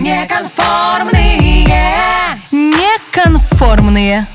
Неконформные. 0.00 1.66
Неконформные. 2.52 4.26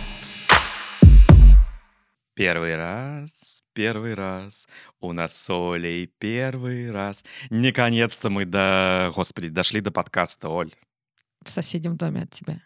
Первый 2.34 2.76
раз, 2.76 3.64
первый 3.72 4.14
раз, 4.14 4.68
у 5.00 5.14
нас 5.14 5.34
с 5.34 5.50
Олей 5.50 6.08
первый 6.18 6.92
раз. 6.92 7.24
Наконец-то 7.50 8.30
мы 8.30 8.44
до... 8.44 9.14
Господи, 9.16 9.48
дошли 9.48 9.80
до 9.80 9.92
подкаста, 9.92 10.50
Оль. 10.50 10.74
В 11.46 11.50
соседнем 11.50 11.96
доме 11.96 12.24
от 12.24 12.32
тебя. 12.32 12.60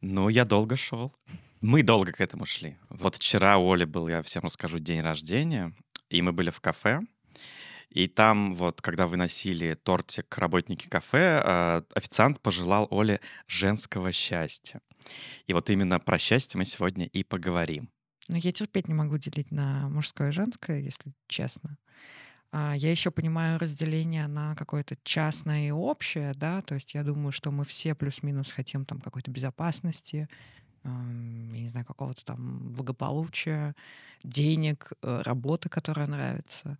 Ну, 0.00 0.30
я 0.30 0.46
долго 0.46 0.74
шел. 0.76 1.12
Мы 1.60 1.82
долго 1.82 2.12
к 2.12 2.22
этому 2.22 2.46
шли. 2.46 2.78
Вот 2.88 3.16
вчера 3.16 3.58
у 3.58 3.70
Оли 3.70 3.84
был, 3.84 4.08
я 4.08 4.22
всем 4.22 4.44
расскажу, 4.44 4.78
день 4.78 5.02
рождения, 5.02 5.74
и 6.08 6.22
мы 6.22 6.32
были 6.32 6.48
в 6.48 6.62
кафе. 6.62 7.02
И 7.94 8.08
там 8.08 8.54
вот, 8.54 8.80
когда 8.80 9.06
выносили 9.06 9.74
тортик 9.74 10.38
работники 10.38 10.88
кафе, 10.88 11.42
э, 11.44 11.82
официант 11.94 12.40
пожелал 12.40 12.88
Оле 12.90 13.20
женского 13.46 14.12
счастья. 14.12 14.80
И 15.46 15.52
вот 15.52 15.68
именно 15.68 16.00
про 16.00 16.18
счастье 16.18 16.58
мы 16.58 16.64
сегодня 16.64 17.06
и 17.06 17.22
поговорим. 17.22 17.90
Но 18.28 18.36
я 18.38 18.52
терпеть 18.52 18.88
не 18.88 18.94
могу 18.94 19.18
делить 19.18 19.50
на 19.50 19.88
мужское 19.88 20.28
и 20.28 20.32
женское, 20.32 20.80
если 20.80 21.12
честно. 21.26 21.76
А, 22.50 22.74
Я 22.76 22.90
еще 22.90 23.10
понимаю 23.10 23.58
разделение 23.58 24.26
на 24.26 24.54
какое-то 24.54 24.96
частное 25.02 25.68
и 25.68 25.70
общее, 25.70 26.32
да, 26.34 26.62
то 26.62 26.74
есть 26.74 26.94
я 26.94 27.02
думаю, 27.02 27.32
что 27.32 27.50
мы 27.50 27.64
все 27.64 27.94
плюс-минус 27.94 28.52
хотим 28.52 28.84
там 28.84 29.00
какой-то 29.00 29.30
безопасности, 29.30 30.28
я 30.84 30.90
не 30.90 31.68
знаю, 31.68 31.86
какого-то 31.86 32.24
там 32.24 32.72
благополучия, 32.72 33.76
денег, 34.24 34.92
э, 35.02 35.22
работы, 35.24 35.68
которая 35.68 36.08
нравится. 36.08 36.78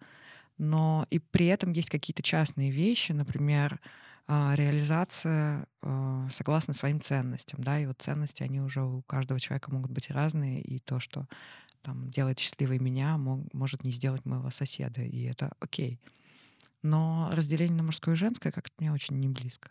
Но 0.59 1.07
и 1.11 1.19
при 1.19 1.47
этом 1.47 1.73
есть 1.73 1.91
какие-то 1.91 2.23
частные 2.23 2.71
вещи, 2.71 3.13
например, 3.13 3.81
а, 4.29 4.55
реализация 4.55 5.67
э, 5.83 6.29
согласно 6.31 6.75
своим 6.75 7.01
ценностям, 7.01 7.63
да, 7.63 7.81
и 7.81 7.87
вот 7.87 8.01
ценности, 8.01 8.43
они 8.45 8.61
уже 8.61 8.83
у 8.83 9.03
каждого 9.03 9.41
человека 9.41 9.73
могут 9.73 9.91
быть 9.91 10.11
разные, 10.11 10.61
и 10.63 10.79
то, 10.79 11.01
что 11.01 11.27
там 11.83 12.11
делает 12.11 12.39
счастливой 12.39 12.79
меня, 12.79 13.19
мо- 13.19 13.45
может 13.53 13.85
не 13.85 13.91
сделать 13.91 14.25
моего 14.25 14.51
соседа, 14.51 15.03
и 15.03 15.23
это 15.25 15.53
окей. 15.61 16.01
Но 16.83 17.31
разделение 17.33 17.77
на 17.77 17.85
мужское 17.85 18.15
и 18.15 18.19
женское 18.19 18.53
как-то 18.53 18.75
мне 18.79 18.93
очень 18.93 19.19
не 19.19 19.29
близко. 19.29 19.71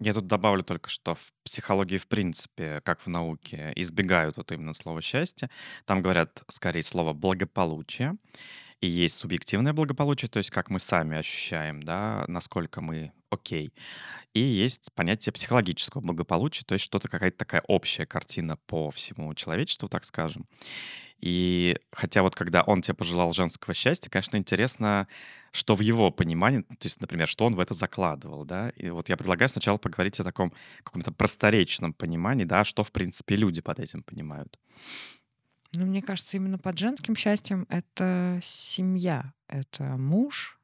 Я 0.00 0.12
тут 0.12 0.26
добавлю 0.26 0.62
только, 0.62 0.88
что 0.90 1.14
в 1.14 1.32
психологии, 1.44 1.98
в 1.98 2.08
принципе, 2.08 2.80
как 2.82 3.00
в 3.00 3.06
науке, 3.06 3.72
избегают 3.76 4.36
вот 4.36 4.50
именно 4.52 4.74
слова 4.74 5.00
«счастье». 5.00 5.50
Там 5.84 6.02
говорят 6.02 6.42
скорее 6.48 6.82
слово 6.82 7.12
«благополучие». 7.12 8.16
И 8.84 8.86
есть 8.86 9.16
субъективное 9.16 9.72
благополучие, 9.72 10.28
то 10.28 10.36
есть 10.36 10.50
как 10.50 10.68
мы 10.68 10.78
сами 10.78 11.16
ощущаем, 11.16 11.82
да, 11.82 12.26
насколько 12.28 12.82
мы 12.82 13.12
окей. 13.30 13.72
И 14.34 14.40
есть 14.40 14.92
понятие 14.94 15.32
психологического 15.32 16.02
благополучия, 16.02 16.64
то 16.66 16.74
есть 16.74 16.84
что-то, 16.84 17.08
какая-то 17.08 17.38
такая 17.38 17.62
общая 17.66 18.04
картина 18.04 18.58
по 18.66 18.90
всему 18.90 19.32
человечеству, 19.32 19.88
так 19.88 20.04
скажем. 20.04 20.46
И 21.18 21.78
хотя 21.92 22.20
вот 22.20 22.34
когда 22.34 22.60
он 22.60 22.82
тебе 22.82 22.92
пожелал 22.92 23.32
женского 23.32 23.72
счастья, 23.72 24.10
конечно, 24.10 24.36
интересно, 24.36 25.08
что 25.50 25.74
в 25.74 25.80
его 25.80 26.10
понимании, 26.10 26.60
то 26.60 26.86
есть, 26.86 27.00
например, 27.00 27.26
что 27.26 27.46
он 27.46 27.54
в 27.54 27.60
это 27.60 27.72
закладывал, 27.72 28.44
да. 28.44 28.68
И 28.76 28.90
вот 28.90 29.08
я 29.08 29.16
предлагаю 29.16 29.48
сначала 29.48 29.78
поговорить 29.78 30.20
о 30.20 30.24
таком 30.24 30.52
каком-то 30.82 31.10
просторечном 31.10 31.94
понимании, 31.94 32.44
да, 32.44 32.64
что, 32.64 32.84
в 32.84 32.92
принципе, 32.92 33.36
люди 33.36 33.62
под 33.62 33.80
этим 33.80 34.02
понимают. 34.02 34.58
Ну, 35.74 35.86
мне 35.86 36.02
кажется, 36.02 36.36
именно 36.36 36.58
под 36.58 36.78
женским 36.78 37.16
счастьем 37.16 37.66
это 37.68 38.40
семья. 38.42 39.32
Это 39.48 39.84
муж 39.96 40.58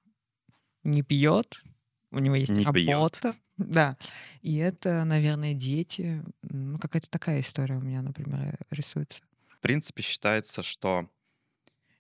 не 0.83 1.03
пьет, 1.03 1.63
у 2.11 2.19
него 2.19 2.35
есть 2.35 2.51
Не 2.53 2.65
пьет. 2.65 2.89
работа. 2.89 3.35
Да. 3.57 3.99
И 4.41 4.57
это, 4.57 5.05
наверное, 5.05 5.53
дети. 5.53 6.25
Ну, 6.43 6.79
какая-то 6.79 7.11
такая 7.11 7.43
история 7.43 7.77
у 7.77 7.81
меня, 7.83 8.01
например, 8.01 8.57
рисуется. 8.71 9.21
В 9.49 9.59
принципе, 9.59 10.03
считается, 10.03 10.63
что 10.63 11.11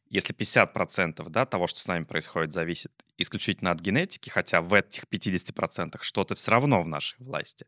если 0.08 0.34
50% 0.34 1.28
да, 1.28 1.44
того, 1.44 1.66
что 1.66 1.78
с 1.78 1.86
нами 1.86 2.04
происходит, 2.04 2.52
зависит 2.52 2.92
исключительно 3.18 3.72
от 3.72 3.80
генетики, 3.80 4.30
хотя 4.30 4.62
в 4.62 4.72
этих 4.72 5.04
50% 5.04 5.98
что-то 6.00 6.34
все 6.34 6.50
равно 6.50 6.82
в 6.82 6.88
нашей 6.88 7.16
власти, 7.22 7.66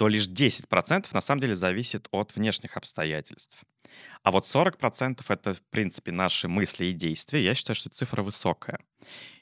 то 0.00 0.08
лишь 0.08 0.28
10% 0.28 1.08
на 1.12 1.20
самом 1.20 1.42
деле 1.42 1.54
зависит 1.54 2.08
от 2.10 2.34
внешних 2.34 2.78
обстоятельств. 2.78 3.58
А 4.22 4.30
вот 4.30 4.44
40% 4.46 5.22
это, 5.28 5.52
в 5.52 5.60
принципе, 5.60 6.10
наши 6.10 6.48
мысли 6.48 6.86
и 6.86 6.92
действия. 6.92 7.44
Я 7.44 7.54
считаю, 7.54 7.76
что 7.76 7.90
цифра 7.90 8.22
высокая. 8.22 8.78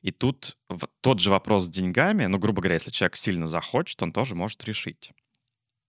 И 0.03 0.11
тут 0.11 0.57
тот 1.01 1.21
же 1.21 1.31
вопрос 1.31 1.67
с 1.67 1.71
деньгами, 1.71 2.27
ну, 2.27 2.39
грубо 2.39 2.61
говоря, 2.61 2.75
если 2.75 2.91
человек 2.91 3.15
сильно 3.15 3.47
захочет, 3.47 4.03
он 4.03 4.11
тоже 4.11 4.35
может 4.35 4.65
решить. 4.65 5.13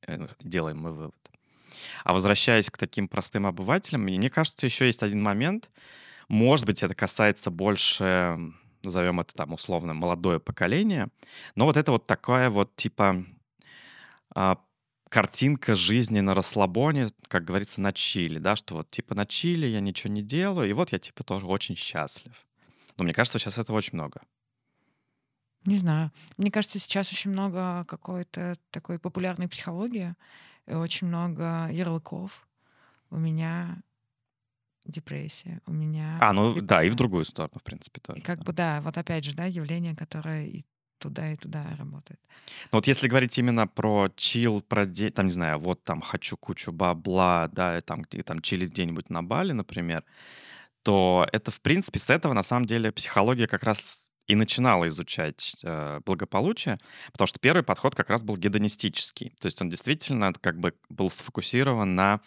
Э, 0.06 0.28
Делаем 0.40 0.78
мы 0.78 0.94
вывод. 0.94 1.32
А 2.04 2.14
возвращаясь 2.14 2.70
к 2.70 2.78
таким 2.78 3.08
простым 3.08 3.48
обывателям, 3.48 4.02
мне 4.04 4.30
кажется, 4.30 4.68
еще 4.68 4.86
есть 4.86 5.02
один 5.02 5.24
момент. 5.24 5.72
Может 6.28 6.68
быть, 6.68 6.84
это 6.84 6.94
касается 6.94 7.50
больше, 7.50 8.38
назовем 8.84 9.20
это 9.20 9.34
там 9.34 9.52
условно, 9.52 9.96
молодое 9.96 10.40
поколение. 10.40 11.08
Но 11.56 11.66
вот 11.66 11.76
это 11.76 11.92
вот 11.92 12.06
такая 12.06 12.52
вот 12.52 12.76
типа 12.76 13.26
картинка 15.10 15.76
жизни 15.76 16.20
на 16.20 16.34
расслабоне, 16.34 17.10
как 17.28 17.44
говорится, 17.44 17.82
на 17.82 17.92
чили, 17.92 18.40
да, 18.40 18.56
что 18.56 18.76
вот 18.76 18.92
типа 18.92 19.16
на 19.16 19.26
чили 19.26 19.66
я 19.66 19.80
ничего 19.80 20.14
не 20.14 20.22
делаю, 20.22 20.70
и 20.70 20.74
вот 20.74 20.92
я 20.92 21.00
типа 21.00 21.24
тоже 21.24 21.48
очень 21.48 21.76
счастлив. 21.76 22.46
Но 22.98 23.04
мне 23.04 23.14
кажется, 23.14 23.40
сейчас 23.40 23.58
этого 23.58 23.78
очень 23.78 23.96
много. 23.96 24.22
Не 25.66 25.78
знаю. 25.78 26.12
Мне 26.38 26.52
кажется, 26.52 26.80
сейчас 26.80 27.12
очень 27.12 27.32
много 27.32 27.86
какой-то 27.86 28.56
такой 28.72 29.00
популярной 29.00 29.48
психологии, 29.48 30.16
очень 30.68 31.08
много 31.08 31.70
ярлыков. 31.72 32.48
У 33.10 33.18
меня 33.18 33.82
депрессия, 34.86 35.62
у 35.66 35.72
меня... 35.72 36.18
А, 36.22 36.34
ну 36.34 36.54
да, 36.54 36.60
и 36.60 36.62
в 36.62 36.62
депрессия. 36.62 36.98
другую 36.98 37.26
сторону, 37.26 37.60
в 37.60 37.64
принципе, 37.64 38.00
тоже. 38.00 38.20
И 38.20 38.22
как 38.22 38.40
да. 38.40 38.46
бы, 38.46 38.54
да, 38.54 38.82
вот 38.82 38.98
опять 38.98 39.26
же, 39.26 39.36
да, 39.36 39.46
явление, 39.46 39.96
которое 39.96 40.46
и 40.46 40.66
туда, 41.00 41.32
и 41.32 41.36
туда 41.36 41.66
работает. 41.78 42.20
Ну 42.72 42.78
вот 42.78 42.88
если 42.88 43.08
говорить 43.08 43.38
именно 43.38 43.68
про 43.68 44.10
чил, 44.16 44.62
про 44.62 44.86
де... 44.86 45.10
там, 45.10 45.28
не 45.28 45.32
знаю, 45.32 45.60
вот 45.60 45.84
там 45.84 46.02
хочу 46.02 46.38
кучу 46.38 46.72
бабла, 46.72 47.50
да, 47.52 47.78
и 47.78 47.82
там, 47.82 48.04
где, 48.04 48.22
там 48.22 48.42
чилить 48.42 48.72
где-нибудь 48.72 49.10
на 49.10 49.24
Бали, 49.24 49.54
например, 49.54 50.04
то 50.84 51.28
это, 51.32 51.52
в 51.52 51.62
принципе, 51.62 52.00
с 52.00 52.10
этого, 52.10 52.34
на 52.34 52.44
самом 52.44 52.66
деле, 52.66 52.92
психология 52.92 53.48
как 53.48 53.64
раз 53.64 54.10
и 54.28 54.36
начинала 54.36 54.88
изучать 54.88 55.56
э, 55.64 56.02
благополучие, 56.06 56.78
потому 57.12 57.28
что 57.28 57.40
первый 57.40 57.64
подход 57.64 57.96
как 57.96 58.12
раз 58.12 58.24
был 58.24 58.38
гедонистический. 58.38 59.34
То 59.40 59.48
есть 59.48 59.60
он 59.60 59.70
действительно 59.70 60.34
как 60.34 60.60
бы 60.60 60.76
был 60.88 61.10
сфокусирован 61.10 61.96
на 61.96 62.22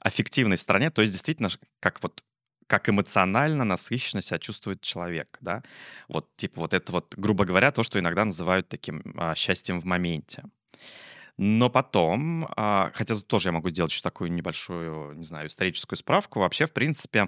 аффективной 0.00 0.58
стороне, 0.58 0.90
то 0.90 1.02
есть 1.02 1.12
действительно 1.12 1.48
как 1.80 2.02
вот 2.02 2.22
как 2.70 2.88
эмоционально 2.88 3.64
насыщенно 3.64 4.22
себя 4.22 4.38
чувствует 4.38 4.80
человек, 4.80 5.38
да, 5.40 5.64
вот 6.06 6.28
типа 6.36 6.60
вот 6.60 6.72
это 6.72 6.92
вот, 6.92 7.14
грубо 7.16 7.44
говоря, 7.44 7.72
то, 7.72 7.82
что 7.82 7.98
иногда 7.98 8.24
называют 8.24 8.68
таким 8.68 9.02
а, 9.16 9.34
счастьем 9.34 9.80
в 9.80 9.84
моменте. 9.84 10.44
Но 11.36 11.68
потом, 11.68 12.46
а, 12.56 12.92
хотя 12.94 13.16
тут 13.16 13.26
тоже 13.26 13.48
я 13.48 13.52
могу 13.52 13.70
сделать 13.70 13.90
еще 13.90 14.02
такую 14.02 14.30
небольшую, 14.30 15.14
не 15.14 15.24
знаю, 15.24 15.48
историческую 15.48 15.96
справку, 15.96 16.38
вообще, 16.38 16.66
в 16.66 16.72
принципе, 16.72 17.26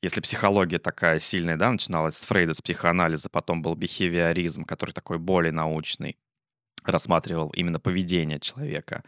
если 0.00 0.22
психология 0.22 0.78
такая 0.78 1.20
сильная, 1.20 1.58
да, 1.58 1.70
начиналась 1.70 2.16
с 2.16 2.24
Фрейда, 2.24 2.54
с 2.54 2.62
психоанализа, 2.62 3.28
потом 3.28 3.60
был 3.60 3.74
бихевиоризм, 3.74 4.64
который 4.64 4.92
такой 4.92 5.18
более 5.18 5.52
научный, 5.52 6.16
рассматривал 6.84 7.50
именно 7.50 7.80
поведение 7.80 8.40
человека, 8.40 9.04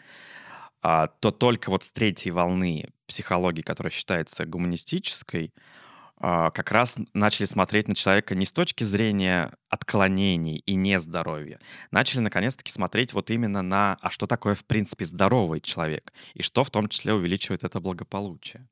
а, 0.82 1.06
то 1.06 1.30
только 1.30 1.70
вот 1.70 1.84
с 1.84 1.91
третьей 1.91 2.32
волны 2.32 2.91
психологии, 3.08 3.62
которая 3.62 3.91
считается 3.91 4.46
гуманистической, 4.46 5.52
а, 6.20 6.50
как 6.50 6.72
раз 6.72 6.96
начали 7.14 7.46
смотреть 7.46 7.88
на 7.88 7.94
человека 7.94 8.34
не 8.34 8.44
с 8.44 8.52
точки 8.52 8.84
зрения 8.84 9.52
отклонений 9.69 10.58
и 10.66 10.74
нездоровья. 10.74 11.60
Начали 11.91 12.21
наконец-таки 12.21 12.72
смотреть 12.72 13.12
вот 13.12 13.30
именно 13.30 13.62
на, 13.62 13.97
а 14.00 14.10
что 14.10 14.27
такое 14.27 14.54
в 14.54 14.65
принципе 14.65 15.04
здоровый 15.04 15.60
человек, 15.60 16.12
и 16.34 16.42
что 16.42 16.65
в 16.65 16.71
том 16.71 16.88
числе 16.88 17.15
увеличивает 17.15 17.62
это 17.62 17.80
благополучие. 17.80 18.66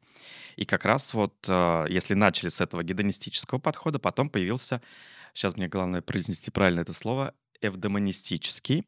И 0.57 0.65
как 0.65 0.85
раз 0.85 1.15
вот, 1.15 1.35
э, 1.47 1.87
если 1.89 2.15
начали 2.15 2.49
с 2.49 2.61
этого 2.61 2.83
гедонистического 2.83 3.59
подхода, 3.59 3.99
потом 3.99 4.29
появился, 4.29 4.83
сейчас 5.33 5.57
мне 5.57 5.69
главное 5.69 6.03
произнести 6.03 6.51
правильно 6.51 6.81
это 6.81 6.95
слово, 6.95 7.35
эвдемонистический. 7.61 8.87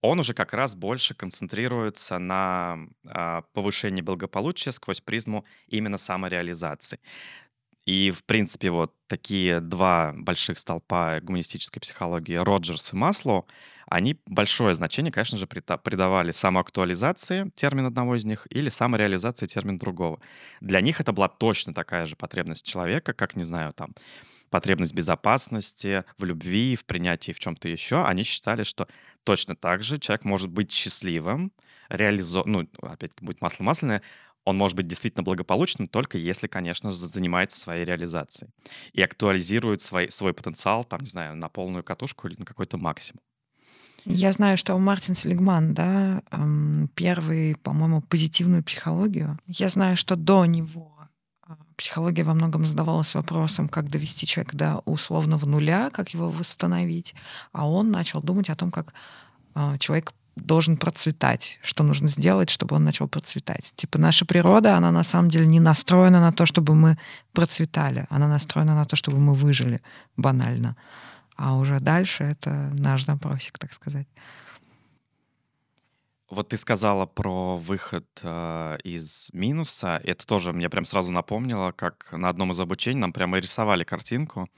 Он 0.00 0.20
уже 0.20 0.34
как 0.34 0.52
раз 0.52 0.74
больше 0.74 1.14
концентрируется 1.14 2.18
на 2.18 2.78
а, 3.06 3.42
повышении 3.54 4.02
благополучия 4.02 4.72
сквозь 4.72 5.00
призму 5.00 5.46
именно 5.66 5.96
самореализации. 5.96 7.00
И, 7.86 8.10
в 8.10 8.24
принципе, 8.24 8.70
вот 8.70 8.94
такие 9.06 9.60
два 9.60 10.12
больших 10.16 10.58
столпа 10.58 11.20
гуманистической 11.20 11.80
психологии, 11.80 12.34
Роджерс 12.34 12.92
и 12.92 12.96
Маслоу, 12.96 13.46
они 13.86 14.18
большое 14.26 14.74
значение, 14.74 15.12
конечно 15.12 15.36
же, 15.36 15.46
придавали 15.46 16.32
самоактуализации, 16.32 17.50
термин 17.54 17.84
одного 17.86 18.16
из 18.16 18.24
них, 18.24 18.46
или 18.50 18.70
самореализации, 18.70 19.46
термин 19.46 19.76
другого. 19.76 20.20
Для 20.60 20.80
них 20.80 21.00
это 21.00 21.12
была 21.12 21.28
точно 21.28 21.74
такая 21.74 22.06
же 22.06 22.16
потребность 22.16 22.64
человека, 22.64 23.12
как, 23.12 23.36
не 23.36 23.44
знаю, 23.44 23.74
там, 23.74 23.92
потребность 24.54 24.94
безопасности, 24.94 26.04
в 26.16 26.22
любви, 26.22 26.76
в 26.76 26.84
принятии 26.84 27.32
в 27.32 27.40
чем-то 27.40 27.68
еще, 27.68 28.04
они 28.04 28.22
считали, 28.22 28.62
что 28.62 28.86
точно 29.24 29.56
так 29.56 29.82
же 29.82 29.98
человек 29.98 30.24
может 30.24 30.48
быть 30.48 30.70
счастливым, 30.70 31.50
реализо... 31.88 32.44
ну, 32.46 32.68
опять 32.80 33.10
будет 33.20 33.40
масло 33.40 33.64
масляное, 33.64 34.00
он 34.44 34.56
может 34.56 34.76
быть 34.76 34.86
действительно 34.86 35.24
благополучным 35.24 35.88
только 35.88 36.18
если, 36.18 36.46
конечно, 36.46 36.92
занимается 36.92 37.58
своей 37.58 37.84
реализацией 37.84 38.52
и 38.92 39.02
актуализирует 39.02 39.82
свой, 39.82 40.12
свой 40.12 40.32
потенциал, 40.32 40.84
там, 40.84 41.00
не 41.00 41.08
знаю, 41.08 41.34
на 41.34 41.48
полную 41.48 41.82
катушку 41.82 42.28
или 42.28 42.36
на 42.38 42.44
какой-то 42.44 42.78
максимум. 42.78 43.22
Я 44.04 44.30
знаю, 44.30 44.56
что 44.56 44.78
Мартин 44.78 45.16
Селигман, 45.16 45.74
да, 45.74 46.22
первый, 46.94 47.56
по-моему, 47.56 48.02
позитивную 48.02 48.62
психологию. 48.62 49.36
Я 49.48 49.68
знаю, 49.68 49.96
что 49.96 50.14
до 50.14 50.44
него 50.44 50.93
психология 51.76 52.24
во 52.24 52.34
многом 52.34 52.66
задавалась 52.66 53.14
вопросом, 53.14 53.68
как 53.68 53.88
довести 53.88 54.26
человека 54.26 54.56
до 54.56 54.82
условного 54.84 55.46
нуля, 55.46 55.90
как 55.90 56.10
его 56.10 56.30
восстановить, 56.30 57.14
а 57.52 57.68
он 57.68 57.90
начал 57.90 58.22
думать 58.22 58.50
о 58.50 58.56
том, 58.56 58.70
как 58.70 58.94
а, 59.54 59.78
человек 59.78 60.12
должен 60.36 60.76
процветать, 60.76 61.58
что 61.62 61.84
нужно 61.84 62.08
сделать, 62.08 62.50
чтобы 62.50 62.76
он 62.76 62.84
начал 62.84 63.08
процветать. 63.08 63.72
Типа 63.76 63.98
наша 63.98 64.24
природа, 64.24 64.76
она 64.76 64.90
на 64.90 65.04
самом 65.04 65.30
деле 65.30 65.46
не 65.46 65.60
настроена 65.60 66.20
на 66.20 66.32
то, 66.32 66.44
чтобы 66.46 66.74
мы 66.74 66.98
процветали, 67.32 68.06
она 68.10 68.28
настроена 68.28 68.74
на 68.74 68.84
то, 68.84 68.96
чтобы 68.96 69.18
мы 69.18 69.34
выжили, 69.34 69.80
банально. 70.16 70.76
А 71.36 71.56
уже 71.56 71.80
дальше 71.80 72.24
это 72.24 72.70
наш 72.72 73.04
запросик, 73.04 73.58
так 73.58 73.72
сказать. 73.72 74.06
Вот 76.30 76.48
ты 76.48 76.56
сказала 76.56 77.04
про 77.04 77.56
выход 77.58 78.06
э, 78.22 78.78
из 78.82 79.28
минуса. 79.34 80.00
Это 80.04 80.26
тоже 80.26 80.52
мне 80.52 80.70
прям 80.70 80.86
сразу 80.86 81.12
напомнило, 81.12 81.72
как 81.72 82.12
на 82.12 82.30
одном 82.30 82.52
из 82.52 82.60
обучений 82.60 82.98
нам 82.98 83.12
прямо 83.12 83.38
рисовали 83.38 83.84
картинку, 83.84 84.48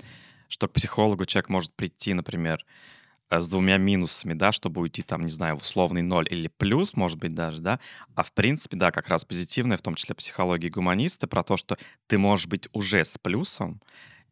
что 0.49 0.69
к 0.69 0.73
психологу 0.73 1.25
человек 1.25 1.49
может 1.49 1.75
прийти, 1.75 2.15
например, 2.15 2.65
э, 3.31 3.41
с 3.41 3.49
двумя 3.49 3.79
минусами, 3.79 4.35
да, 4.35 4.53
чтобы 4.53 4.81
уйти 4.81 5.03
там, 5.03 5.25
не 5.25 5.31
знаю, 5.31 5.59
в 5.59 5.63
условный 5.63 6.03
ноль 6.03 6.29
или 6.31 6.47
плюс, 6.47 6.95
может 6.95 7.19
быть, 7.19 7.35
даже, 7.35 7.61
да. 7.61 7.81
А 8.15 8.23
в 8.23 8.33
принципе, 8.33 8.77
да, 8.77 8.93
как 8.93 9.09
раз 9.09 9.25
позитивное, 9.25 9.77
в 9.77 9.83
том 9.83 9.97
числе 9.97 10.15
психологии 10.15 10.69
гуманисты, 10.69 11.27
про 11.27 11.43
то, 11.43 11.57
что 11.57 11.77
ты 12.07 12.17
можешь 12.17 12.47
быть 12.47 12.69
уже 12.73 13.05
с 13.05 13.19
плюсом, 13.19 13.83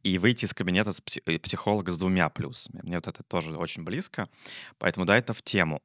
и 0.04 0.19
выйти 0.19 0.44
из 0.44 0.52
кабинета 0.52 0.92
с 0.92 1.00
психолога 1.00 1.90
с 1.90 1.98
двумя 1.98 2.28
плюсами. 2.28 2.81
Мне 2.82 2.96
вот 2.96 3.08
это 3.08 3.22
тоже 3.22 3.56
очень 3.56 3.84
близко. 3.84 4.28
Поэтому, 4.78 5.06
да, 5.06 5.16
это 5.16 5.32
в 5.32 5.42
тему. 5.42 5.82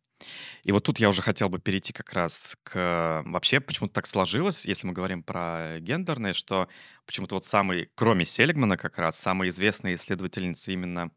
И 0.64 0.72
вот 0.72 0.84
тут 0.84 1.00
я 1.00 1.10
уже 1.10 1.22
хотел 1.22 1.50
бы 1.50 1.60
перейти 1.60 1.94
как 1.94 2.14
раз 2.14 2.58
к... 2.64 3.24
Вообще, 3.26 3.60
почему-то 3.60 3.94
так 3.94 4.08
сложилось, 4.08 4.66
если 4.66 4.88
мы 4.88 4.94
говорим 4.94 5.24
про 5.24 5.80
гендерные, 5.80 6.34
что 6.34 6.68
почему-то 7.06 7.36
вот 7.36 7.46
самый, 7.46 7.90
кроме 7.96 8.26
Селигмана 8.26 8.78
как 8.78 8.98
раз, 8.98 9.18
самые 9.18 9.50
известные 9.50 9.96
исследовательницы 9.96 10.74
именно 10.74 11.12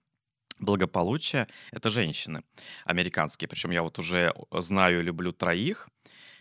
благополучия— 0.59 1.49
это 1.73 1.91
женщины 1.91 2.43
американские. 2.85 3.49
Причем 3.49 3.71
я 3.71 3.83
вот 3.83 3.99
уже 3.99 4.35
знаю 4.53 5.01
и 5.01 5.03
люблю 5.03 5.33
троих. 5.33 5.89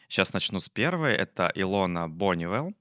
Сейчас 0.07 0.33
начну 0.33 0.59
с 0.59 0.69
первой. 0.69 1.13
Это 1.13 1.51
Илона 1.55 2.07
Боннивелл. 2.07 2.73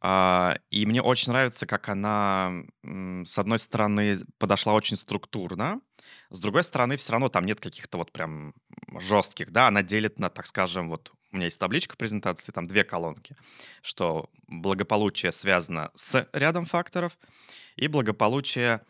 А, 0.00 0.58
и 0.70 0.84
мне 0.84 1.00
очень 1.00 1.32
нравится, 1.32 1.66
как 1.66 1.88
она, 1.88 2.52
с 2.82 3.38
одной 3.38 3.58
стороны, 3.58 4.16
подошла 4.38 4.74
очень 4.74 4.98
структурно, 4.98 5.80
с 6.30 6.40
другой 6.40 6.64
стороны, 6.64 6.96
все 6.96 7.12
равно 7.12 7.28
там 7.28 7.46
нет 7.46 7.60
каких-то 7.60 7.98
вот 7.98 8.12
прям 8.12 8.54
жестких, 8.98 9.50
да, 9.50 9.68
она 9.68 9.82
делит 9.82 10.18
на, 10.18 10.30
так 10.30 10.46
скажем, 10.46 10.88
вот 10.88 11.12
у 11.32 11.36
меня 11.36 11.46
есть 11.46 11.58
табличка 11.58 11.96
презентации, 11.96 12.52
там 12.52 12.66
две 12.66 12.84
колонки, 12.84 13.36
что 13.82 14.30
благополучие 14.46 15.32
связано 15.32 15.90
с 15.94 16.28
рядом 16.32 16.64
факторов, 16.64 17.18
и 17.76 17.88
благополучие 17.88 18.82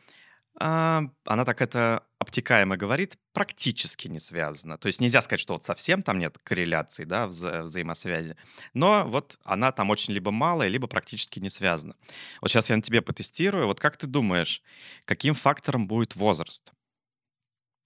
а, 0.60 1.02
она 1.25 1.44
так 1.44 1.60
это 1.62 2.04
обтекаемо 2.19 2.76
говорит, 2.76 3.19
практически 3.32 4.06
не 4.06 4.20
связано. 4.20 4.78
То 4.78 4.86
есть 4.86 5.00
нельзя 5.00 5.20
сказать, 5.20 5.40
что 5.40 5.54
вот 5.54 5.64
совсем 5.64 6.02
там 6.02 6.19
нет 6.19 6.38
корреляции, 6.38 7.04
да, 7.04 7.26
вза 7.26 7.62
взаимосвязи. 7.62 8.36
Но 8.72 9.04
вот 9.06 9.38
она 9.42 9.72
там 9.72 9.90
очень 9.90 10.14
либо 10.14 10.31
малая, 10.31 10.69
либо 10.69 10.86
практически 10.86 11.40
не 11.40 11.50
связана. 11.50 11.96
Вот 12.40 12.50
сейчас 12.50 12.70
я 12.70 12.76
на 12.76 12.82
тебе 12.82 13.02
потестирую. 13.02 13.66
Вот 13.66 13.81
как 13.81 13.96
ты 13.96 14.06
думаешь, 14.06 14.62
каким 15.04 15.34
фактором 15.34 15.88
будет 15.88 16.14
возраст? 16.14 16.72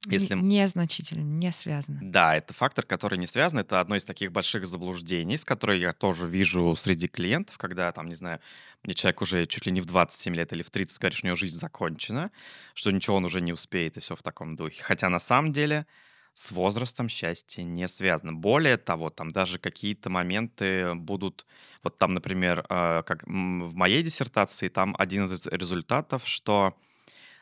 Если... 0.06 0.36
Незначительно, 0.36 1.22
не 1.22 1.50
связано. 1.50 1.98
Да, 2.00 2.36
это 2.36 2.54
фактор, 2.54 2.84
который 2.84 3.18
не 3.18 3.26
связан. 3.26 3.58
Это 3.58 3.80
одно 3.80 3.96
из 3.96 4.04
таких 4.04 4.30
больших 4.30 4.66
заблуждений, 4.66 5.36
с 5.36 5.44
которой 5.44 5.80
я 5.80 5.92
тоже 5.92 6.28
вижу 6.28 6.74
среди 6.76 7.08
клиентов, 7.08 7.58
когда, 7.58 7.90
там, 7.92 8.08
не 8.08 8.14
знаю, 8.14 8.40
мне 8.84 8.94
человек 8.94 9.20
уже 9.22 9.46
чуть 9.46 9.66
ли 9.66 9.72
не 9.72 9.80
в 9.80 9.86
27 9.86 10.34
лет 10.36 10.52
или 10.52 10.62
в 10.62 10.70
30 10.70 10.98
говорит, 10.98 11.16
что 11.18 11.26
у 11.26 11.28
него 11.28 11.36
жизнь 11.36 11.56
закончена, 11.56 12.30
что 12.74 12.90
ничего 12.92 13.16
он 13.16 13.24
уже 13.24 13.40
не 13.40 13.52
успеет, 13.52 13.96
и 13.96 14.00
все 14.00 14.14
в 14.14 14.22
таком 14.22 14.54
духе. 14.54 14.82
Хотя 14.82 15.08
на 15.08 15.18
самом 15.18 15.52
деле 15.52 15.84
с 16.32 16.52
возрастом 16.52 17.08
счастье 17.08 17.64
не 17.64 17.88
связано. 17.88 18.32
Более 18.32 18.76
того, 18.76 19.10
там 19.10 19.28
даже 19.28 19.58
какие-то 19.58 20.08
моменты 20.10 20.94
будут, 20.94 21.44
вот 21.82 21.98
там, 21.98 22.14
например, 22.14 22.64
э, 22.68 23.02
как 23.04 23.24
в 23.26 23.74
моей 23.74 24.04
диссертации, 24.04 24.68
там 24.68 24.94
один 24.96 25.26
из 25.26 25.46
результатов, 25.46 26.22
что 26.28 26.76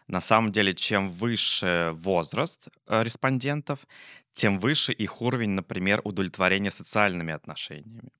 на 0.09 0.21
самом 0.21 0.53
деле, 0.53 0.75
чем 0.75 1.11
выше 1.11 1.93
возраст 1.95 2.69
э, 2.87 3.03
респондентов, 3.03 3.87
тем 4.33 4.59
выше 4.59 4.93
их 4.93 5.23
уровень, 5.23 5.51
например, 5.51 6.01
удовлетворения 6.05 6.71
социальными 6.71 7.33
отношениями. 7.33 8.11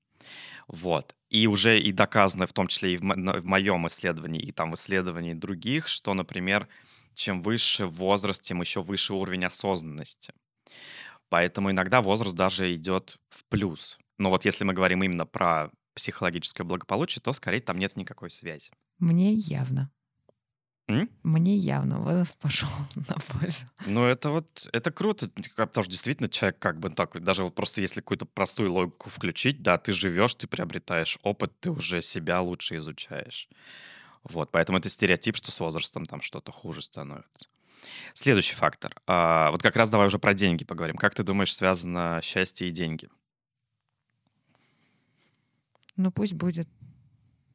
Вот. 0.67 1.15
И 1.29 1.47
уже 1.47 1.79
и 1.79 1.91
доказано, 1.91 2.45
в 2.45 2.53
том 2.53 2.67
числе 2.67 2.95
и 2.95 2.97
в, 2.97 3.03
моем 3.03 3.87
исследовании, 3.87 4.41
и 4.41 4.51
там 4.51 4.71
в 4.71 4.75
исследовании 4.75 5.33
других, 5.33 5.87
что, 5.87 6.13
например, 6.13 6.67
чем 7.13 7.41
выше 7.41 7.85
возраст, 7.85 8.41
тем 8.41 8.61
еще 8.61 8.81
выше 8.81 9.13
уровень 9.13 9.45
осознанности. 9.45 10.33
Поэтому 11.29 11.71
иногда 11.71 12.01
возраст 12.01 12.35
даже 12.35 12.73
идет 12.73 13.17
в 13.29 13.45
плюс. 13.45 13.97
Но 14.17 14.29
вот 14.29 14.45
если 14.45 14.65
мы 14.65 14.73
говорим 14.73 15.03
именно 15.03 15.25
про 15.25 15.71
психологическое 15.93 16.63
благополучие, 16.63 17.21
то 17.21 17.33
скорее 17.33 17.61
там 17.61 17.79
нет 17.79 17.95
никакой 17.95 18.29
связи. 18.29 18.71
Мне 18.99 19.33
явно. 19.33 19.91
М? 20.87 21.09
Мне 21.23 21.57
явно 21.57 21.99
возраст 21.99 22.37
пошел 22.41 22.69
на 22.95 23.15
пользу. 23.15 23.65
Ну, 23.85 24.05
это 24.05 24.29
вот, 24.29 24.69
это 24.71 24.91
круто, 24.91 25.29
потому 25.55 25.83
что 25.83 25.91
действительно 25.91 26.29
человек 26.29 26.59
как 26.59 26.79
бы 26.79 26.89
так, 26.89 27.21
даже 27.21 27.43
вот 27.43 27.55
просто 27.55 27.81
если 27.81 27.99
какую-то 27.99 28.25
простую 28.25 28.71
логику 28.71 29.09
включить, 29.09 29.61
да, 29.61 29.77
ты 29.77 29.91
живешь, 29.91 30.35
ты 30.35 30.47
приобретаешь 30.47 31.19
опыт, 31.23 31.51
ты 31.59 31.71
уже 31.71 32.01
себя 32.01 32.41
лучше 32.41 32.77
изучаешь. 32.77 33.49
Вот, 34.23 34.51
поэтому 34.51 34.77
это 34.77 34.89
стереотип, 34.89 35.35
что 35.35 35.51
с 35.51 35.59
возрастом 35.59 36.05
там 36.05 36.21
что-то 36.21 36.51
хуже 36.51 36.81
становится. 36.81 37.47
Следующий 38.13 38.55
фактор. 38.55 38.95
А, 39.05 39.51
вот 39.51 39.61
как 39.61 39.75
раз 39.75 39.89
давай 39.89 40.07
уже 40.07 40.19
про 40.19 40.33
деньги 40.33 40.65
поговорим. 40.65 40.97
Как 40.97 41.15
ты 41.15 41.23
думаешь, 41.23 41.53
связано 41.53 42.19
счастье 42.23 42.67
и 42.67 42.71
деньги? 42.71 43.09
Ну, 45.95 46.11
пусть 46.11 46.33
будет 46.33 46.67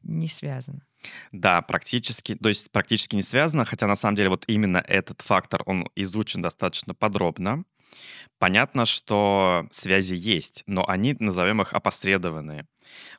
не 0.02 0.28
связано. 0.28 0.86
Да, 1.32 1.62
практически, 1.62 2.34
то 2.34 2.48
есть 2.48 2.70
практически 2.70 3.16
не 3.16 3.22
связано, 3.22 3.64
хотя 3.64 3.86
на 3.86 3.96
самом 3.96 4.16
деле 4.16 4.28
вот 4.28 4.44
именно 4.46 4.78
этот 4.86 5.20
фактор, 5.20 5.62
он 5.66 5.88
изучен 5.96 6.42
достаточно 6.42 6.94
подробно. 6.94 7.64
Понятно, 8.38 8.86
что 8.86 9.66
связи 9.70 10.14
есть, 10.14 10.64
но 10.66 10.88
они, 10.88 11.14
назовем 11.18 11.62
их, 11.62 11.74
опосредованные. 11.74 12.66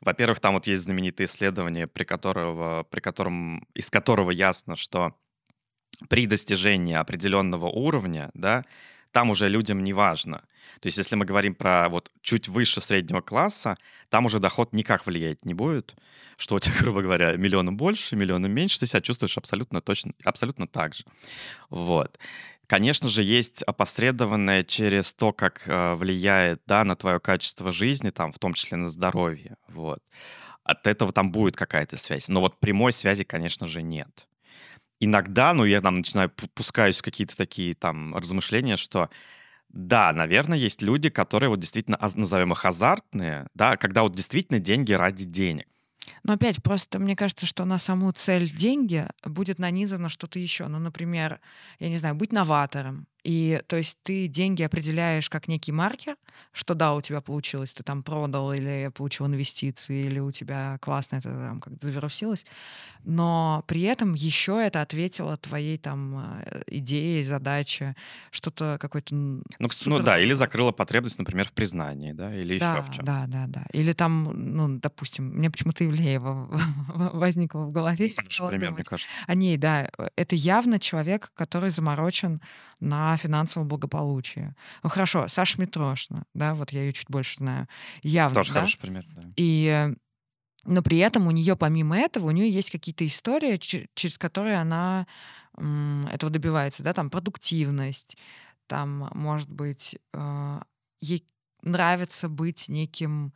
Во-первых, 0.00 0.40
там 0.40 0.54
вот 0.54 0.66
есть 0.66 0.82
знаменитое 0.82 1.26
исследование, 1.26 1.86
при, 1.86 2.04
которого, 2.04 2.82
при 2.84 3.00
котором, 3.00 3.66
из 3.74 3.90
которого 3.90 4.30
ясно, 4.30 4.76
что 4.76 5.14
при 6.08 6.26
достижении 6.26 6.94
определенного 6.94 7.66
уровня, 7.66 8.30
да, 8.34 8.64
там 9.14 9.30
уже 9.30 9.48
людям 9.48 9.84
не 9.84 9.92
важно. 9.92 10.38
То 10.80 10.88
есть 10.88 10.98
если 10.98 11.14
мы 11.14 11.24
говорим 11.24 11.54
про 11.54 11.88
вот 11.88 12.10
чуть 12.20 12.48
выше 12.48 12.80
среднего 12.80 13.20
класса, 13.20 13.76
там 14.10 14.26
уже 14.26 14.40
доход 14.40 14.72
никак 14.72 15.06
влиять 15.06 15.44
не 15.44 15.54
будет, 15.54 15.94
что 16.36 16.56
у 16.56 16.58
тебя, 16.58 16.74
грубо 16.80 17.00
говоря, 17.00 17.36
миллионом 17.36 17.76
больше, 17.76 18.16
миллионом 18.16 18.50
меньше, 18.50 18.80
ты 18.80 18.88
себя 18.88 19.00
чувствуешь 19.00 19.38
абсолютно 19.38 19.80
точно, 19.80 20.14
абсолютно 20.24 20.66
так 20.66 20.96
же. 20.96 21.04
Вот. 21.70 22.18
Конечно 22.66 23.08
же, 23.08 23.22
есть 23.22 23.62
опосредованное 23.62 24.64
через 24.64 25.14
то, 25.14 25.32
как 25.32 25.62
э, 25.68 25.94
влияет 25.94 26.62
да, 26.66 26.82
на 26.82 26.96
твое 26.96 27.20
качество 27.20 27.70
жизни, 27.70 28.10
там, 28.10 28.32
в 28.32 28.40
том 28.40 28.52
числе 28.54 28.76
на 28.78 28.88
здоровье. 28.88 29.56
Вот. 29.68 30.00
От 30.64 30.88
этого 30.88 31.12
там 31.12 31.30
будет 31.30 31.56
какая-то 31.56 31.96
связь. 31.98 32.28
Но 32.28 32.40
вот 32.40 32.58
прямой 32.58 32.92
связи, 32.92 33.22
конечно 33.22 33.68
же, 33.68 33.80
нет 33.80 34.26
иногда, 35.04 35.54
ну, 35.54 35.64
я 35.64 35.80
там 35.80 35.94
начинаю 35.94 36.30
пускаюсь 36.30 36.98
в 36.98 37.02
какие-то 37.02 37.36
такие 37.36 37.74
там 37.74 38.14
размышления, 38.14 38.76
что 38.76 39.10
да, 39.68 40.12
наверное, 40.12 40.56
есть 40.56 40.82
люди, 40.82 41.08
которые 41.08 41.50
вот 41.50 41.58
действительно, 41.58 41.98
назовем 42.14 42.52
их 42.52 42.64
азартные, 42.64 43.48
да, 43.54 43.76
когда 43.76 44.02
вот 44.02 44.14
действительно 44.14 44.60
деньги 44.60 44.92
ради 44.92 45.24
денег. 45.24 45.66
Но 46.22 46.34
опять, 46.34 46.62
просто 46.62 46.98
мне 46.98 47.16
кажется, 47.16 47.46
что 47.46 47.64
на 47.64 47.78
саму 47.78 48.12
цель 48.12 48.50
деньги 48.50 49.06
будет 49.24 49.58
нанизано 49.58 50.08
что-то 50.08 50.38
еще. 50.38 50.68
Ну, 50.68 50.78
например, 50.78 51.40
я 51.78 51.88
не 51.88 51.96
знаю, 51.96 52.14
быть 52.14 52.32
новатором 52.32 53.06
И 53.24 53.62
то 53.68 53.76
есть 53.76 53.98
ты 54.02 54.26
деньги 54.28 54.62
определяешь 54.62 55.30
как 55.30 55.48
некий 55.48 55.72
маркер, 55.72 56.16
что 56.52 56.74
да, 56.74 56.94
у 56.94 57.00
тебя 57.00 57.20
получилось, 57.20 57.72
ты 57.72 57.82
там 57.82 58.02
продал 58.02 58.52
или 58.52 58.90
получил 58.94 59.26
инвестиции, 59.26 60.06
или 60.06 60.20
у 60.20 60.30
тебя 60.30 60.78
классно 60.80 61.16
это 61.16 61.30
там 61.30 61.60
как-то 61.60 61.86
завирусилось, 61.86 62.44
но 63.04 63.64
при 63.66 63.82
этом 63.82 64.14
еще 64.14 64.62
это 64.64 64.82
ответило 64.82 65.36
твоей 65.36 65.78
там 65.78 66.42
э, 66.42 66.62
идее, 66.66 67.24
задаче, 67.24 67.96
что-то 68.30 68.76
какой-то... 68.80 69.14
Ну, 69.14 69.42
ну 69.58 69.98
да, 70.00 70.18
или 70.18 70.34
закрыла 70.34 70.72
потребность, 70.72 71.18
например, 71.18 71.48
в 71.48 71.52
признании, 71.52 72.12
да, 72.12 72.34
или 72.34 72.58
да, 72.58 72.72
еще 72.72 72.82
в 72.82 72.94
чем. 72.94 73.04
Да, 73.04 73.24
да, 73.26 73.46
да. 73.46 73.64
Или 73.72 73.92
там, 73.92 74.24
ну, 74.34 74.78
допустим, 74.78 75.24
мне 75.26 75.50
почему-то 75.50 75.84
Ивлеева 75.84 76.48
возникло 77.14 77.60
в 77.60 77.72
голове. 77.72 78.12
Хороший 78.16 78.48
пример, 78.48 78.72
мне 78.72 78.84
кажется. 78.84 79.10
О 79.26 79.34
ней, 79.34 79.56
да. 79.56 79.88
Это 80.16 80.36
явно 80.36 80.78
человек, 80.78 81.32
который 81.34 81.70
заморочен 81.70 82.42
на 82.80 83.13
финансовом 83.16 83.68
благополучии. 83.68 84.54
Ну 84.82 84.90
хорошо, 84.90 85.28
Саша 85.28 85.60
Митрошна, 85.60 86.24
да, 86.34 86.54
вот 86.54 86.70
я 86.70 86.80
ее 86.82 86.92
чуть 86.92 87.08
больше 87.08 87.36
знаю. 87.36 87.68
Явно, 88.02 88.34
Тоже 88.34 88.52
да? 88.52 88.60
хороший 88.60 88.80
пример, 88.80 89.06
да. 89.14 89.22
И 89.36 89.94
но 90.66 90.82
при 90.82 90.98
этом 90.98 91.26
у 91.26 91.30
нее, 91.30 91.56
помимо 91.56 91.96
этого, 91.96 92.28
у 92.28 92.30
нее 92.30 92.48
есть 92.48 92.70
какие-то 92.70 93.06
истории, 93.06 93.58
через 93.58 94.16
которые 94.16 94.56
она 94.56 95.06
этого 96.10 96.32
добивается, 96.32 96.82
да, 96.82 96.92
там 96.94 97.10
продуктивность, 97.10 98.16
там, 98.66 99.10
может 99.14 99.50
быть, 99.50 99.96
э, 100.14 100.60
ей 101.00 101.24
нравится 101.62 102.28
быть 102.28 102.68
неким 102.68 103.34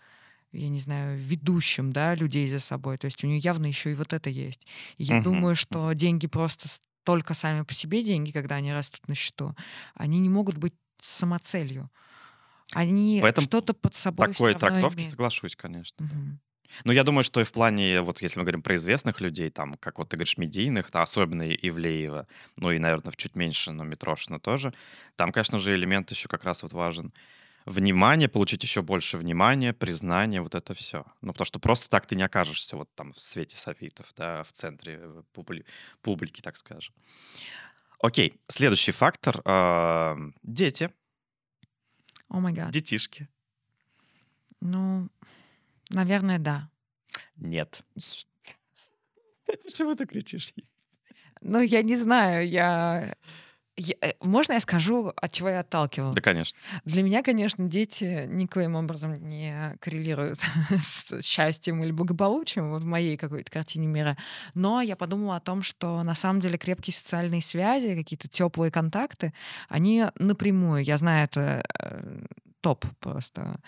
я 0.53 0.69
не 0.69 0.79
знаю, 0.79 1.19
ведущим, 1.19 1.93
да, 1.93 2.15
людей 2.15 2.49
за 2.49 2.59
собой. 2.59 2.97
То 2.97 3.05
есть 3.05 3.23
у 3.23 3.27
нее 3.27 3.39
явно 3.39 3.67
еще 3.67 3.93
и 3.93 3.95
вот 3.95 4.13
это 4.13 4.31
есть. 4.31 4.67
И 4.97 5.05
я 5.05 5.23
думаю, 5.23 5.55
что 5.55 5.93
деньги 5.93 6.27
просто 6.27 6.69
только 7.09 7.33
сами 7.33 7.63
по 7.63 7.73
себе 7.73 8.03
деньги, 8.03 8.33
когда 8.33 8.57
они 8.57 8.71
растут 8.71 9.09
на 9.09 9.15
счету, 9.15 9.55
они 9.95 10.19
не 10.19 10.29
могут 10.29 10.59
быть 10.59 10.75
самоцелью. 11.01 11.89
Они 12.75 13.23
В 13.23 13.25
этом 13.25 13.45
что-то 13.45 13.73
под 13.73 13.97
собой 13.97 14.29
такой 14.35 14.55
трактовке 14.55 14.99
имеют. 14.99 15.11
соглашусь, 15.11 15.57
конечно. 15.57 16.07
да. 16.07 16.15
Мгм. 16.15 16.39
Ну, 16.85 16.93
я 16.93 17.03
думаю, 17.03 17.25
что 17.25 17.41
и 17.41 17.45
в 17.45 17.53
плане, 17.53 18.03
вот 18.03 18.21
если 18.21 18.39
мы 18.41 18.45
говорим 18.45 18.61
про 18.61 18.75
известных 18.75 19.23
людей, 19.23 19.49
там, 19.49 19.77
как 19.81 19.99
вот 19.99 20.11
ты 20.11 20.19
говоришь, 20.19 20.37
медийных, 20.37 20.91
да, 20.91 21.01
особенно 21.01 21.51
Ивлеева, 21.51 22.27
ну 22.57 22.71
и, 22.73 22.79
наверное, 22.79 23.11
в 23.11 23.17
чуть 23.17 23.37
меньше, 23.37 23.73
но 23.73 23.85
Митрошина 23.85 24.39
тоже, 24.39 24.75
там, 25.17 25.33
конечно 25.33 25.59
же, 25.59 25.75
элемент 25.75 26.11
еще 26.11 26.29
как 26.29 26.45
раз 26.45 26.63
вот 26.63 26.73
важен. 26.73 27.15
Внимание, 27.69 28.29
получить 28.29 28.63
еще 28.63 28.81
больше 28.81 29.19
внимания, 29.19 29.75
признания, 29.75 30.41
вот 30.41 30.55
это 30.55 30.73
все. 30.73 31.05
Ну, 31.21 31.33
потому 31.33 31.45
что 31.45 31.59
просто 31.59 31.91
так 31.91 32.07
ты 32.07 32.17
не 32.17 32.23
окажешься 32.23 32.77
вот 32.79 32.89
там 32.95 33.13
в 33.13 33.21
свете 33.21 33.57
софитов, 33.57 34.11
да, 34.17 34.43
в 34.43 34.53
центре 34.53 34.99
э, 35.03 35.23
публи- 35.35 35.67
публики, 36.01 36.41
так 36.41 36.57
скажем. 36.57 36.95
Окей, 38.01 38.41
следующий 38.49 38.93
фактор. 38.93 39.43
а, 39.45 40.17
Дети, 40.43 40.91
О 42.29 42.41
май 42.41 42.55
гад. 42.55 42.71
детишки. 42.71 43.29
Ну, 44.61 45.11
наверное, 45.91 46.39
да. 46.39 46.71
Нет. 47.37 47.83
Почему 49.47 49.95
ты 49.95 50.07
кричишь? 50.07 50.55
Ну, 51.43 51.61
я 51.61 51.83
не 51.83 51.97
знаю, 51.97 52.49
я... 52.49 53.15
я- 53.79 53.95
э, 54.03 54.13
Можно 54.21 54.55
я 54.55 54.61
скажу, 54.61 55.13
от 55.17 55.33
чего 55.33 55.49
я 55.49 55.61
отталкивалась? 55.61 56.15
Да, 56.15 56.21
конечно. 56.21 56.59
Для 56.85 57.03
меня, 57.03 57.23
конечно, 57.23 57.67
дети 57.69 58.27
никоим 58.29 58.75
образом 58.75 59.15
не 59.15 59.77
коррелируют 59.81 60.41
с 60.79 61.23
счастьем 61.23 61.83
или 61.83 61.93
благополучием 61.93 62.71
вот 62.71 62.83
в 62.83 62.87
моей 62.87 63.17
какой-то 63.17 63.51
картине 63.51 63.87
мира. 63.87 64.17
Но 64.55 64.81
я 64.83 64.97
подумала 64.97 65.37
о 65.37 65.41
том, 65.41 65.63
что 65.63 66.03
на 66.03 66.15
самом 66.15 66.41
деле 66.41 66.59
крепкие 66.59 66.93
социальные 66.93 67.41
связи, 67.43 67.95
какие-то 67.95 68.29
теплые 68.29 68.71
контакты, 68.71 69.33
они 69.69 70.07
напрямую, 70.19 70.83
я 70.85 70.97
знаю, 70.97 71.25
это 71.25 71.65
э, 71.81 72.25
топ 72.69 72.85
просто 73.01 73.61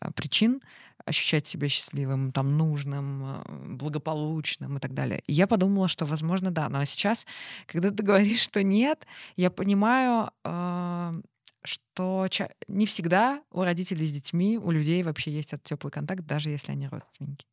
э, 0.00 0.10
причин 0.12 0.62
ощущать 1.04 1.46
себя 1.46 1.68
счастливым, 1.68 2.32
там, 2.32 2.56
нужным, 2.56 3.22
э, 3.24 3.74
благополучным 3.76 4.78
и 4.78 4.80
так 4.80 4.94
далее. 4.94 5.22
И 5.26 5.34
я 5.34 5.46
подумала, 5.46 5.88
что, 5.88 6.06
возможно, 6.06 6.50
да. 6.50 6.68
Но 6.70 6.84
сейчас, 6.86 7.26
когда 7.66 7.90
ты 7.90 8.02
говоришь, 8.02 8.40
что 8.40 8.62
нет, 8.62 9.06
я 9.36 9.50
понимаю, 9.50 10.30
э, 10.44 11.20
что 11.62 12.26
не 12.68 12.86
всегда 12.86 13.42
у 13.50 13.64
родителей 13.64 14.06
с 14.06 14.12
детьми, 14.12 14.56
у 14.56 14.70
людей 14.70 15.02
вообще 15.02 15.30
есть 15.30 15.52
этот 15.52 15.64
теплый 15.64 15.90
контакт, 15.90 16.24
даже 16.24 16.48
если 16.48 16.72
они 16.72 16.88
родственники. 16.88 17.46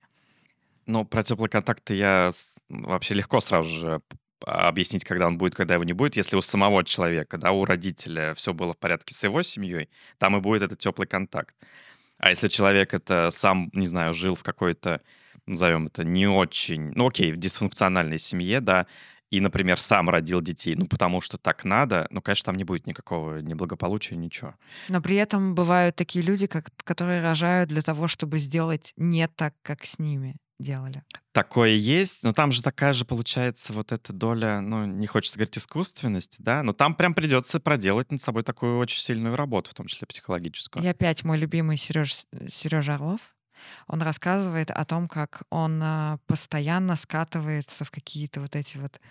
Ну, 0.86 1.04
про 1.04 1.24
теплые 1.24 1.50
контакты 1.50 1.96
я 1.96 2.32
вообще 2.70 3.16
легко 3.16 3.42
сразу 3.42 3.70
же 3.70 4.02
объяснить, 4.44 5.04
когда 5.04 5.28
он 5.28 5.38
будет, 5.38 5.56
когда 5.56 5.76
его 5.76 5.84
не 5.84 5.94
будет. 5.94 6.18
Если 6.18 6.36
у 6.36 6.42
самого 6.42 6.84
человека, 6.84 7.38
да, 7.38 7.52
у 7.52 7.66
родителя 7.66 8.34
все 8.34 8.54
было 8.54 8.74
в 8.74 8.78
порядке 8.78 9.16
с 9.16 9.24
его 9.24 9.42
семьей, 9.44 9.90
там 10.18 10.36
и 10.38 10.40
будет 10.40 10.62
этот 10.62 10.80
теплый 10.80 11.08
контакт. 11.08 11.56
А 12.18 12.30
если 12.30 12.48
человек 12.48 12.94
это 12.94 13.30
сам, 13.32 13.70
не 13.74 13.88
знаю, 13.88 14.14
жил 14.14 14.36
в 14.36 14.44
какой-то, 14.44 15.02
назовем 15.46 15.88
это, 15.88 16.04
не 16.04 16.28
очень, 16.28 16.92
ну 16.96 17.08
окей, 17.08 17.32
в 17.32 17.38
дисфункциональной 17.38 18.20
семье, 18.20 18.62
да, 18.62 18.88
и, 19.32 19.42
например, 19.42 19.80
сам 19.80 20.10
родил 20.10 20.40
детей, 20.42 20.76
ну 20.76 20.86
потому 20.86 21.20
что 21.20 21.38
так 21.38 21.66
надо, 21.66 22.08
ну, 22.10 22.22
конечно, 22.22 22.46
там 22.46 22.56
не 22.56 22.64
будет 22.64 22.88
никакого 22.88 23.40
неблагополучия, 23.40 24.16
ничего. 24.16 24.56
Но 24.88 25.02
при 25.02 25.18
этом 25.18 25.56
бывают 25.56 25.96
такие 25.96 26.24
люди, 26.24 26.48
как, 26.48 26.70
которые 26.84 27.22
рожают 27.22 27.70
для 27.70 27.82
того, 27.82 28.08
чтобы 28.08 28.38
сделать 28.38 28.94
не 28.96 29.28
так, 29.28 29.54
как 29.62 29.84
с 29.84 30.00
ними 30.00 30.36
делали. 30.60 31.04
Такое 31.36 31.72
есть, 31.72 32.24
но 32.24 32.32
там 32.32 32.54
же 32.54 32.62
такая 32.62 32.94
же 32.94 33.04
получается 33.04 33.74
вот 33.74 33.92
эта 33.92 34.14
доля, 34.14 34.62
ну, 34.62 34.86
не 34.86 35.06
хочется 35.06 35.38
говорить 35.38 35.58
искусственности, 35.58 36.38
да, 36.42 36.64
но 36.64 36.72
там 36.72 36.96
прям 36.96 37.14
придется 37.14 37.60
проделать 37.60 38.10
над 38.10 38.22
собой 38.22 38.44
такую 38.44 38.78
очень 38.78 39.02
сильную 39.02 39.36
работу, 39.36 39.70
в 39.70 39.74
том 39.74 39.88
числе 39.88 40.08
психологическую. 40.08 40.82
И 40.82 40.88
опять 40.88 41.26
мой 41.26 41.38
любимый 41.38 41.76
Сереж, 41.76 42.24
Сережа 42.50 42.96
Орлов, 42.96 43.20
он 43.88 44.02
рассказывает 44.02 44.72
о 44.72 44.86
том, 44.86 45.10
как 45.10 45.44
он 45.50 45.82
а, 45.84 46.20
постоянно 46.26 46.96
скатывается 46.96 47.84
в 47.84 47.92
какие-то 47.92 48.40
вот 48.40 48.56
эти 48.56 48.78
вот 48.78 49.02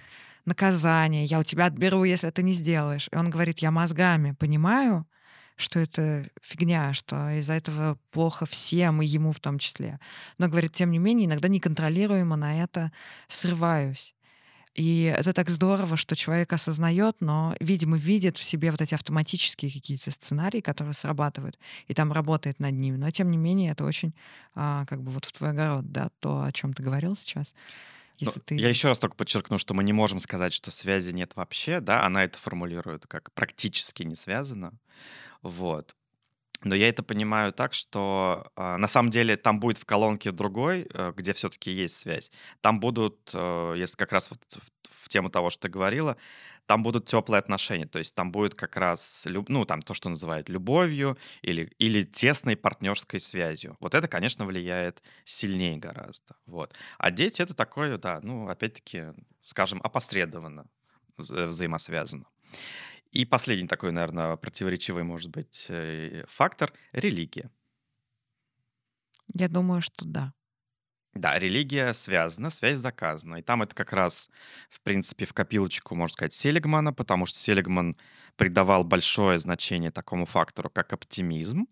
наказания. 0.47 1.27
Я 1.27 1.39
у 1.39 1.45
тебя 1.45 1.67
отберу, 1.67 2.05
если 2.05 2.31
ты 2.31 2.43
не 2.43 2.55
сделаешь. 2.55 3.07
И 3.13 3.17
он 3.17 3.29
говорит, 3.29 3.59
я 3.59 3.71
мозгами 3.71 4.33
понимаю, 4.33 5.07
что 5.57 5.79
это 5.79 6.29
фигня, 6.43 6.93
что 6.95 7.31
из-за 7.39 7.55
этого 7.55 7.99
плохо 8.11 8.47
всем, 8.47 9.03
и 9.03 9.07
ему 9.07 9.33
в 9.33 9.41
том 9.41 9.59
числе. 9.59 10.01
Но, 10.39 10.49
говорит, 10.49 10.73
тем 10.73 10.91
не 10.91 10.99
менее, 10.99 11.27
иногда 11.27 11.49
неконтролируемо 11.49 12.37
на 12.37 12.63
это 12.63 12.93
срываюсь. 13.29 14.15
И 14.75 15.15
это 15.17 15.33
так 15.33 15.51
здорово, 15.51 15.97
что 15.97 16.17
человек 16.17 16.53
осознает, 16.53 17.17
но, 17.21 17.55
видимо, 17.61 17.97
видит 17.97 18.37
в 18.37 18.43
себе 18.43 18.73
вот 18.73 18.81
эти 18.81 18.95
автоматические 18.95 19.71
какие-то 19.71 20.11
сценарии, 20.11 20.61
которые 20.61 20.95
срабатывают, 20.95 21.59
и 21.87 21.95
там 21.95 22.11
работает 22.11 22.59
над 22.59 22.73
ними. 22.73 22.97
Но, 22.97 23.09
тем 23.13 23.31
не 23.31 23.39
менее, 23.39 23.71
это 23.71 23.85
очень 23.85 24.15
а, 24.57 24.85
как 24.87 25.01
бы 25.03 25.13
вот 25.13 25.27
в 25.27 25.33
твой 25.33 25.51
огород, 25.51 25.93
да, 25.93 26.11
то, 26.19 26.43
о 26.43 26.51
чем 26.51 26.73
ты 26.73 26.83
говорил 26.83 27.17
сейчас. 27.17 27.55
Ну, 28.21 28.27
Если 28.27 28.41
ты... 28.41 28.57
Я 28.57 28.69
еще 28.69 28.89
раз 28.89 28.99
только 28.99 29.15
подчеркну, 29.15 29.59
что 29.59 29.75
мы 29.75 29.85
не 29.85 29.93
можем 29.93 30.19
сказать, 30.19 30.53
что 30.53 30.73
связи 30.73 31.13
нет 31.13 31.37
вообще, 31.37 31.79
да, 31.81 32.05
она 32.05 32.25
это 32.25 32.37
формулирует 32.39 33.07
как 33.07 33.33
практически 33.33 34.03
не 34.03 34.17
связано, 34.17 34.73
вот. 35.45 35.95
Но 36.65 36.75
я 36.75 36.89
это 36.89 37.03
понимаю 37.03 37.53
так, 37.53 37.75
что 37.75 38.51
а, 38.57 38.79
на 38.79 38.89
самом 38.89 39.11
деле 39.11 39.37
там 39.37 39.61
будет 39.61 39.77
в 39.77 39.85
колонке 39.85 40.31
другой, 40.31 40.87
э, 40.95 41.13
где 41.15 41.35
все-таки 41.35 41.71
есть 41.71 41.97
связь. 41.97 42.31
Там 42.63 42.81
будут, 42.81 43.31
э, 43.35 43.75
если 43.77 43.97
как 43.97 44.13
раз 44.13 44.31
вот 44.31 44.41
в, 44.51 45.05
в 45.05 45.09
тему 45.11 45.29
того, 45.29 45.51
что 45.51 45.63
ты 45.63 45.69
говорила, 45.69 46.17
там 46.65 46.83
будут 46.83 47.07
теплые 47.07 47.41
отношения. 47.41 47.87
То 47.87 47.99
есть 47.99 48.15
там 48.15 48.33
будет 48.33 48.55
как 48.55 48.77
раз, 48.77 49.25
люб- 49.27 49.51
ну, 49.51 49.67
там 49.67 49.83
то, 49.83 49.93
что 49.93 50.09
называют 50.09 50.49
любовью 50.49 51.19
или, 51.43 51.71
или 51.79 52.03
тесной 52.03 52.57
партнерской 52.57 53.21
связью. 53.21 53.77
Вот 53.81 53.95
это, 53.95 54.09
конечно, 54.09 54.47
влияет 54.47 55.03
сильнее 55.27 55.77
гораздо. 55.77 56.37
Вот. 56.47 56.73
А 56.97 57.11
дети 57.11 57.43
это 57.43 57.53
такое, 57.53 57.99
да, 57.99 58.21
ну, 58.23 58.49
опять-таки, 58.49 59.13
скажем, 59.43 59.81
опосредованно 59.85 60.65
вза- 61.19 61.49
взаимосвязано. 61.49 62.25
И 63.15 63.25
последний 63.25 63.69
такой, 63.69 63.93
наверное, 63.93 64.37
противоречивый, 64.37 65.05
может 65.05 65.31
быть, 65.31 65.67
э, 65.69 66.25
фактор— 66.29 66.73
религия. 66.93 67.49
Я 69.33 69.49
думаю, 69.49 69.81
что 69.83 70.05
да. 70.05 70.33
Да, 71.15 71.39
религия 71.39 71.93
связана, 71.93 72.51
связь 72.51 72.81
доказана. 72.81 73.37
И 73.37 73.43
там 73.43 73.63
это 73.63 73.73
как 73.73 73.93
раз, 73.93 74.29
в 74.69 74.81
принципе, 74.81 75.27
в 75.27 75.33
копилочку, 75.33 75.95
можно 75.95 76.13
сказать, 76.13 76.33
Селигмана, 76.33 76.93
потому 76.93 77.27
что 77.27 77.39
Селигман 77.39 77.97
придавал 78.35 78.83
большое 78.83 79.39
значение 79.39 79.93
такому 79.93 80.27
фактору, 80.27 80.69
как 80.69 80.93
оптимизм. 80.93 81.69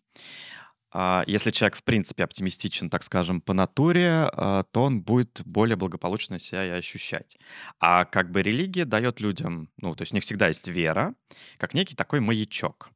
А, 0.92 1.24
Если 1.26 1.50
человек, 1.50 1.76
в 1.76 1.84
принципе, 1.84 2.24
оптимистичен, 2.24 2.90
так 2.90 3.02
скажем, 3.02 3.40
по 3.40 3.54
натуре, 3.54 4.28
а, 4.32 4.62
то 4.64 4.84
он 4.84 5.02
будет 5.02 5.40
более 5.44 5.76
благополучно 5.76 6.38
себя 6.38 6.66
и 6.66 6.70
ощущать. 6.70 7.38
А 7.80 8.04
как 8.04 8.30
бы 8.30 8.42
религия 8.42 8.84
дает 8.84 9.20
людям, 9.20 9.70
ну, 9.78 9.94
то 9.94 10.02
есть 10.02 10.12
не 10.12 10.20
всегда 10.20 10.48
есть 10.48 10.68
вера, 10.68 11.14
как 11.58 11.74
некий 11.74 11.94
такой 11.94 12.20
маячок 12.20 12.90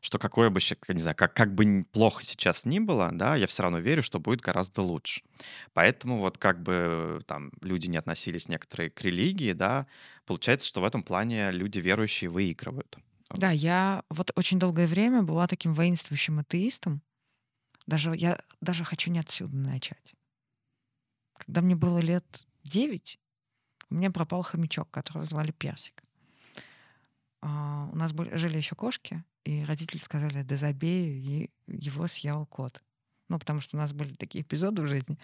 что 0.00 0.18
какое 0.18 0.50
бы, 0.50 0.60
не 0.88 1.00
знаю, 1.00 1.16
как, 1.16 1.34
как 1.34 1.54
бы 1.54 1.84
плохо 1.92 2.24
сейчас 2.24 2.64
ни 2.64 2.78
было, 2.78 3.10
да, 3.12 3.36
я 3.36 3.46
все 3.46 3.64
равно 3.64 3.78
верю, 3.78 4.02
что 4.02 4.20
будет 4.20 4.40
гораздо 4.40 4.82
лучше. 4.82 5.22
Поэтому 5.72 6.18
вот 6.18 6.38
как 6.38 6.62
бы 6.62 7.20
там 7.26 7.50
люди 7.62 7.88
не 7.88 7.96
относились 7.96 8.48
некоторые 8.48 8.90
к 8.90 9.02
религии, 9.02 9.52
да, 9.52 9.86
получается, 10.26 10.68
что 10.68 10.80
в 10.80 10.84
этом 10.84 11.02
плане 11.02 11.50
люди 11.50 11.78
верующие 11.78 12.30
выигрывают. 12.30 12.96
Да, 13.34 13.50
я 13.50 14.04
вот 14.08 14.30
очень 14.36 14.58
долгое 14.58 14.86
время 14.86 15.22
была 15.22 15.46
таким 15.46 15.74
воинствующим 15.74 16.38
атеистом. 16.38 17.02
Даже 17.88 18.14
я 18.14 18.38
даже 18.60 18.84
хочу 18.84 19.10
не 19.10 19.18
отсюда 19.18 19.56
начать. 19.56 20.14
Когда 21.32 21.62
мне 21.62 21.74
было 21.74 21.98
лет 22.00 22.46
9, 22.64 23.18
у 23.88 23.94
меня 23.94 24.10
пропал 24.10 24.42
хомячок, 24.42 24.90
которого 24.90 25.24
звали 25.24 25.52
Персик. 25.52 26.04
А, 27.40 27.88
у 27.90 27.96
нас 27.96 28.12
были, 28.12 28.36
жили 28.36 28.58
еще 28.58 28.74
кошки, 28.74 29.24
и 29.44 29.64
родители 29.64 30.02
сказали, 30.02 30.42
да 30.42 30.56
забей, 30.56 31.18
и 31.18 31.50
его 31.66 32.06
съел 32.08 32.44
кот. 32.44 32.82
Ну, 33.30 33.38
потому 33.38 33.62
что 33.62 33.78
у 33.78 33.80
нас 33.80 33.94
были 33.94 34.12
такие 34.16 34.42
эпизоды 34.42 34.82
в 34.82 34.86
жизни. 34.86 35.18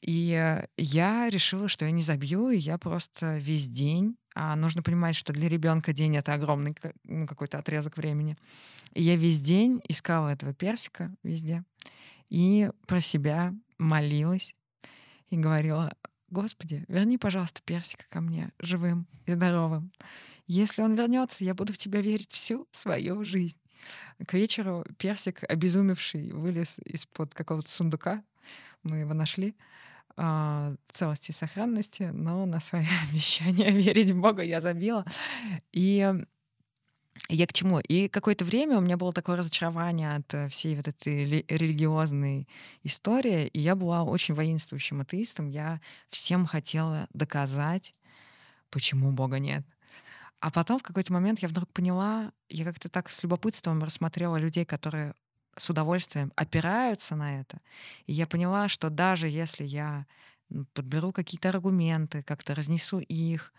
И 0.00 0.34
э, 0.34 0.68
я 0.76 1.28
решила, 1.28 1.66
что 1.66 1.84
я 1.84 1.90
не 1.90 2.02
забью, 2.02 2.50
и 2.50 2.58
я 2.58 2.78
просто 2.78 3.38
весь 3.38 3.66
день 3.68 4.16
а 4.40 4.54
нужно 4.54 4.84
понимать, 4.84 5.16
что 5.16 5.32
для 5.32 5.48
ребенка 5.48 5.92
день 5.92 6.16
это 6.16 6.32
огромный 6.32 6.76
ну, 7.02 7.26
какой-то 7.26 7.58
отрезок 7.58 7.96
времени. 7.96 8.36
И 8.94 9.02
я 9.02 9.16
весь 9.16 9.40
день 9.40 9.80
искала 9.88 10.28
этого 10.28 10.54
персика 10.54 11.12
везде 11.24 11.64
и 12.30 12.70
про 12.86 13.00
себя 13.00 13.52
молилась 13.78 14.54
и 15.30 15.36
говорила, 15.36 15.92
Господи, 16.30 16.84
верни, 16.86 17.18
пожалуйста, 17.18 17.62
персика 17.64 18.04
ко 18.08 18.20
мне 18.20 18.52
живым 18.60 19.08
и 19.26 19.32
здоровым. 19.32 19.90
Если 20.46 20.82
он 20.82 20.94
вернется, 20.94 21.44
я 21.44 21.52
буду 21.52 21.72
в 21.72 21.78
тебя 21.78 22.00
верить 22.00 22.30
всю 22.30 22.68
свою 22.70 23.24
жизнь. 23.24 23.58
К 24.24 24.34
вечеру 24.34 24.84
персик, 24.98 25.42
обезумевший, 25.48 26.30
вылез 26.30 26.78
из-под 26.84 27.34
какого-то 27.34 27.68
сундука. 27.68 28.22
Мы 28.84 28.98
его 28.98 29.14
нашли 29.14 29.56
в 30.18 30.92
целости 30.92 31.30
и 31.30 31.34
сохранности, 31.34 32.10
но 32.12 32.44
на 32.44 32.60
свои 32.60 32.84
обещания 33.10 33.70
верить 33.70 34.10
в 34.10 34.20
Бога 34.20 34.42
я 34.42 34.60
забила. 34.60 35.04
И 35.72 36.12
я 37.28 37.46
к 37.46 37.52
чему? 37.52 37.80
И 37.80 38.08
какое-то 38.08 38.44
время 38.44 38.78
у 38.78 38.80
меня 38.80 38.96
было 38.96 39.12
такое 39.12 39.36
разочарование 39.36 40.16
от 40.16 40.32
э, 40.34 40.48
всей 40.48 40.76
вот 40.76 40.88
этой 40.88 41.44
религиозной 41.48 42.48
истории, 42.84 43.48
и 43.48 43.60
я 43.60 43.74
была 43.74 44.04
очень 44.04 44.34
воинствующим 44.34 45.00
атеистом. 45.00 45.48
Я 45.48 45.80
всем 46.08 46.46
хотела 46.46 47.06
доказать, 47.12 47.94
почему 48.70 49.12
Бога 49.12 49.38
нет. 49.38 49.64
А 50.40 50.50
потом 50.50 50.78
в 50.78 50.82
какой-то 50.82 51.12
момент 51.12 51.40
я 51.40 51.48
вдруг 51.48 51.68
поняла, 51.72 52.32
я 52.48 52.64
как-то 52.64 52.88
так 52.88 53.10
с 53.10 53.22
любопытством 53.22 53.82
рассмотрела 53.82 54.36
людей, 54.36 54.64
которые 54.64 55.14
с 55.58 55.70
удовольствием 55.70 56.32
опираются 56.36 57.16
на 57.16 57.40
это. 57.40 57.60
И 58.06 58.12
я 58.12 58.26
поняла, 58.26 58.68
что 58.68 58.90
даже 58.90 59.28
если 59.28 59.64
я 59.64 60.06
подберу 60.72 61.12
какие-то 61.12 61.50
аргументы, 61.50 62.22
как-то 62.22 62.54
разнесу 62.54 63.00
их 63.00 63.52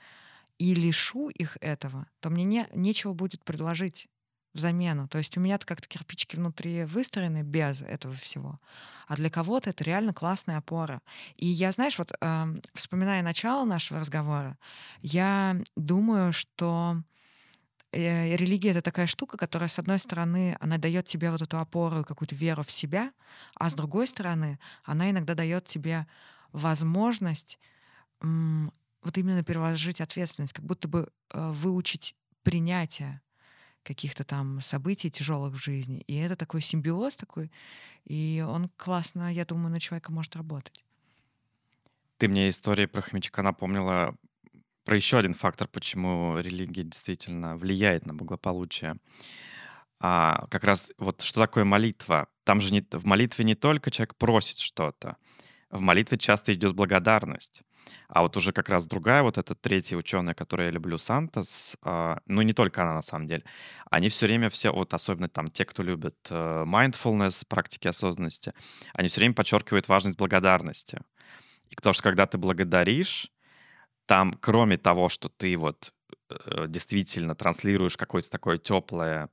и 0.58 0.74
лишу 0.74 1.30
их 1.30 1.58
этого, 1.62 2.08
то 2.20 2.30
мне 2.30 2.44
не, 2.44 2.68
нечего 2.74 3.14
будет 3.14 3.44
предложить 3.44 4.08
в 4.54 4.60
замену. 4.60 5.08
То 5.08 5.20
есть 5.20 5.38
у 5.38 5.42
меня-то 5.42 5.66
как-то 5.66 5.88
кирпичики 5.88 6.36
внутри 6.36 6.84
выстроены 6.86 7.44
без 7.44 7.82
этого 7.82 8.16
всего. 8.16 8.60
А 9.08 9.16
для 9.16 9.30
кого-то 9.30 9.70
это 9.70 9.84
реально 9.84 10.14
классная 10.14 10.58
опора. 10.58 11.02
И 11.36 11.46
я, 11.46 11.72
знаешь, 11.72 11.98
вот 11.98 12.12
э, 12.20 12.46
вспоминая 12.74 13.22
начало 13.22 13.66
нашего 13.66 14.00
разговора, 14.00 14.58
я 15.02 15.62
думаю, 15.76 16.34
что 16.34 17.04
э, 17.92 18.36
религия 18.36 18.72
это 18.72 18.82
такая 18.82 19.08
штука, 19.08 19.38
которая, 19.38 19.70
с 19.70 19.80
одной 19.80 20.00
стороны, 20.00 20.58
она 20.60 20.78
дает 20.78 21.08
тебе 21.08 21.32
вот 21.32 21.42
эту 21.42 21.60
опору, 21.60 22.04
какую-то 22.04 22.36
веру 22.36 22.64
в 22.64 22.72
себя, 22.72 23.12
а 23.56 23.70
с 23.70 23.74
другой 23.74 24.08
стороны, 24.08 24.60
она 24.84 25.10
иногда 25.12 25.36
дает 25.36 25.66
тебе 25.68 26.08
возможность 26.52 27.60
м, 28.22 28.74
вот 29.04 29.18
именно 29.18 29.44
переложить 29.44 30.02
ответственность, 30.02 30.54
как 30.54 30.66
будто 30.66 30.88
бы 30.88 31.10
э, 31.34 31.52
выучить 31.52 32.16
принятие 32.44 33.22
каких-то 33.84 34.24
там 34.24 34.62
событий 34.62 35.10
тяжелых 35.12 35.54
в 35.54 35.64
жизни. 35.64 36.02
И 36.08 36.16
это 36.18 36.36
такой 36.36 36.62
симбиоз 36.62 37.16
такой, 37.16 37.52
и 38.06 38.46
он 38.48 38.70
классно, 38.78 39.34
я 39.34 39.46
думаю, 39.46 39.72
на 39.72 39.80
человека 39.80 40.12
может 40.12 40.36
работать. 40.36 40.84
Ты 42.18 42.28
мне 42.28 42.50
история 42.50 42.88
про 42.88 43.02
хомячка 43.02 43.42
напомнила 43.42 44.16
про 44.90 44.96
еще 44.96 45.20
один 45.20 45.36
фактор, 45.36 45.68
почему 45.68 46.40
религия 46.40 46.82
действительно 46.82 47.56
влияет 47.56 48.08
на 48.08 48.16
благополучие. 48.16 48.96
А, 50.00 50.48
как 50.50 50.64
раз 50.64 50.92
вот 50.98 51.22
что 51.22 51.42
такое 51.42 51.64
молитва? 51.64 52.28
Там 52.44 52.60
же 52.60 52.74
не, 52.74 52.84
в 52.92 53.06
молитве 53.06 53.46
не 53.46 53.54
только 53.54 53.92
человек 53.92 54.16
просит 54.16 54.58
что-то, 54.58 55.18
в 55.70 55.80
молитве 55.80 56.18
часто 56.18 56.56
идет 56.56 56.74
благодарность. 56.74 57.62
А 58.08 58.24
вот 58.24 58.36
уже 58.36 58.52
как 58.52 58.68
раз 58.68 58.88
другая, 58.88 59.22
вот 59.22 59.38
эта 59.38 59.54
третья 59.54 59.96
ученая, 59.96 60.34
которую 60.34 60.66
я 60.66 60.72
люблю, 60.72 60.98
Сантос, 60.98 61.78
а, 61.84 62.18
ну 62.26 62.42
не 62.42 62.54
только 62.54 62.82
она 62.82 62.96
на 62.96 63.04
самом 63.04 63.28
деле, 63.28 63.44
они 63.92 64.10
все 64.10 64.26
время 64.26 64.50
все, 64.50 64.72
вот 64.72 64.96
особенно 64.96 65.30
там 65.30 65.50
те, 65.50 65.66
кто 65.66 65.84
любит 65.84 66.18
э, 66.32 66.64
mindfulness, 66.66 67.46
практики 67.48 67.88
осознанности, 67.88 68.56
они 68.94 69.08
все 69.08 69.22
время 69.22 69.36
подчеркивают 69.36 69.88
важность 69.88 70.18
благодарности. 70.18 71.00
И 71.70 71.76
потому 71.76 71.94
что 71.94 72.02
когда 72.02 72.26
ты 72.26 72.40
благодаришь, 72.40 73.32
там, 74.10 74.34
кроме 74.34 74.78
того, 74.78 75.08
что 75.08 75.30
ты 75.30 75.56
вот 75.56 75.94
э, 76.32 76.66
действительно 76.68 77.36
транслируешь 77.36 77.96
какое-то 77.96 78.32
такое 78.32 78.58
теплое 78.58 79.30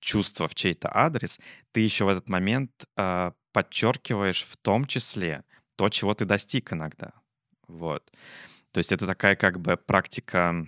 чувство 0.00 0.48
в 0.48 0.54
чей-то 0.54 0.94
адрес, 0.94 1.40
ты 1.72 1.80
еще 1.80 2.04
в 2.04 2.08
этот 2.08 2.28
момент 2.28 2.70
э, 2.98 3.32
подчеркиваешь 3.52 4.44
в 4.44 4.58
том 4.58 4.84
числе 4.84 5.44
то, 5.76 5.88
чего 5.88 6.12
ты 6.12 6.26
достиг 6.26 6.74
иногда. 6.74 7.12
Вот. 7.68 8.12
То 8.72 8.78
есть 8.80 8.92
это 8.92 9.06
такая 9.06 9.34
как 9.34 9.58
бы 9.58 9.78
практика 9.78 10.66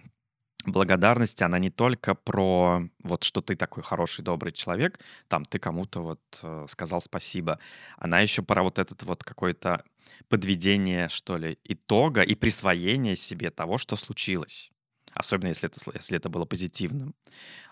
благодарности, 0.65 1.45
она 1.45 1.59
не 1.59 1.69
только 1.69 2.15
про 2.15 2.81
вот 3.03 3.25
что 3.25 3.43
ты 3.43 3.57
такой 3.57 3.83
хороший, 3.83 4.25
добрый 4.25 4.53
человек, 4.55 5.01
там 5.29 5.45
ты 5.45 5.59
кому-то 5.59 6.01
вот 6.01 6.21
э, 6.43 6.65
сказал 6.71 7.03
спасибо, 7.03 7.59
она 7.99 8.21
еще 8.21 8.43
про 8.43 8.63
вот 8.63 8.79
этот 8.79 9.03
вот 9.03 9.23
какой-то 9.23 9.85
подведение, 10.29 11.09
что 11.09 11.37
ли, 11.37 11.59
итога 11.65 12.23
и 12.23 12.35
присвоение 12.35 13.17
себе 13.17 13.51
того, 13.51 13.79
что 13.79 13.97
случилось. 13.97 14.71
Особенно 15.13 15.49
если 15.49 15.69
это, 15.69 15.81
если 15.95 16.17
это 16.17 16.29
было 16.29 16.45
позитивным. 16.45 17.15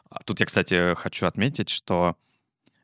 А 0.09 0.23
тут 0.23 0.41
я, 0.41 0.47
кстати, 0.47 0.95
хочу 0.95 1.27
отметить, 1.27 1.71
что, 1.71 2.17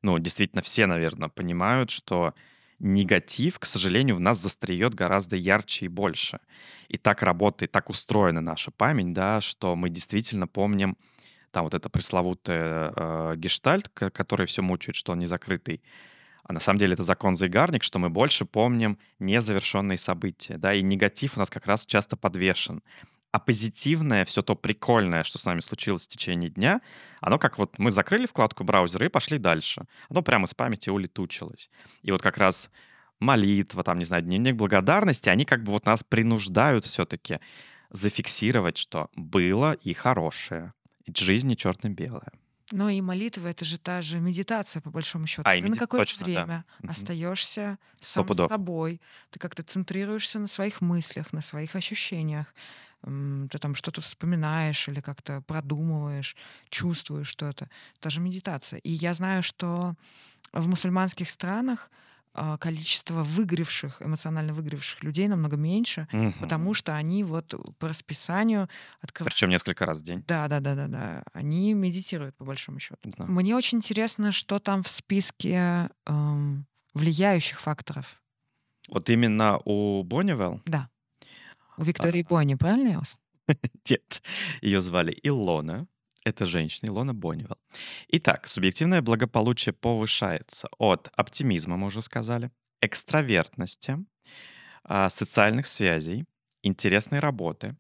ну, 0.03 0.19
действительно 0.19 0.63
все, 0.63 0.87
наверное, 0.87 1.29
понимают, 1.29 1.91
что 1.91 2.35
негатив, 2.79 3.59
к 3.59 3.65
сожалению, 3.65 4.17
в 4.17 4.21
нас 4.21 4.39
застреет 4.39 4.95
гораздо 4.95 5.37
ярче 5.37 5.87
и 5.87 5.89
больше. 5.89 6.41
И 6.89 6.97
так 6.97 7.23
работает, 7.23 7.73
так 7.73 7.91
устроена 7.91 8.41
наша 8.41 8.71
память, 8.71 9.13
да, 9.13 9.41
что 9.41 9.77
мы 9.77 9.91
действительно 9.91 10.47
помним 10.47 10.97
там 11.51 11.65
вот 11.65 11.75
это 11.75 11.89
пресловутое 11.89 12.93
э, 12.95 13.35
гештальт, 13.37 13.89
который 13.89 14.47
все 14.47 14.63
мучает, 14.63 14.97
что 14.97 15.13
он 15.13 15.19
не 15.19 15.27
закрытый. 15.27 15.83
А 16.49 16.55
на 16.55 16.61
самом 16.61 16.79
деле 16.79 16.95
это 16.95 17.03
закон 17.03 17.37
Зайгарник, 17.37 17.83
что 17.83 17.99
мы 17.99 18.09
больше 18.09 18.47
помним 18.47 18.99
незавершенные 19.19 19.99
события, 19.99 20.57
да, 20.57 20.73
и 20.73 20.83
негатив 20.83 21.37
у 21.37 21.39
нас 21.39 21.51
как 21.51 21.67
раз 21.67 21.85
часто 21.85 22.17
подвешен. 22.17 22.83
А 23.33 23.39
позитивное, 23.39 24.25
все 24.25 24.41
то 24.41 24.55
прикольное, 24.57 25.25
что 25.25 25.39
с 25.39 25.45
нами 25.45 25.61
случилось 25.61 26.05
в 26.05 26.09
течение 26.09 26.49
дня, 26.49 26.81
оно 27.21 27.39
как 27.39 27.59
вот 27.59 27.79
мы 27.79 27.91
закрыли 27.91 28.25
вкладку 28.25 28.65
браузера 28.65 29.05
и 29.05 29.11
пошли 29.11 29.37
дальше. 29.37 29.85
Оно 30.09 30.23
прямо 30.23 30.47
с 30.47 30.55
памяти 30.55 30.89
улетучилось. 30.89 31.69
И 32.03 32.11
вот 32.11 32.23
как 32.23 32.39
раз 32.39 32.71
молитва, 33.21 33.85
там, 33.85 33.99
не 33.99 34.07
знаю, 34.07 34.23
дневник 34.23 34.57
благодарности, 34.57 35.29
они 35.29 35.45
как 35.45 35.63
бы 35.63 35.73
вот 35.73 35.85
нас 35.85 36.03
принуждают 36.03 36.87
все-таки 36.87 37.41
зафиксировать, 37.91 38.79
что 38.79 39.11
было 39.15 39.73
и 39.75 39.93
хорошее. 39.93 40.73
И 41.05 41.13
жизнь 41.15 41.49
не 41.49 41.59
черно-белая. 41.59 42.33
Но 42.71 42.91
и 42.91 43.01
молитва 43.01 43.49
это 43.49 43.65
же 43.65 43.79
та 43.79 44.03
же 44.03 44.21
медитация, 44.21 44.83
по 44.83 44.91
большому 44.91 45.27
счету. 45.27 45.43
А, 45.45 45.55
Ты 45.55 45.63
меди... 45.63 45.73
на 45.73 45.77
какое-то 45.77 46.07
точно, 46.07 46.27
время 46.27 46.65
да. 46.81 46.91
остаешься 46.91 47.79
сам 48.01 48.29
с 48.29 48.37
собой. 48.37 49.01
Ты 49.31 49.39
как-то 49.39 49.63
центрируешься 49.63 50.39
на 50.39 50.47
своих 50.47 50.81
мыслях, 50.81 51.33
на 51.33 51.41
своих 51.41 51.75
ощущениях. 51.77 52.47
Ты 53.03 53.59
там 53.59 53.75
что-то 53.75 54.01
вспоминаешь 54.01 54.89
или 54.89 55.01
как-то 55.01 55.41
продумываешь, 55.43 56.37
чувствуешь 56.69 57.29
что-то. 57.29 57.71
Это 57.99 58.11
же 58.11 58.21
медитация. 58.21 58.81
И 58.81 58.91
я 58.91 59.15
знаю, 59.15 59.43
что 59.43 59.95
в 60.53 60.69
мусульманских 60.69 61.31
странах 61.31 61.91
количество 62.61 63.23
выгоревших, 63.25 64.03
эмоционально 64.03 64.53
выгоревших 64.53 65.03
людей 65.03 65.29
намного 65.29 65.57
меньше, 65.57 66.09
угу. 66.13 66.33
потому 66.41 66.75
что 66.75 66.95
они 66.95 67.25
вот 67.25 67.55
по 67.79 67.89
расписанию 67.89 68.69
открывают. 69.01 69.35
Причем 69.35 69.51
несколько 69.51 69.87
раз 69.87 69.99
в 69.99 70.03
день. 70.03 70.25
Да, 70.27 70.49
да, 70.49 70.61
да, 70.61 70.75
да, 70.75 70.87
да. 70.89 71.23
Они 71.33 71.75
медитируют 71.75 72.37
по 72.37 72.45
большому 72.45 72.79
счету. 72.79 73.11
Да. 73.17 73.25
Мне 73.27 73.57
очень 73.57 73.79
интересно, 73.79 74.33
что 74.33 74.59
там 74.59 74.83
в 74.83 74.89
списке 74.89 75.91
эм, 76.07 76.67
влияющих 76.95 77.61
факторов. 77.61 78.23
Вот 78.89 79.11
именно 79.11 79.59
у 79.65 80.03
Боннивелл? 80.03 80.63
Да. 80.65 80.89
У 81.77 81.83
Виктории 81.83 82.23
а... 82.23 82.29
Бонни, 82.29 82.55
правильно 82.55 82.89
я 82.89 82.99
вас? 82.99 83.19
Нет, 83.89 84.23
ее 84.61 84.81
звали 84.81 85.19
Илона. 85.23 85.87
Это 86.25 86.47
женщина 86.47 86.89
Илона 86.89 87.15
Бонневелл. 87.15 87.59
Итак, 88.09 88.49
субъективное 88.49 89.03
благополучие 89.03 89.73
повышается 89.73 90.69
от 90.79 91.09
оптимизма, 91.15 91.77
мы 91.77 91.87
уже 91.87 92.03
сказали, 92.03 92.51
экстравертности, 92.81 93.99
а, 94.85 95.09
социальных 95.09 95.67
связей, 95.67 96.25
интересной 96.63 97.21
работы, 97.21 97.77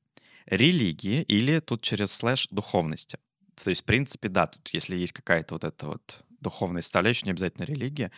религии 0.46 1.22
или 1.22 1.61
тут 1.61 1.83
через 1.83 2.12
слэш 2.12 2.48
духовности. 2.51 3.18
То 3.62 3.70
есть, 3.70 3.83
в 3.83 3.85
принципе, 3.85 4.29
да, 4.29 4.46
тут 4.46 4.68
если 4.68 4.96
есть 4.96 5.12
какая-то 5.12 5.55
вот 5.55 5.64
эта 5.64 5.87
вот 5.87 6.24
духовная 6.40 6.83
составляющая, 6.83 7.27
не 7.27 7.33
обязательно 7.33 7.64
религия, 7.64 8.12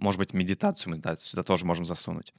может 0.00 0.18
быть, 0.18 0.32
медитацию 0.32 0.92
мы 0.92 0.98
да, 0.98 1.16
сюда 1.16 1.42
тоже 1.42 1.66
можем 1.66 1.84
засунуть. 1.84 2.32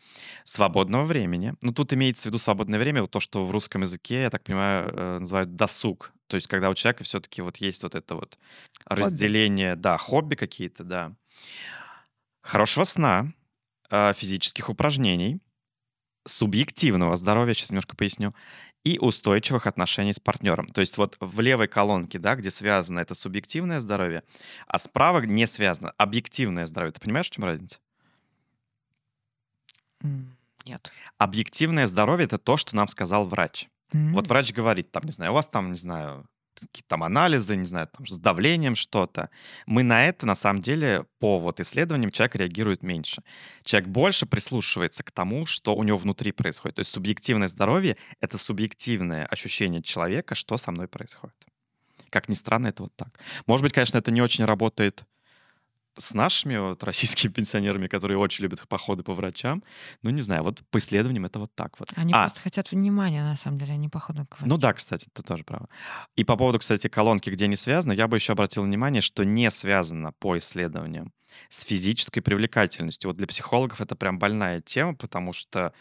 Свободного 0.43 1.05
времени. 1.05 1.53
Ну, 1.61 1.71
тут 1.71 1.93
имеется 1.93 2.23
в 2.23 2.25
виду 2.25 2.39
свободное 2.39 2.79
время, 2.79 3.01
вот 3.01 3.11
то, 3.11 3.19
что 3.19 3.45
в 3.45 3.51
русском 3.51 3.83
языке, 3.83 4.23
я 4.23 4.29
так 4.31 4.43
понимаю, 4.43 4.89
э, 4.89 5.19
называют 5.19 5.55
досуг. 5.55 6.11
То 6.31 6.35
есть, 6.35 6.47
когда 6.47 6.69
у 6.69 6.73
человека 6.75 7.03
все-таки 7.03 7.41
вот 7.41 7.57
есть 7.57 7.83
вот 7.83 7.93
это 7.93 8.15
вот 8.15 8.39
Хобби. 8.85 9.01
разделение, 9.01 9.75
да, 9.75 9.97
хобби 9.97 10.35
какие-то, 10.35 10.85
да. 10.85 11.13
Хорошего 12.41 12.85
сна, 12.85 13.33
э, 13.89 14.13
физических 14.13 14.69
упражнений, 14.69 15.41
субъективного 16.25 17.17
здоровья, 17.17 17.53
сейчас 17.53 17.71
немножко 17.71 17.97
поясню, 17.97 18.33
и 18.85 18.97
устойчивых 18.97 19.67
отношений 19.67 20.13
с 20.13 20.21
партнером. 20.21 20.67
То 20.67 20.79
есть 20.79 20.95
вот 20.95 21.17
в 21.19 21.41
левой 21.41 21.67
колонке, 21.67 22.17
да, 22.17 22.35
где 22.35 22.49
связано 22.49 22.99
это 22.99 23.13
субъективное 23.13 23.81
здоровье, 23.81 24.23
а 24.67 24.79
справа 24.79 25.19
не 25.19 25.45
связано 25.47 25.91
объективное 25.97 26.65
здоровье. 26.65 26.93
Ты 26.93 27.01
понимаешь, 27.01 27.27
в 27.27 27.31
чем 27.31 27.43
разница? 27.43 27.79
Нет. 30.65 30.93
Объективное 31.17 31.87
здоровье— 31.87 32.23
это 32.27 32.37
то, 32.37 32.55
что 32.55 32.73
нам 32.77 32.87
сказал 32.87 33.27
врач. 33.27 33.67
М, 33.93 34.13
Вот 34.13 34.27
врач 34.27 34.53
говорит, 34.53 34.91
там, 34.91 35.03
не 35.05 35.11
знаю, 35.11 35.31
у 35.31 35.35
вас 35.35 35.47
там, 35.47 35.71
не 35.71 35.77
знаю, 35.77 36.27
какие-то 36.59 36.89
там 36.89 37.03
анализы, 37.03 37.55
не 37.55 37.65
знаю, 37.65 37.87
там, 37.87 38.05
с 38.05 38.17
давлением 38.19 38.75
что-то. 38.75 39.29
Мы 39.65 39.83
на 39.83 40.05
это, 40.05 40.25
на 40.25 40.35
самом 40.35 40.61
деле, 40.61 41.05
по 41.19 41.39
вот 41.39 41.59
исследованиям, 41.59 42.11
человек 42.11 42.35
реагирует 42.35 42.83
меньше. 42.83 43.23
Человек 43.63 43.89
больше 43.89 44.25
прислушивается 44.25 45.03
к 45.03 45.11
тому, 45.11 45.45
что 45.45 45.75
у 45.75 45.83
него 45.83 45.97
внутри 45.97 46.31
происходит. 46.31 46.75
То 46.75 46.79
есть 46.81 46.91
субъективное 46.91 47.47
здоровье— 47.47 47.97
это 48.21 48.37
субъективное 48.37 49.25
ощущение 49.25 49.81
человека, 49.81 50.35
что 50.35 50.57
со 50.57 50.71
мной 50.71 50.87
происходит. 50.87 51.35
Как 52.09 52.29
ни 52.29 52.33
странно, 52.35 52.67
это 52.67 52.83
вот 52.83 52.95
так. 52.95 53.19
Может 53.47 53.63
быть, 53.63 53.73
конечно, 53.73 53.97
это 53.97 54.11
не 54.11 54.21
очень 54.21 54.45
работает 54.45 55.05
с 55.97 56.13
нашими 56.13 56.57
вот 56.57 56.83
российскими 56.83 57.31
пенсионерами, 57.33 57.87
которые 57.87 58.17
очень 58.17 58.43
любят 58.43 58.67
походы 58.67 59.03
по 59.03 59.13
врачам. 59.13 59.63
Ну, 60.03 60.09
не 60.09 60.21
знаю, 60.21 60.43
вот 60.43 60.61
по 60.69 60.77
исследованиям 60.77 61.25
это 61.25 61.39
вот 61.39 61.53
так 61.55 61.79
вот. 61.79 61.89
Они 61.95 62.13
А, 62.13 62.21
просто 62.21 62.39
хотят 62.41 62.71
внимания, 62.71 63.23
на 63.23 63.35
самом 63.35 63.59
деле, 63.59 63.73
они 63.73 63.89
походу 63.89 64.25
к 64.25 64.37
ну 64.41 64.47
врачу. 64.47 64.61
да, 64.61 64.73
кстати, 64.73 65.07
ты 65.13 65.23
тоже 65.23 65.43
права. 65.43 65.67
И 66.15 66.23
по 66.23 66.35
поводу, 66.37 66.59
кстати, 66.59 66.87
колонки, 66.87 67.29
где 67.29 67.47
не 67.47 67.55
связано, 67.55 67.91
я 67.91 68.07
бы 68.07 68.17
еще 68.17 68.33
обратил 68.33 68.63
внимание, 68.63 69.01
что 69.01 69.23
не 69.23 69.49
связано 69.51 70.11
по 70.19 70.37
исследованиям 70.37 71.13
с 71.49 71.63
физической 71.63 72.21
привлекательностью. 72.21 73.09
Вот 73.09 73.17
для 73.17 73.27
психологов 73.27 73.81
это 73.81 73.95
прям 73.95 74.19
больная 74.19 74.61
тема, 74.61 74.95
потому 74.95 75.33
что, 75.33 75.73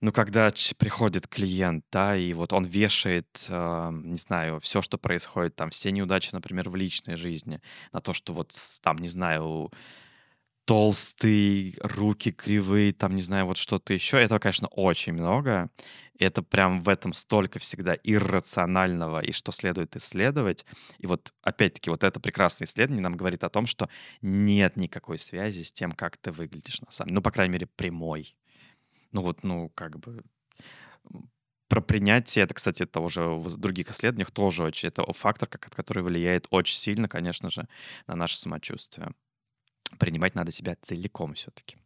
ну, 0.00 0.12
когда 0.12 0.52
приходит 0.76 1.26
клиент, 1.26 1.84
да, 1.90 2.16
и 2.16 2.32
вот 2.32 2.52
он 2.52 2.64
вешает, 2.64 3.44
э, 3.48 3.90
не 3.92 4.18
знаю, 4.18 4.60
все, 4.60 4.80
что 4.82 4.98
происходит, 4.98 5.56
там, 5.56 5.70
все 5.70 5.90
неудачи, 5.90 6.30
например, 6.32 6.70
в 6.70 6.76
личной 6.76 7.16
жизни, 7.16 7.60
на 7.92 8.00
то, 8.00 8.12
что 8.12 8.32
вот, 8.32 8.54
там, 8.82 8.98
не 8.98 9.08
знаю, 9.08 9.70
толстый, 10.66 11.76
руки 11.80 12.30
кривые, 12.30 12.92
там, 12.92 13.16
не 13.16 13.22
знаю, 13.22 13.46
вот 13.46 13.56
что-то 13.56 13.94
еще. 13.94 14.18
Этого, 14.22 14.38
конечно, 14.38 14.68
очень 14.68 15.14
много. 15.14 15.70
Это 16.18 16.42
прям 16.42 16.82
в 16.82 16.90
этом 16.90 17.14
столько 17.14 17.58
всегда 17.58 17.96
иррационального, 18.02 19.20
и 19.20 19.32
что 19.32 19.50
следует 19.50 19.96
исследовать. 19.96 20.66
И 20.98 21.06
вот, 21.06 21.32
опять-таки, 21.42 21.90
вот 21.90 22.04
это 22.04 22.20
прекрасное 22.20 22.66
исследование 22.66 23.02
нам 23.02 23.16
говорит 23.16 23.44
о 23.44 23.48
том, 23.50 23.66
что 23.66 23.88
нет 24.20 24.76
никакой 24.76 25.18
связи 25.18 25.62
с 25.62 25.72
тем, 25.72 25.92
как 25.92 26.18
ты 26.18 26.32
выглядишь 26.32 26.82
на 26.82 26.90
самом 26.90 27.08
деле. 27.08 27.14
Ну, 27.16 27.22
по 27.22 27.30
крайней 27.30 27.52
мере, 27.54 27.66
прямой. 27.66 28.36
Ну 29.12 29.22
вот, 29.22 29.44
ну, 29.44 29.70
как 29.74 29.98
бы... 29.98 30.22
Про 31.68 31.82
принятие, 31.82 32.44
это, 32.44 32.54
кстати, 32.54 32.84
это 32.84 33.00
уже 33.00 33.26
в 33.26 33.58
других 33.58 33.90
исследованиях 33.90 34.30
тоже 34.30 34.64
очень, 34.64 34.88
это 34.88 35.04
фактор, 35.12 35.48
как- 35.48 35.70
который 35.70 36.02
влияет 36.02 36.46
очень 36.50 36.76
сильно, 36.76 37.08
конечно 37.08 37.50
же, 37.50 37.68
на 38.06 38.14
наше 38.14 38.38
самочувствие. 38.38 39.10
Принимать 39.98 40.34
надо 40.34 40.50
себя 40.50 40.76
целиком 40.80 41.34
все-таки. 41.34 41.76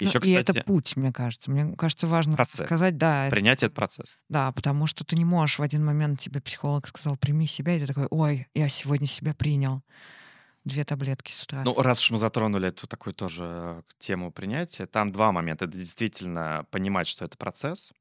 Ну, 0.00 0.06
Еще, 0.06 0.18
и 0.18 0.20
кстати, 0.20 0.50
это 0.50 0.64
путь, 0.64 0.96
мне 0.96 1.12
кажется. 1.12 1.50
Мне 1.50 1.74
кажется, 1.76 2.06
важно 2.06 2.36
Процесс. 2.36 2.66
сказать, 2.66 2.96
да, 2.96 3.26
это 3.26 3.36
принятие— 3.36 3.66
это 3.68 3.74
процесс. 3.74 4.16
Да, 4.28 4.52
потому 4.52 4.86
что 4.86 5.04
ты 5.04 5.16
не 5.16 5.24
можешь 5.24 5.58
в 5.58 5.62
один 5.62 5.84
момент, 5.84 6.20
тебе 6.20 6.40
психолог 6.40 6.86
сказал, 6.88 7.16
прими 7.16 7.46
себя, 7.46 7.76
и 7.76 7.80
ты 7.80 7.86
такой, 7.86 8.06
ой, 8.10 8.48
я 8.54 8.68
сегодня 8.68 9.06
себя 9.06 9.34
принял. 9.34 9.82
Две 10.64 10.84
таблетки 10.84 11.32
с 11.32 11.42
утра. 11.42 11.62
Ну, 11.64 11.74
раз 11.74 12.00
уж 12.00 12.12
мы 12.12 12.18
затронули 12.18 12.68
эту 12.68 12.86
такую 12.86 13.14
тоже 13.14 13.44
э, 13.44 13.82
тему 13.98 14.30
принятия, 14.30 14.86
там 14.86 15.10
два 15.10 15.32
момента. 15.32 15.64
Это 15.64 15.76
действительно 15.76 16.66
понимать, 16.70 17.08
что 17.08 17.24
это 17.24 17.36
процесс. 17.36 17.92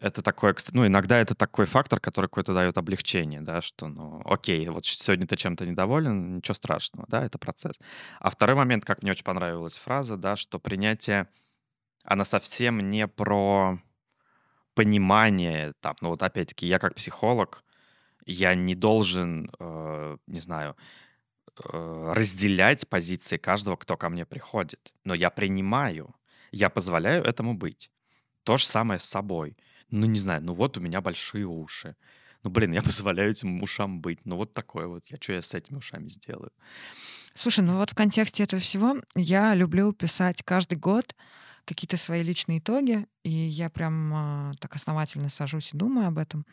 Это 0.00 0.22
кстати, 0.32 0.76
ну, 0.76 0.86
иногда 0.86 1.18
это 1.18 1.34
такой 1.34 1.66
фактор, 1.66 2.00
который 2.00 2.26
какое-то 2.26 2.52
дает 2.52 2.76
облегчение, 2.76 3.40
да, 3.40 3.62
что, 3.62 3.86
ну, 3.86 4.20
окей, 4.24 4.68
вот 4.68 4.84
сегодня 4.84 5.26
ты 5.26 5.36
чем-то 5.36 5.64
недоволен, 5.64 6.36
ничего 6.36 6.54
страшного, 6.54 7.06
да, 7.08 7.24
это 7.24 7.38
процесс. 7.38 7.78
А 8.18 8.30
второй 8.30 8.56
момент, 8.56 8.84
как 8.84 9.02
мне 9.02 9.12
очень 9.12 9.24
понравилась 9.24 9.78
фраза, 9.78 10.16
да, 10.16 10.34
что 10.34 10.58
принятие, 10.58 11.28
она 12.02 12.24
совсем 12.24 12.90
не 12.90 13.06
про 13.06 13.78
понимание, 14.74 15.72
там, 15.80 15.94
ну, 16.00 16.10
вот 16.10 16.22
опять-таки, 16.22 16.66
я 16.66 16.78
как 16.80 16.96
психолог, 16.96 17.62
я 18.26 18.54
не 18.54 18.74
должен, 18.74 19.50
э, 19.58 20.16
не 20.26 20.40
знаю, 20.40 20.76
э, 21.62 22.12
разделять 22.14 22.88
позиции 22.88 23.36
каждого, 23.36 23.76
кто 23.76 23.96
ко 23.96 24.08
мне 24.08 24.24
приходит. 24.24 24.92
Но 25.04 25.14
я 25.14 25.30
принимаю, 25.30 26.14
я 26.52 26.70
позволяю 26.70 27.24
этому 27.24 27.54
быть. 27.54 27.90
То 28.42 28.56
же 28.56 28.64
самое 28.64 29.00
с 29.00 29.04
собой. 29.04 29.56
Ну, 29.90 30.06
не 30.06 30.18
знаю, 30.18 30.42
ну 30.42 30.54
вот 30.54 30.76
у 30.76 30.80
меня 30.80 31.00
большие 31.00 31.46
уши. 31.46 31.96
Ну, 32.42 32.50
блин, 32.50 32.72
я 32.72 32.82
позволяю 32.90 33.30
этим 33.30 33.62
ушам 33.62 34.00
быть. 34.00 34.24
Ну, 34.24 34.36
вот 34.36 34.52
такое 34.52 34.86
вот. 34.86 35.06
Я 35.06 35.16
что 35.20 35.32
я 35.32 35.42
с 35.42 35.54
этими 35.54 35.76
ушами 35.76 36.08
сделаю? 36.08 36.52
Слушай, 37.34 37.64
ну 37.64 37.78
вот 37.78 37.90
в 37.90 37.94
контексте 37.94 38.44
этого 38.44 38.60
всего 38.60 38.96
я 39.16 39.54
люблю 39.54 39.92
писать 39.92 40.42
каждый 40.44 40.78
год 40.78 41.16
какие-то 41.64 41.96
свои 41.96 42.22
личные 42.22 42.58
итоги, 42.58 43.06
и 43.22 43.30
я 43.30 43.70
прям 43.70 44.12
а, 44.14 44.52
так 44.60 44.76
основательно 44.76 45.30
сажусь 45.30 45.72
и 45.72 45.76
думаю 45.76 46.08
об 46.08 46.18
этом. 46.18 46.46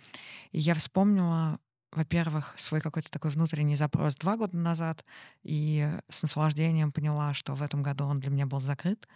И 0.51 0.59
я 0.59 0.73
вспомнила, 0.73 1.59
во-первых, 1.91 2.53
свой 2.57 2.81
какой-то 2.81 3.09
такой 3.11 3.31
внутренний 3.31 3.75
запрос 3.75 4.15
два 4.15 4.37
года 4.37 4.57
назад, 4.57 5.05
и 5.43 5.89
с 6.09 6.21
наслаждением 6.21 6.91
поняла, 6.91 7.33
что 7.33 7.55
в 7.55 7.61
этом 7.61 7.83
году 7.83 8.05
он 8.05 8.19
для 8.19 8.31
меня 8.31 8.45
был 8.45 8.61
закрыт. 8.61 9.07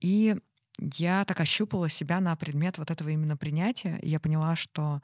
И 0.00 0.36
я 0.78 1.24
так 1.24 1.40
ощупала 1.40 1.88
себя 1.88 2.20
на 2.20 2.36
предмет 2.36 2.78
вот 2.78 2.90
этого 2.90 3.08
именно 3.08 3.36
принятия, 3.36 3.98
и 4.02 4.08
я 4.08 4.20
поняла, 4.20 4.56
что 4.56 5.00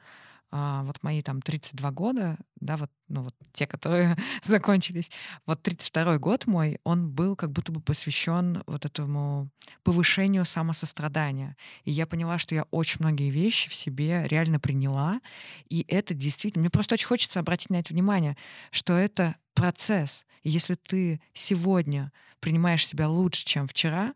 а, 0.55 0.83
вот 0.83 1.01
мои 1.01 1.23
там 1.23 1.41
32 1.41 1.89
года, 1.89 2.37
да, 2.59 2.77
вот, 2.77 2.91
ну 3.07 3.23
вот 3.23 3.33
те, 3.53 3.65
которые 3.65 4.15
закончились, 4.43 5.09
вот 5.47 5.63
32 5.63 6.19
год 6.19 6.45
мой, 6.45 6.77
он 6.83 7.09
был 7.09 7.35
как 7.35 7.51
будто 7.51 7.71
бы 7.71 7.81
посвящен 7.81 8.61
вот 8.67 8.85
этому 8.85 9.49
повышению 9.81 10.45
самосострадания. 10.45 11.57
И 11.85 11.91
я 11.91 12.05
поняла, 12.05 12.37
что 12.37 12.53
я 12.53 12.65
очень 12.69 12.97
многие 12.99 13.31
вещи 13.31 13.67
в 13.67 13.73
себе 13.73 14.27
реально 14.27 14.59
приняла, 14.59 15.21
и 15.69 15.83
это 15.87 16.13
действительно... 16.13 16.61
Мне 16.61 16.69
просто 16.69 16.93
очень 16.93 17.07
хочется 17.07 17.39
обратить 17.39 17.71
на 17.71 17.77
это 17.77 17.91
внимание, 17.91 18.37
что 18.69 18.93
это 18.93 19.35
процесс. 19.55 20.23
И 20.43 20.51
если 20.51 20.75
ты 20.75 21.19
сегодня 21.33 22.11
принимаешь 22.39 22.85
себя 22.85 23.09
лучше, 23.09 23.43
чем 23.43 23.67
вчера, 23.67 24.13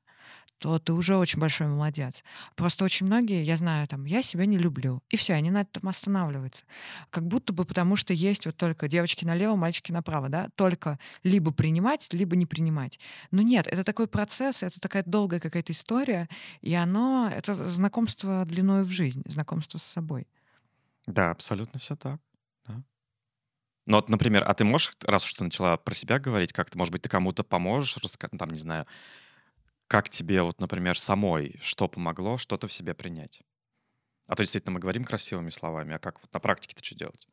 то 0.60 0.80
ты 0.80 0.94
уже 0.94 1.16
очень 1.16 1.40
большой 1.40 1.68
молодец. 1.68 2.24
Просто 2.56 2.86
очень 2.86 3.06
многие, 3.06 3.44
я 3.44 3.56
знаю, 3.58 3.88
там, 3.88 4.06
я 4.06 4.22
себя 4.22 4.46
не 4.46 4.58
люблю. 4.58 5.02
И 5.10 5.18
все, 5.18 5.34
они 5.34 5.52
на 5.52 5.62
этом 5.62 5.88
останавливаются. 5.88 6.66
Как 7.10 7.28
будто 7.28 7.54
бы 7.54 7.66
потому, 7.66 7.96
что 7.96 8.14
есть 8.14 8.46
вот 8.46 8.58
только 8.58 8.88
девочки 8.88 9.26
налево, 9.26 9.56
мальчики 9.56 9.92
направо, 9.92 10.30
да? 10.30 10.50
Только 10.56 11.00
либо 11.24 11.52
принимать, 11.52 12.12
либо 12.12 12.36
не 12.36 12.46
принимать. 12.46 13.00
Но 13.32 13.42
нет, 13.42 13.68
это 13.68 13.84
такой 13.84 14.08
процесс, 14.08 14.64
это 14.64 14.80
такая 14.80 15.04
долгая 15.06 15.40
какая-то 15.40 15.72
история, 15.72 16.28
и 16.62 16.74
оно, 16.74 17.30
это 17.34 17.54
знакомство 17.54 18.46
длиною 18.46 18.84
в 18.84 18.92
жизнь, 18.92 19.24
знакомство 19.28 19.78
с 19.78 19.84
собой. 19.84 20.28
Да, 21.06 21.32
абсолютно 21.32 21.80
все 21.80 21.96
так. 21.96 22.20
Ну 23.88 23.96
вот, 23.96 24.10
например, 24.10 24.44
а 24.46 24.54
ты 24.54 24.66
можешь, 24.66 24.92
раз 25.04 25.24
уж 25.24 25.34
ты 25.34 25.46
начала 25.46 25.78
про 25.78 25.96
себя 25.96 26.20
говорить, 26.20 26.52
как-то, 26.52 26.78
может 26.78 26.92
быть, 26.92 27.02
ты 27.04 27.10
кому-то 27.10 27.46
поможешь, 27.46 27.98
там, 28.38 28.50
не 28.50 28.58
знаю, 28.58 28.86
как 29.88 30.10
тебе, 30.10 30.42
вот, 30.42 30.60
например, 30.60 31.00
самой, 31.00 31.58
что 31.62 31.88
помогло 31.88 32.38
что-то 32.38 32.68
в 32.68 32.74
себе 32.74 32.94
принять? 32.94 33.42
А 34.28 34.36
то 34.36 34.44
действительно 34.44 34.74
мы 34.74 34.80
говорим 34.82 35.06
красивыми 35.06 35.50
словами, 35.50 35.96
а 35.96 36.00
как 36.00 36.22
вот 36.22 36.34
на 36.34 36.40
практике-то 36.40 36.84
что 36.86 36.96
делать? 36.96 37.28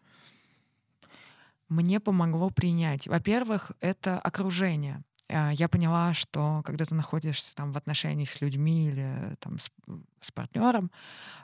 Мне 1.68 1.98
помогло 2.00 2.50
принять. 2.50 3.06
Во-первых, 3.06 3.72
это 3.80 4.18
окружение. 4.18 5.02
А, 5.28 5.50
Я 5.52 5.68
поняла, 5.68 6.12
что 6.14 6.62
когда 6.64 6.84
ты 6.84 6.94
находишься 6.94 7.54
там 7.54 7.72
в 7.72 7.76
отношениях 7.78 8.30
с 8.30 8.40
людьми 8.40 8.88
или 8.88 9.36
там 9.40 9.58
с, 9.58 9.70
с 10.20 10.30
партнером, 10.30 10.90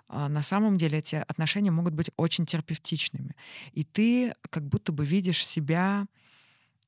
а, 0.08 0.28
на 0.28 0.42
самом 0.42 0.78
деле 0.78 0.98
эти 0.98 1.16
отношения 1.16 1.70
могут 1.70 1.94
быть 1.94 2.10
очень 2.16 2.46
терапевтичными. 2.46 3.36
И 3.72 3.84
ты 3.84 4.34
как 4.50 4.66
будто 4.66 4.92
бы 4.92 5.04
видишь 5.06 5.46
себя 5.46 6.06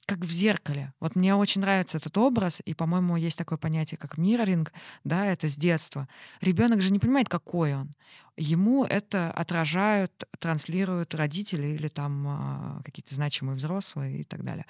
как 0.07 0.21
в 0.21 0.31
зеркале. 0.31 0.93
Вот 1.01 1.17
мне 1.17 1.35
очень 1.35 1.61
нравится 1.61 1.99
этот 1.99 2.17
образ, 2.19 2.61
и, 2.65 2.75
по-моему, 2.75 3.17
есть 3.17 3.39
такое 3.39 3.59
понятие, 3.59 3.99
как 3.99 4.19
мирроринг, 4.19 4.73
да, 5.05 5.27
это 5.27 5.49
с 5.49 5.57
детства. 5.57 6.09
Ребенок 6.41 6.83
же 6.83 6.93
не 6.93 6.99
понимает, 6.99 7.29
какой 7.29 7.75
он. 7.75 7.95
Ему 8.37 8.85
это 8.85 9.31
отражают, 9.31 10.25
транслируют 10.39 11.15
родители 11.15 11.69
или 11.69 11.89
там 11.89 12.27
а, 12.27 12.83
какие-то 12.85 13.15
значимые 13.15 13.57
взрослые 13.57 14.21
и 14.21 14.25
так 14.25 14.43
далее. 14.43 14.67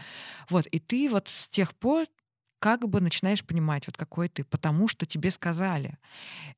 Вот, 0.50 0.66
и 0.66 0.78
ты 0.78 1.08
вот 1.08 1.28
с 1.28 1.48
тех 1.48 1.74
пор 1.74 2.06
как 2.62 2.88
бы 2.88 3.00
начинаешь 3.00 3.44
понимать, 3.44 3.88
вот 3.88 3.96
какой 3.96 4.28
ты, 4.28 4.44
потому 4.44 4.86
что 4.86 5.04
тебе 5.04 5.32
сказали. 5.32 5.98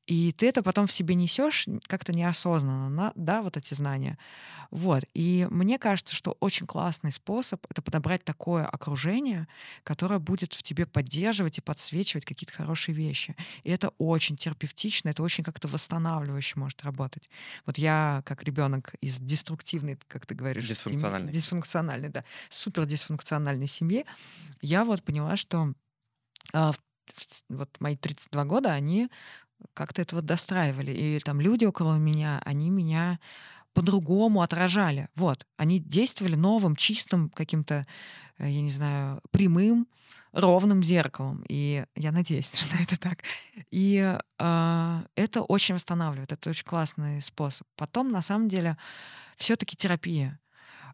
И 0.05 0.33
ты 0.33 0.47
это 0.47 0.61
потом 0.61 0.85
в 0.85 0.91
себе 0.91 1.15
несешь 1.15 1.65
как-то 1.87 2.13
неосознанно, 2.13 3.11
да, 3.15 3.41
вот 3.41 3.57
эти 3.57 3.73
знания. 3.73 4.19
Вот. 4.69 5.03
И 5.15 5.47
мне 5.49 5.79
кажется, 5.79 6.15
что 6.15 6.37
очень 6.39 6.67
классный 6.67 7.11
способ— 7.11 7.65
это 7.71 7.81
подобрать 7.81 8.23
такое 8.23 8.67
окружение, 8.67 9.47
которое 9.81 10.19
будет 10.19 10.53
в 10.53 10.61
тебе 10.61 10.85
поддерживать 10.85 11.57
и 11.57 11.61
подсвечивать 11.61 12.23
какие-то 12.23 12.53
хорошие 12.53 12.93
вещи. 12.93 13.35
И 13.63 13.71
это 13.71 13.89
очень 13.97 14.37
терапевтично, 14.37 15.09
это 15.09 15.23
очень 15.23 15.43
как-то 15.43 15.67
восстанавливающе 15.67 16.59
может 16.59 16.83
работать. 16.83 17.31
Вот 17.65 17.79
я, 17.79 18.21
как 18.27 18.43
ребенок 18.43 18.93
из 19.01 19.17
деструктивной, 19.17 19.97
как 20.07 20.27
ты 20.27 20.35
говоришь, 20.35 20.67
дисфункциональной, 20.67 21.33
семьи, 21.33 21.41
дисфункциональной, 21.41 22.09
да, 22.09 22.23
супер 22.49 22.85
дисфункциональной 22.85 23.65
семьи, 23.65 24.05
я 24.61 24.85
вот 24.85 25.01
поняла, 25.01 25.35
что 25.35 25.73
вот 27.49 27.69
мои 27.79 27.95
32 27.95 28.45
года, 28.45 28.71
они 28.71 29.09
как-то 29.73 30.01
это 30.01 30.15
вот 30.15 30.25
достраивали. 30.25 30.91
И 30.91 31.19
там 31.19 31.41
люди 31.41 31.65
около 31.65 31.95
меня, 31.95 32.41
они 32.45 32.69
меня 32.69 33.19
по-другому 33.73 34.41
отражали. 34.41 35.09
Вот. 35.15 35.45
Они 35.57 35.79
действовали 35.79 36.35
новым, 36.35 36.75
чистым, 36.75 37.29
каким-то, 37.29 37.85
э, 38.37 38.49
я 38.49 38.61
не 38.61 38.71
знаю, 38.71 39.21
прямым, 39.31 39.87
ровным 40.31 40.83
зеркалом. 40.83 41.43
И 41.49 41.85
я 41.95 42.11
надеюсь, 42.11 42.51
что 42.53 42.77
это 42.77 42.99
так. 42.99 43.23
И 43.71 44.17
э, 44.39 45.03
это 45.15 45.41
очень 45.41 45.75
восстанавливает. 45.75 46.31
Это 46.31 46.49
очень 46.49 46.65
классный 46.65 47.21
способ. 47.21 47.67
Потом, 47.75 48.11
на 48.11 48.21
самом 48.21 48.47
деле, 48.47 48.77
все-таки 49.35 49.75
терапия. 49.75 50.39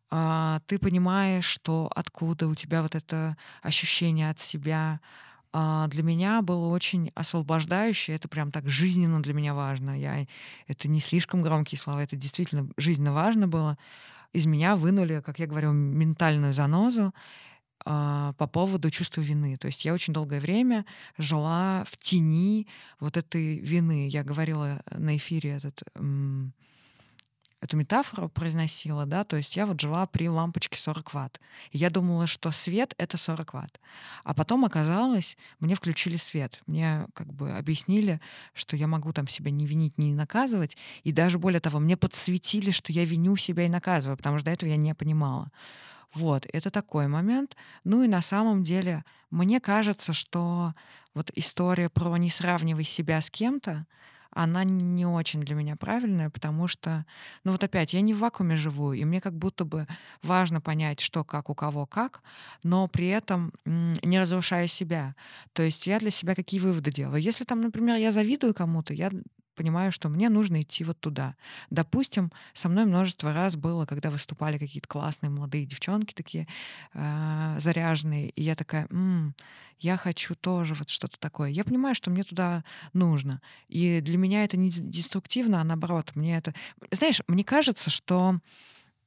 Э, 0.09 0.59
ты 0.65 0.79
понимаешь, 0.79 1.45
что 1.45 1.91
откуда 1.95 2.47
у 2.47 2.55
тебя 2.55 2.81
вот 2.81 2.95
это 2.95 3.37
ощущение 3.61 4.31
от 4.31 4.39
себя, 4.39 4.99
а, 5.03 5.21
для 5.53 6.03
меня 6.03 6.41
было 6.41 6.67
очень 6.67 7.11
освобождающе. 7.13 8.13
Это 8.13 8.27
прям 8.27 8.51
так 8.51 8.69
жизненно 8.69 9.21
для 9.21 9.33
меня 9.33 9.53
важно. 9.53 9.99
Я, 9.99 10.25
это 10.67 10.87
не 10.87 10.99
слишком 10.99 11.41
громкие 11.41 11.77
слова, 11.77 12.01
это 12.01 12.15
действительно 12.15 12.69
жизненно 12.77 13.13
важно 13.13 13.47
было. 13.47 13.77
Из 14.33 14.45
меня 14.45 14.75
вынули, 14.75 15.19
как 15.19 15.39
я 15.39 15.47
говорю, 15.47 15.71
ментальную 15.73 16.53
занозу 16.53 17.13
а, 17.83 18.33
по 18.33 18.47
поводу 18.47 18.89
чувства 18.91 19.21
вины. 19.21 19.57
То 19.57 19.67
есть 19.67 19.83
я 19.83 19.93
очень 19.93 20.13
долгое 20.13 20.39
время 20.39 20.85
жила 21.17 21.83
в 21.85 21.97
тени 21.97 22.67
вот 22.99 23.17
этой 23.17 23.59
вины. 23.59 24.07
Я 24.07 24.23
говорила 24.23 24.81
на 24.91 25.17
эфире 25.17 25.51
этот 25.51 25.83
эту 27.61 27.77
метафору 27.77 28.27
произносила, 28.27 29.05
да, 29.05 29.23
то 29.23 29.37
есть 29.37 29.55
я 29.55 29.67
вот 29.67 29.79
жила 29.79 30.07
при 30.07 30.27
лампочке 30.27 30.79
40 30.79 31.13
ватт. 31.13 31.39
И 31.71 31.77
я 31.77 31.91
думала, 31.91 32.25
что 32.25 32.51
свет— 32.51 32.95
это 32.97 33.17
40 33.17 33.53
ватт. 33.53 33.79
А 34.23 34.33
потом 34.33 34.65
оказалось, 34.65 35.37
мне 35.59 35.75
включили 35.75 36.17
свет. 36.17 36.61
Мне 36.65 37.05
как 37.13 37.31
бы 37.31 37.51
объяснили, 37.51 38.19
что 38.53 38.75
я 38.75 38.87
могу 38.87 39.13
там 39.13 39.27
себя 39.27 39.51
не 39.51 39.67
винить, 39.67 39.99
не 39.99 40.15
наказывать. 40.15 40.75
И 41.03 41.11
даже 41.11 41.37
более 41.37 41.59
того, 41.59 41.79
мне 41.79 41.95
подсветили, 41.95 42.71
что 42.71 42.91
я 42.91 43.05
виню 43.05 43.37
себя 43.37 43.65
и 43.65 43.69
наказываю, 43.69 44.17
потому 44.17 44.39
что 44.39 44.45
до 44.45 44.51
этого 44.51 44.69
я 44.69 44.77
не 44.77 44.95
понимала. 44.95 45.51
Вот, 46.13 46.47
это 46.51 46.71
такой 46.71 47.07
момент. 47.07 47.55
Ну 47.83 48.03
и 48.03 48.07
на 48.07 48.21
самом 48.21 48.63
деле, 48.63 49.05
мне 49.29 49.59
кажется, 49.59 50.13
что 50.13 50.73
вот 51.13 51.31
история 51.35 51.89
про 51.89 52.17
«не 52.17 52.31
сравнивай 52.31 52.83
себя 52.83 53.21
с 53.21 53.29
кем-то», 53.29 53.85
она 54.31 54.63
не 54.63 55.05
очень 55.05 55.41
для 55.41 55.55
меня 55.55 55.75
правильная, 55.75 56.29
потому 56.29 56.67
что, 56.67 57.05
ну 57.43 57.51
вот 57.51 57.63
опять, 57.63 57.93
я 57.93 58.01
не 58.01 58.13
в 58.13 58.19
вакууме 58.19 58.55
живу, 58.55 58.93
и 58.93 59.03
мне 59.05 59.21
как 59.21 59.33
будто 59.33 59.65
бы 59.65 59.87
важно 60.23 60.61
понять, 60.61 60.99
что, 60.99 61.23
как, 61.23 61.49
у 61.49 61.55
кого, 61.55 61.85
как, 61.85 62.21
но 62.63 62.87
при 62.87 63.07
этом 63.07 63.51
не 63.65 64.19
разрушая 64.19 64.67
себя. 64.67 65.15
То 65.53 65.63
есть 65.63 65.87
я 65.87 65.99
для 65.99 66.11
себя 66.11 66.35
какие 66.35 66.59
выводы 66.59 66.91
делаю. 66.91 67.21
Если 67.21 67.43
там, 67.43 67.61
например, 67.61 67.97
я 67.97 68.11
завидую 68.11 68.53
кому-то, 68.53 68.93
я 68.93 69.11
понимаю, 69.55 69.91
что 69.91 70.09
мне 70.09 70.29
нужно 70.29 70.61
идти 70.61 70.83
вот 70.83 70.99
туда. 70.99 71.35
Допустим, 71.69 72.31
со 72.53 72.69
мной 72.69 72.85
множество 72.85 73.33
раз 73.33 73.55
было, 73.55 73.85
когда 73.85 74.09
выступали 74.09 74.57
какие-то 74.57 74.87
классные 74.87 75.29
молодые 75.29 75.65
девчонки 75.65 76.13
такие 76.13 76.47
э, 76.93 77.55
заряженные, 77.59 78.29
и 78.29 78.43
я 78.43 78.55
такая, 78.55 78.87
М, 78.89 79.35
я 79.79 79.97
хочу 79.97 80.35
тоже 80.35 80.75
вот 80.75 80.89
что-то 80.89 81.19
такое. 81.19 81.49
Я 81.49 81.63
понимаю, 81.63 81.95
что 81.95 82.11
мне 82.11 82.23
туда 82.23 82.63
нужно. 82.93 83.41
И 83.67 83.99
для 84.01 84.17
меня 84.17 84.43
это 84.43 84.55
не 84.55 84.69
деструктивно, 84.69 85.59
а 85.59 85.63
наоборот, 85.63 86.11
мне 86.15 86.37
это... 86.37 86.53
Знаешь, 86.91 87.21
мне 87.27 87.43
кажется, 87.43 87.89
что 87.89 88.39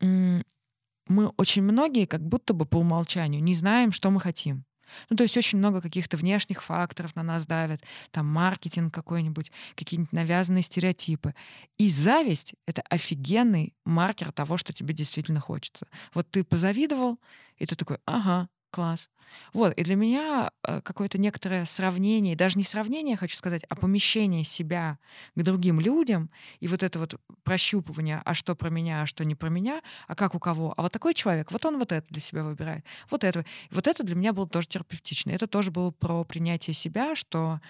мы 0.01 1.29
очень 1.37 1.63
многие 1.63 2.07
как 2.07 2.27
будто 2.27 2.55
бы 2.55 2.67
по 2.67 2.79
умолчанию 2.79 3.43
не 3.43 3.55
знаем, 3.55 3.93
что 3.93 4.11
мы 4.11 4.21
хотим. 4.21 4.65
Ну, 5.11 5.17
то 5.17 5.23
есть 5.23 5.37
очень 5.37 5.59
много 5.59 5.81
каких-то 5.81 6.17
внешних 6.17 6.63
факторов 6.63 7.15
на 7.17 7.23
нас 7.23 7.47
давят, 7.47 7.83
там 8.11 8.27
маркетинг 8.27 8.93
какой-нибудь, 8.93 9.53
какие-нибудь 9.75 10.13
навязанные 10.13 10.63
стереотипы. 10.63 11.35
И 11.79 11.89
зависть— 11.89 12.55
это 12.67 12.83
офигенный 12.83 13.75
маркер 13.85 14.33
того, 14.33 14.57
что 14.57 14.73
тебе 14.73 14.95
действительно 14.95 15.41
хочется. 15.41 15.87
Вот 16.13 16.31
ты 16.31 16.45
позавидовал, 16.45 17.19
и 17.57 17.67
ты 17.67 17.77
такой, 17.77 17.99
ага, 18.07 18.49
Класс. 18.75 19.09
Вот, 19.53 19.73
и 19.75 19.85
для 19.85 19.95
меня 19.95 20.51
э, 20.65 20.81
какое-то 20.81 21.17
некоторое 21.17 21.65
сравнение, 21.65 22.35
даже 22.35 22.59
не 22.59 22.65
сравнение, 22.65 23.17
хочу 23.17 23.37
сказать, 23.37 23.63
а 23.69 23.77
помещение 23.77 24.43
себя 24.43 24.99
к 25.37 25.43
другим 25.43 25.79
людям, 25.79 26.29
и 26.59 26.67
вот 26.67 26.83
это 26.83 26.99
вот 26.99 27.15
прощупывание, 27.45 28.21
а 28.25 28.35
что 28.35 28.57
про 28.57 28.71
меня, 28.71 29.03
а 29.03 29.07
что 29.07 29.25
не 29.25 29.37
про 29.37 29.49
меня, 29.51 29.81
а 30.09 30.17
как 30.17 30.35
у 30.35 30.41
кого, 30.41 30.75
а 30.77 30.83
вот 30.83 30.91
такой 30.91 31.15
человек, 31.15 31.53
вот 31.53 31.65
он 31.65 31.79
вот 31.79 31.93
это 31.93 32.05
для 32.11 32.21
себя 32.21 32.43
выбирает, 32.43 32.85
вот 33.11 33.23
это. 33.23 33.45
Вот 33.71 33.87
это 33.87 34.03
для 34.03 34.17
меня 34.17 34.33
было 34.33 34.49
тоже 34.49 34.67
терапевтично. 34.67 35.31
Это 35.31 35.47
тоже 35.47 35.71
было 35.71 35.93
про 35.93 36.25
принятие 36.25 36.75
себя, 36.75 37.15
что 37.15 37.61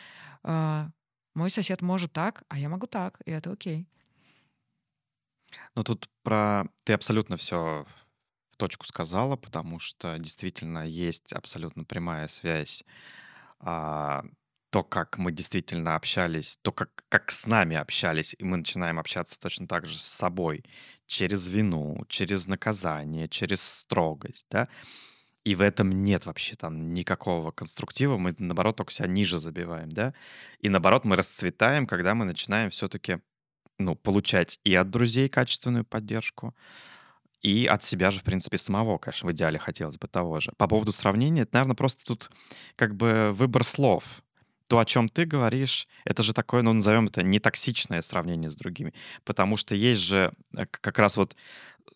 э, 0.43 0.89
мой 1.35 1.51
сосед 1.51 1.83
может 1.83 2.15
так, 2.15 2.45
а 2.49 2.59
я 2.59 2.71
могу 2.71 2.87
так, 2.87 3.19
и 3.27 3.31
это 3.31 3.53
окей. 3.53 3.87
Ну 5.75 5.83
тут 5.83 6.09
про... 6.23 6.65
Ты 6.85 6.95
абсолютно 6.95 7.37
все 7.37 7.85
в 8.55 8.57
точку 8.57 8.87
сказала, 8.87 9.37
потому 9.37 9.81
что 9.81 10.17
действительно 10.19 10.87
есть 10.87 11.33
абсолютно 11.33 11.85
прямая 11.85 12.29
связь. 12.29 12.85
А, 13.59 14.25
то, 14.71 14.83
как 14.83 15.19
мы 15.19 15.33
действительно 15.33 15.97
общались, 15.97 16.59
то, 16.63 16.73
как, 16.73 17.05
как 17.09 17.31
с 17.31 17.47
нами 17.47 17.77
общались, 17.77 18.35
и 18.39 18.45
мы 18.45 18.57
начинаем 18.57 18.99
общаться 18.99 19.39
точно 19.39 19.69
так 19.69 19.87
же 19.87 19.99
с 19.99 20.03
собой, 20.03 20.65
через 21.07 21.49
вину, 21.49 22.05
через 22.09 22.47
наказание, 22.47 23.29
через 23.29 23.63
строгость, 23.63 24.47
да, 24.51 24.69
и 25.45 25.55
в 25.55 25.61
этом 25.61 25.91
нет 26.05 26.27
вообще 26.27 26.57
там 26.57 26.93
никакого 26.93 27.51
конструктива, 27.51 28.17
мы, 28.19 28.35
наоборот, 28.39 28.77
только 28.77 28.93
себя 28.93 29.09
ниже 29.09 29.39
забиваем, 29.39 29.91
да, 29.91 30.15
и 30.61 30.69
наоборот, 30.69 31.05
мы 31.05 31.17
расцветаем, 31.17 31.87
когда 31.87 32.15
мы 32.15 32.25
начинаем 32.25 32.71
все-таки, 32.71 33.19
ну, 33.79 33.95
получать 33.95 34.59
и 34.65 34.75
от 34.75 34.91
друзей 34.91 35.29
качественную 35.29 35.85
поддержку, 35.85 36.55
и 37.45 37.67
от 37.67 37.85
себя 37.85 38.11
же, 38.11 38.21
в 38.21 38.23
принципе, 38.23 38.57
самого, 38.57 38.97
конечно, 38.97 39.29
в 39.29 39.33
идеале 39.33 39.59
хотелось 39.59 39.99
бы 39.99 40.09
того 40.09 40.41
же. 40.41 40.51
По 40.57 40.67
поводу 40.67 40.93
сравнения, 40.93 41.43
это, 41.43 41.51
наверное, 41.55 41.77
просто 41.77 42.05
тут 42.07 42.31
как 42.75 42.97
бы 42.97 43.33
выбор 43.33 43.65
слов. 43.65 44.23
То, 44.67 44.79
о 44.79 44.87
чем 44.87 45.11
ты 45.11 45.27
говоришь, 45.27 45.87
это 46.07 46.23
же 46.23 46.33
такое, 46.33 46.63
ну, 46.63 46.73
назовем 46.73 47.05
это, 47.05 47.23
нетоксичное 47.23 48.01
сравнение 48.01 48.49
с 48.49 48.57
другими. 48.57 48.95
Потому 49.25 49.59
что 49.59 49.75
есть 49.75 50.01
же 50.01 50.33
э, 50.57 50.65
как 50.67 50.99
раз 50.99 51.19
вот 51.19 51.37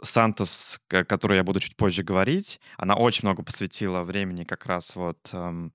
Сантос, 0.02 0.80
которую 0.86 1.38
я 1.38 1.44
буду 1.44 1.60
чуть 1.60 1.76
позже 1.76 2.02
говорить, 2.02 2.60
она 2.76 2.94
очень 2.94 3.26
много 3.26 3.42
посвятила 3.42 4.02
времени 4.02 4.44
как 4.44 4.66
раз 4.66 4.94
вот 4.96 5.30
эм, 5.32 5.72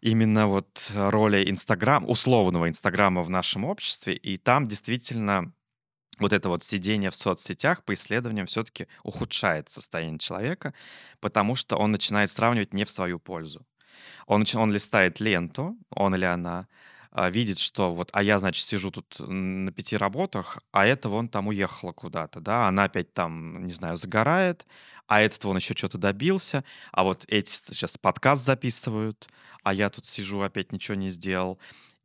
именно 0.00 0.46
вот 0.46 0.92
роли 0.94 1.50
Инстаграм, 1.50 2.08
условного 2.08 2.68
Инстаграма 2.68 3.24
в 3.24 3.30
нашем 3.30 3.64
обществе, 3.64 4.14
и 4.14 4.36
там 4.36 4.68
действительно 4.68 5.52
вот 6.18 6.32
это 6.32 6.48
вот 6.48 6.62
сидение 6.62 7.10
в 7.10 7.14
соцсетях 7.14 7.84
по 7.84 7.94
исследованиям 7.94 8.46
все-таки 8.46 8.88
ухудшает 9.02 9.68
состояние 9.68 10.18
человека, 10.18 10.74
потому 11.20 11.54
что 11.54 11.76
он 11.76 11.92
начинает 11.92 12.30
сравнивать 12.30 12.72
не 12.72 12.84
в 12.84 12.90
свою 12.90 13.18
пользу. 13.18 13.66
Он, 14.26 14.44
он 14.54 14.72
листает 14.72 15.20
ленту, 15.20 15.76
он 15.90 16.14
или 16.14 16.24
она, 16.24 16.68
а, 17.12 17.30
видит, 17.30 17.58
что 17.58 17.94
вот, 17.94 18.10
а 18.12 18.22
я, 18.22 18.38
значит, 18.38 18.66
сижу 18.66 18.90
тут 18.90 19.16
на 19.18 19.72
пяти 19.72 19.96
работах, 19.96 20.58
а 20.72 20.86
это 20.86 21.08
вон 21.08 21.28
там 21.28 21.48
уехала 21.48 21.92
куда-то, 21.92 22.40
да, 22.40 22.68
она 22.68 22.84
опять 22.84 23.14
там, 23.14 23.66
не 23.66 23.72
знаю, 23.72 23.96
загорает, 23.96 24.66
а 25.06 25.22
этот 25.22 25.42
вон 25.44 25.56
еще 25.56 25.74
что-то 25.74 25.98
добился, 25.98 26.64
а 26.92 27.04
вот 27.04 27.24
эти 27.28 27.48
сейчас 27.48 27.96
подкаст 27.96 28.44
записывают, 28.44 29.28
а 29.62 29.72
я 29.72 29.88
тут 29.88 30.06
сижу, 30.06 30.42
опять 30.42 30.72
ничего 30.72 30.96
не 30.96 31.08
сделал. 31.08 31.58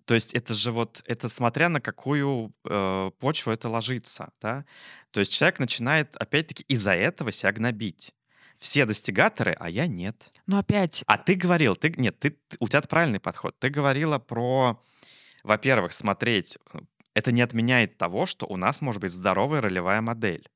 То 0.05 0.13
есть 0.15 0.33
это 0.33 0.53
же 0.53 0.71
вот, 0.71 1.03
это 1.05 1.29
смотря 1.29 1.69
на 1.69 1.79
какую 1.81 2.53
э, 2.65 3.11
почву 3.19 3.51
это 3.51 3.69
ложится, 3.69 4.31
да. 4.41 4.65
То 5.11 5.19
есть 5.19 5.33
человек 5.33 5.59
начинает, 5.59 6.15
опять-таки, 6.17 6.63
из-за 6.67 6.93
этого 6.93 7.31
себя 7.31 7.51
гнобить. 7.51 8.13
все 8.57 8.85
достигаторы, 8.85 9.55
а 9.59 9.69
я 9.69 9.87
нет. 9.87 10.31
Но 10.47 10.57
опять, 10.59 11.03
А 11.07 11.17
ты 11.17 11.35
говорил, 11.35 11.75
ты, 11.75 11.93
нет, 11.97 12.19
ты, 12.19 12.37
у 12.59 12.67
тебя 12.67 12.81
правильный 12.81 13.19
подход. 13.19 13.55
Ты 13.59 13.69
говорила 13.69 14.19
про, 14.19 14.81
во-первых, 15.43 15.93
смотреть. 15.93 16.57
э, 16.73 16.79
Это 17.13 17.31
не 17.31 17.41
отменяет 17.41 17.97
того, 17.97 18.25
что 18.25 18.45
у 18.47 18.57
нас 18.57 18.81
может 18.81 19.01
быть 19.01 19.11
здоровая 19.11 19.61
ролевая 19.61 20.01
модель. 20.01 20.49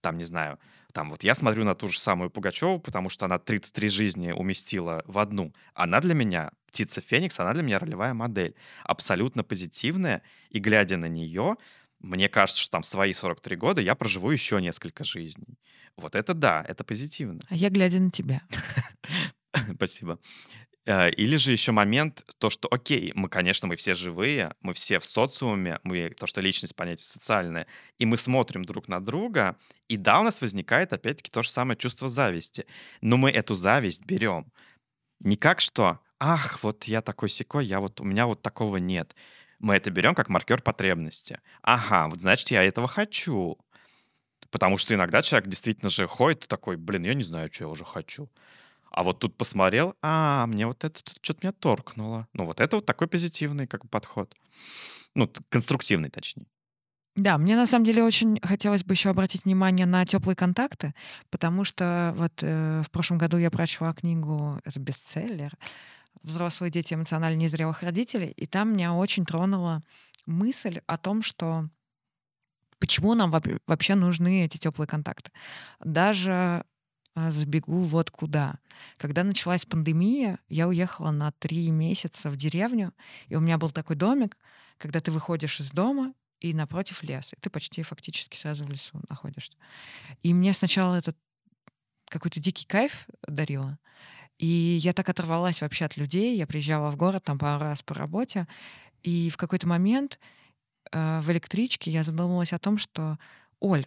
Там, 0.00 0.18
не 0.18 0.24
знаю, 0.24 0.58
там 0.92 1.10
вот 1.10 1.24
я 1.24 1.34
смотрю 1.34 1.64
на 1.64 1.74
ту 1.74 1.88
же 1.88 1.98
самую 1.98 2.30
Пугачеву, 2.30 2.78
потому 2.78 3.08
что 3.08 3.26
она 3.26 3.38
33 3.38 3.88
жизни 3.88 4.32
уместила 4.32 5.02
в 5.06 5.18
одну. 5.18 5.54
Она 5.74 6.00
для 6.00 6.14
меня, 6.14 6.52
птица 6.66 7.00
Феникс, 7.00 7.40
она 7.40 7.54
для 7.54 7.62
меня 7.62 7.78
ролевая 7.78 8.14
модель. 8.14 8.54
Абсолютно 8.84 9.42
позитивная. 9.42 10.22
И 10.50 10.58
глядя 10.58 10.96
на 10.96 11.06
нее, 11.06 11.56
мне 12.00 12.28
кажется, 12.28 12.60
что 12.60 12.72
там 12.72 12.82
свои 12.82 13.12
43 13.12 13.56
года 13.56 13.80
я 13.80 13.94
проживу 13.94 14.30
еще 14.30 14.60
несколько 14.60 15.04
жизней. 15.04 15.58
Вот 15.96 16.14
это 16.14 16.34
да, 16.34 16.64
это 16.68 16.84
позитивно. 16.84 17.40
а 17.48 17.54
я 17.54 17.70
глядя 17.70 18.00
на 18.00 18.10
тебя. 18.10 18.42
Спасибо. 19.74 20.18
Э, 20.86 21.10
Или 21.10 21.36
же 21.36 21.52
еще 21.52 21.72
момент, 21.72 22.24
то, 22.38 22.50
что, 22.50 22.68
окей, 22.70 23.12
мы, 23.14 23.28
конечно, 23.28 23.68
мы 23.68 23.76
все 23.76 23.94
живые, 23.94 24.54
мы 24.60 24.74
все 24.74 24.98
в 24.98 25.04
социуме, 25.04 25.78
мы, 25.84 26.10
то, 26.10 26.26
что 26.26 26.40
личность 26.40 26.74
понятие 26.74 27.04
социальное, 27.06 27.66
и 27.98 28.06
мы 28.06 28.16
смотрим 28.16 28.64
друг 28.64 28.88
на 28.88 29.00
друга, 29.00 29.56
и 29.88 29.96
да, 29.96 30.20
у 30.20 30.24
нас 30.24 30.40
возникает, 30.40 30.92
опять-таки, 30.92 31.30
то 31.30 31.42
же 31.42 31.50
самое 31.50 31.76
чувство 31.78 32.08
зависти. 32.08 32.66
Но 33.00 33.16
мы 33.16 33.30
эту 33.30 33.54
зависть 33.54 34.04
берем 34.06 34.50
не 35.20 35.36
как 35.36 35.60
что, 35.60 36.00
ах, 36.20 36.62
вот 36.64 36.84
я 36.84 37.02
такой 37.02 37.28
секой, 37.30 37.66
я 37.66 37.80
вот, 37.80 38.00
у 38.00 38.04
меня 38.04 38.26
вот 38.26 38.42
такого 38.42 38.78
нет. 38.78 39.14
Мы 39.60 39.76
это 39.76 39.90
берем 39.90 40.14
как 40.14 40.28
маркер 40.28 40.62
потребности. 40.62 41.40
Ага, 41.62 42.08
вот 42.08 42.20
значит, 42.20 42.50
я 42.50 42.62
этого 42.64 42.88
хочу. 42.88 43.58
Потому 44.50 44.76
что 44.78 44.94
иногда 44.94 45.22
человек 45.22 45.48
действительно 45.48 45.90
же 45.90 46.06
ходит 46.06 46.46
такой, 46.48 46.76
блин, 46.76 47.04
я 47.04 47.14
не 47.14 47.22
знаю, 47.24 47.50
что 47.52 47.64
я 47.64 47.68
уже 47.68 47.84
хочу. 47.84 48.30
А 48.92 49.04
вот 49.04 49.18
тут 49.18 49.36
посмотрел, 49.36 49.96
а, 50.02 50.46
мне 50.46 50.66
вот 50.66 50.84
это 50.84 51.02
тут 51.02 51.18
что-то 51.22 51.40
меня 51.42 51.52
торкнуло. 51.52 52.28
Ну, 52.34 52.44
вот 52.44 52.60
это 52.60 52.76
вот 52.76 52.86
такой 52.86 53.08
позитивный 53.08 53.66
как 53.66 53.82
бы 53.82 53.88
подход. 53.88 54.36
Ну, 55.14 55.30
конструктивный, 55.48 56.10
точнее. 56.10 56.46
Да, 57.16 57.36
мне 57.36 57.56
на 57.56 57.66
самом 57.66 57.84
деле 57.84 58.02
очень 58.02 58.38
хотелось 58.42 58.84
бы 58.84 58.94
еще 58.94 59.10
обратить 59.10 59.44
внимание 59.44 59.86
на 59.86 60.04
теплые 60.06 60.36
контакты, 60.36 60.94
потому 61.30 61.64
что 61.64 62.14
вот 62.16 62.32
э, 62.42 62.82
в 62.84 62.90
прошлом 62.90 63.18
году 63.18 63.36
я 63.36 63.50
прочла 63.50 63.92
книгу, 63.92 64.60
это 64.64 64.80
бестселлер, 64.80 65.52
«Взрослые 66.22 66.70
дети 66.70 66.94
эмоционально 66.94 67.36
незрелых 67.36 67.82
родителей», 67.82 68.30
и 68.30 68.46
там 68.46 68.72
меня 68.72 68.94
очень 68.94 69.26
тронула 69.26 69.82
мысль 70.24 70.80
о 70.86 70.96
том, 70.96 71.22
что 71.22 71.68
почему 72.78 73.14
нам 73.14 73.30
вообще 73.66 73.94
нужны 73.94 74.44
эти 74.44 74.56
теплые 74.56 74.88
контакты. 74.88 75.32
Даже 75.80 76.64
э, 77.16 77.30
забегу 77.30 77.80
вот 77.80 78.10
куда. 78.10 78.58
Когда 78.96 79.24
началась 79.24 79.64
пандемия, 79.64 80.38
я 80.48 80.68
уехала 80.68 81.10
на 81.10 81.32
три 81.32 81.70
месяца 81.70 82.30
в 82.30 82.36
деревню, 82.36 82.92
и 83.28 83.36
у 83.36 83.40
меня 83.40 83.58
был 83.58 83.70
такой 83.70 83.96
домик, 83.96 84.36
когда 84.78 85.00
ты 85.00 85.10
выходишь 85.10 85.60
из 85.60 85.70
дома, 85.70 86.14
и 86.40 86.52
напротив 86.54 87.04
лес, 87.04 87.32
и 87.32 87.36
ты 87.40 87.50
почти 87.50 87.82
фактически 87.84 88.36
сразу 88.36 88.64
в 88.64 88.70
лесу 88.70 89.00
находишься. 89.08 89.56
И 90.24 90.34
мне 90.34 90.52
сначала 90.52 90.96
этот 90.96 91.16
какой-то 92.08 92.40
дикий 92.40 92.66
кайф 92.66 93.06
дарило. 93.26 93.78
И 94.38 94.46
я 94.82 94.92
так 94.92 95.08
оторвалась 95.08 95.60
вообще 95.60 95.84
от 95.84 95.96
людей. 95.96 96.36
Я 96.36 96.48
приезжала 96.48 96.90
в 96.90 96.96
город 96.96 97.22
там 97.22 97.38
пару 97.38 97.62
раз 97.62 97.82
по 97.82 97.94
работе. 97.94 98.48
И 99.02 99.30
в 99.30 99.36
какой-то 99.36 99.68
момент 99.68 100.18
э, 100.90 101.20
в 101.20 101.30
электричке 101.30 101.92
я 101.92 102.02
задумалась 102.02 102.52
о 102.52 102.58
том, 102.58 102.76
что, 102.76 103.18
Оль, 103.60 103.86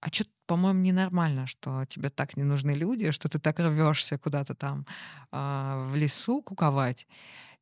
а 0.00 0.08
что, 0.08 0.24
по-моему, 0.52 0.80
ненормально, 0.80 1.46
что 1.46 1.86
тебе 1.86 2.10
так 2.10 2.36
не 2.36 2.42
нужны 2.42 2.72
люди, 2.72 3.10
что 3.10 3.26
ты 3.30 3.38
так 3.38 3.58
рвешься 3.58 4.18
куда-то 4.18 4.54
там 4.54 4.84
а, 5.30 5.82
в 5.86 5.96
лесу 5.96 6.42
куковать. 6.42 7.06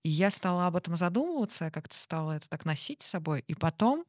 И 0.03 0.09
я 0.09 0.29
стала 0.29 0.67
об 0.67 0.75
этом 0.75 0.97
задумываться, 0.97 1.67
я 1.67 1.71
как-то 1.71 1.97
стала 1.97 2.33
это 2.33 2.49
так 2.49 2.65
носить 2.65 3.03
с 3.03 3.07
собой. 3.07 3.45
И 3.47 3.55
потом 3.55 4.05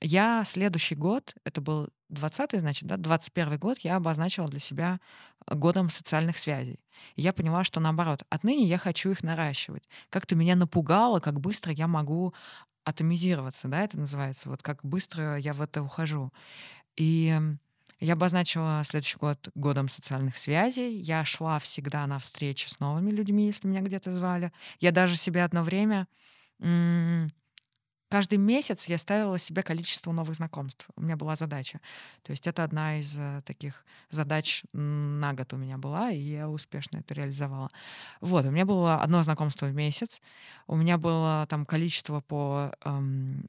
я 0.00 0.42
следующий 0.46 0.94
год, 0.94 1.34
это 1.44 1.60
был 1.60 1.90
20-й, 2.10 2.60
значит, 2.60 2.88
да, 2.88 2.96
21 2.96 3.58
год, 3.58 3.80
я 3.80 3.96
обозначила 3.96 4.48
для 4.48 4.60
себя 4.60 5.00
годом 5.46 5.90
социальных 5.90 6.38
связей. 6.38 6.80
И 7.16 7.20
я 7.20 7.34
поняла, 7.34 7.62
что 7.62 7.78
наоборот, 7.78 8.22
отныне 8.30 8.66
я 8.66 8.78
хочу 8.78 9.10
их 9.10 9.22
наращивать. 9.22 9.86
Как-то 10.08 10.34
меня 10.34 10.56
напугало, 10.56 11.20
как 11.20 11.40
быстро 11.40 11.74
я 11.74 11.88
могу 11.88 12.32
атомизироваться, 12.84 13.68
да, 13.68 13.82
это 13.82 13.98
называется, 13.98 14.48
вот 14.48 14.62
как 14.62 14.82
быстро 14.82 15.36
я 15.36 15.52
в 15.52 15.60
это 15.60 15.82
ухожу. 15.82 16.32
И 16.96 17.38
я 18.04 18.14
обозначила 18.14 18.82
следующий 18.84 19.18
год 19.18 19.48
годом 19.54 19.88
социальных 19.88 20.38
связей. 20.38 20.98
Я 21.00 21.24
шла 21.24 21.58
всегда 21.58 22.06
на 22.06 22.18
встречи 22.18 22.68
с 22.68 22.80
новыми 22.80 23.10
людьми, 23.10 23.46
если 23.46 23.68
меня 23.68 23.80
где-то 23.80 24.12
звали. 24.12 24.52
Я 24.80 24.92
даже 24.92 25.16
себе 25.16 25.44
одно 25.44 25.62
время 25.62 26.06
каждый 28.14 28.38
месяц 28.38 28.86
я 28.86 28.96
ставила 28.96 29.38
себе 29.38 29.64
количество 29.64 30.12
новых 30.12 30.36
знакомств. 30.36 30.86
У 30.94 31.00
меня 31.00 31.16
была 31.16 31.34
задача. 31.34 31.80
То 32.22 32.30
есть 32.30 32.46
это 32.46 32.62
одна 32.62 33.00
из 33.00 33.16
э, 33.16 33.40
таких 33.44 33.84
задач 34.08 34.62
на 34.72 35.32
год 35.32 35.52
у 35.52 35.56
меня 35.56 35.78
была, 35.78 36.12
и 36.12 36.20
я 36.20 36.48
успешно 36.48 36.98
это 36.98 37.12
реализовала. 37.12 37.72
Вот, 38.20 38.44
у 38.44 38.52
меня 38.52 38.66
было 38.66 39.02
одно 39.02 39.20
знакомство 39.24 39.66
в 39.66 39.74
месяц. 39.74 40.22
У 40.68 40.76
меня 40.76 40.96
было 40.96 41.46
там 41.48 41.66
количество 41.66 42.20
по 42.20 42.72
эм, 42.84 43.48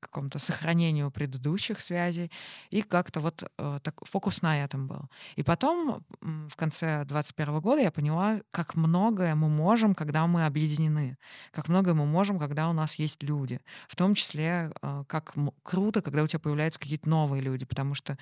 какому-то 0.00 0.38
сохранению 0.38 1.10
предыдущих 1.10 1.80
связей, 1.80 2.30
и 2.70 2.82
как-то 2.82 3.20
вот 3.20 3.42
э, 3.58 3.78
так, 3.82 3.94
фокус 4.06 4.42
на 4.42 4.62
этом 4.62 4.86
был. 4.86 5.10
И 5.36 5.42
потом, 5.42 6.04
в 6.20 6.56
конце 6.56 7.04
21 7.04 7.60
года, 7.60 7.82
я 7.82 7.90
поняла, 7.90 8.40
как 8.50 8.74
многое 8.74 9.34
мы 9.34 9.48
можем, 9.48 9.94
когда 9.94 10.26
мы 10.26 10.46
объединены, 10.46 11.16
как 11.50 11.68
многое 11.68 11.94
мы 11.94 12.06
можем, 12.06 12.38
когда 12.38 12.68
у 12.68 12.72
нас 12.72 12.96
есть 12.96 13.22
люди. 13.22 13.60
В 13.88 13.96
том 13.96 14.14
числе, 14.14 14.72
э, 14.82 15.04
как 15.06 15.34
круто, 15.62 16.02
когда 16.02 16.22
у 16.22 16.26
тебя 16.26 16.40
появляются 16.40 16.80
какие-то 16.80 17.08
новые 17.08 17.42
люди, 17.42 17.64
потому 17.64 17.94
что, 17.94 18.18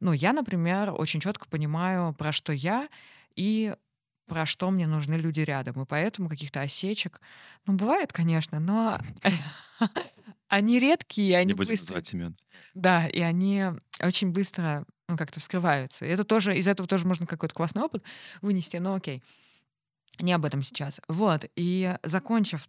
ну, 0.00 0.12
я, 0.12 0.32
например, 0.32 0.92
очень 0.96 1.20
четко 1.20 1.48
понимаю, 1.48 2.14
про 2.14 2.32
что 2.32 2.52
я, 2.52 2.88
и 3.34 3.74
про 4.26 4.44
что 4.44 4.70
мне 4.70 4.86
нужны 4.86 5.14
люди 5.14 5.40
рядом. 5.40 5.80
И 5.82 5.86
поэтому 5.86 6.28
каких-то 6.28 6.60
осечек, 6.60 7.20
ну, 7.66 7.74
бывает, 7.74 8.12
конечно, 8.12 8.58
но 8.60 8.98
они 10.48 10.78
редкие, 10.78 11.38
они 11.38 11.48
Не 11.48 11.54
будем 11.54 11.70
быстро... 11.70 11.86
называть 11.86 12.14
имен. 12.14 12.36
Да, 12.74 13.06
и 13.06 13.20
они 13.20 13.64
очень 14.00 14.30
быстро 14.30 14.84
ну, 15.08 15.16
как-то 15.16 15.40
вскрываются. 15.40 16.04
И 16.04 16.08
это 16.08 16.24
тоже, 16.24 16.56
из 16.56 16.68
этого 16.68 16.88
тоже 16.88 17.06
можно 17.06 17.26
какой-то 17.26 17.54
классный 17.54 17.82
опыт 17.82 18.02
вынести, 18.42 18.76
но 18.76 18.94
окей. 18.94 19.22
Не 20.18 20.32
об 20.32 20.44
этом 20.44 20.62
сейчас. 20.62 21.00
Вот, 21.08 21.44
и 21.56 21.96
закончив 22.02 22.66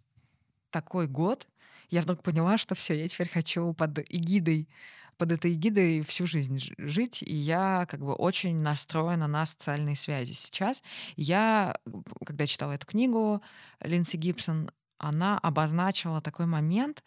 такой 0.70 1.06
год, 1.06 1.48
я 1.90 2.02
вдруг 2.02 2.22
поняла, 2.22 2.58
что 2.58 2.74
все, 2.74 2.94
я 2.94 3.08
теперь 3.08 3.28
хочу 3.28 3.72
под 3.72 3.98
эгидой, 4.10 4.68
под 5.16 5.32
этой 5.32 5.54
эгидой 5.54 6.02
всю 6.02 6.26
жизнь 6.26 6.58
жить, 6.76 7.22
и 7.22 7.34
я 7.34 7.86
как 7.88 8.00
бы 8.00 8.12
очень 8.12 8.56
настроена 8.56 9.26
на 9.26 9.46
социальные 9.46 9.96
связи 9.96 10.32
сейчас. 10.32 10.82
Я, 11.16 11.76
когда 12.24 12.46
читала 12.46 12.72
эту 12.72 12.86
книгу 12.86 13.42
Линдси 13.80 14.16
Гибсон, 14.16 14.70
она 14.98 15.38
обозначила 15.38 16.20
такой 16.20 16.46
момент, 16.46 17.02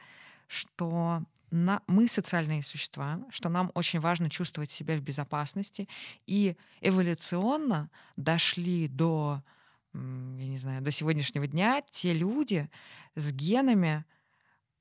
что 0.52 1.24
на, 1.50 1.82
мы 1.88 2.10
социальные 2.10 2.62
существа, 2.62 3.22
что 3.30 3.48
нам 3.48 3.72
очень 3.74 4.02
важно 4.02 4.30
чувствовать 4.30 4.70
себя 4.70 4.98
в 4.98 5.02
безопасности, 5.02 5.88
и 6.28 6.58
эволюционно 6.82 7.90
дошли 8.18 8.90
до, 8.90 9.42
я 9.94 10.00
не 10.48 10.58
знаю, 10.58 10.82
до 10.82 10.92
сегодняшнего 10.92 11.48
дня 11.48 11.82
те 11.90 12.14
люди 12.14 12.70
с 13.16 13.32
генами 13.32 14.04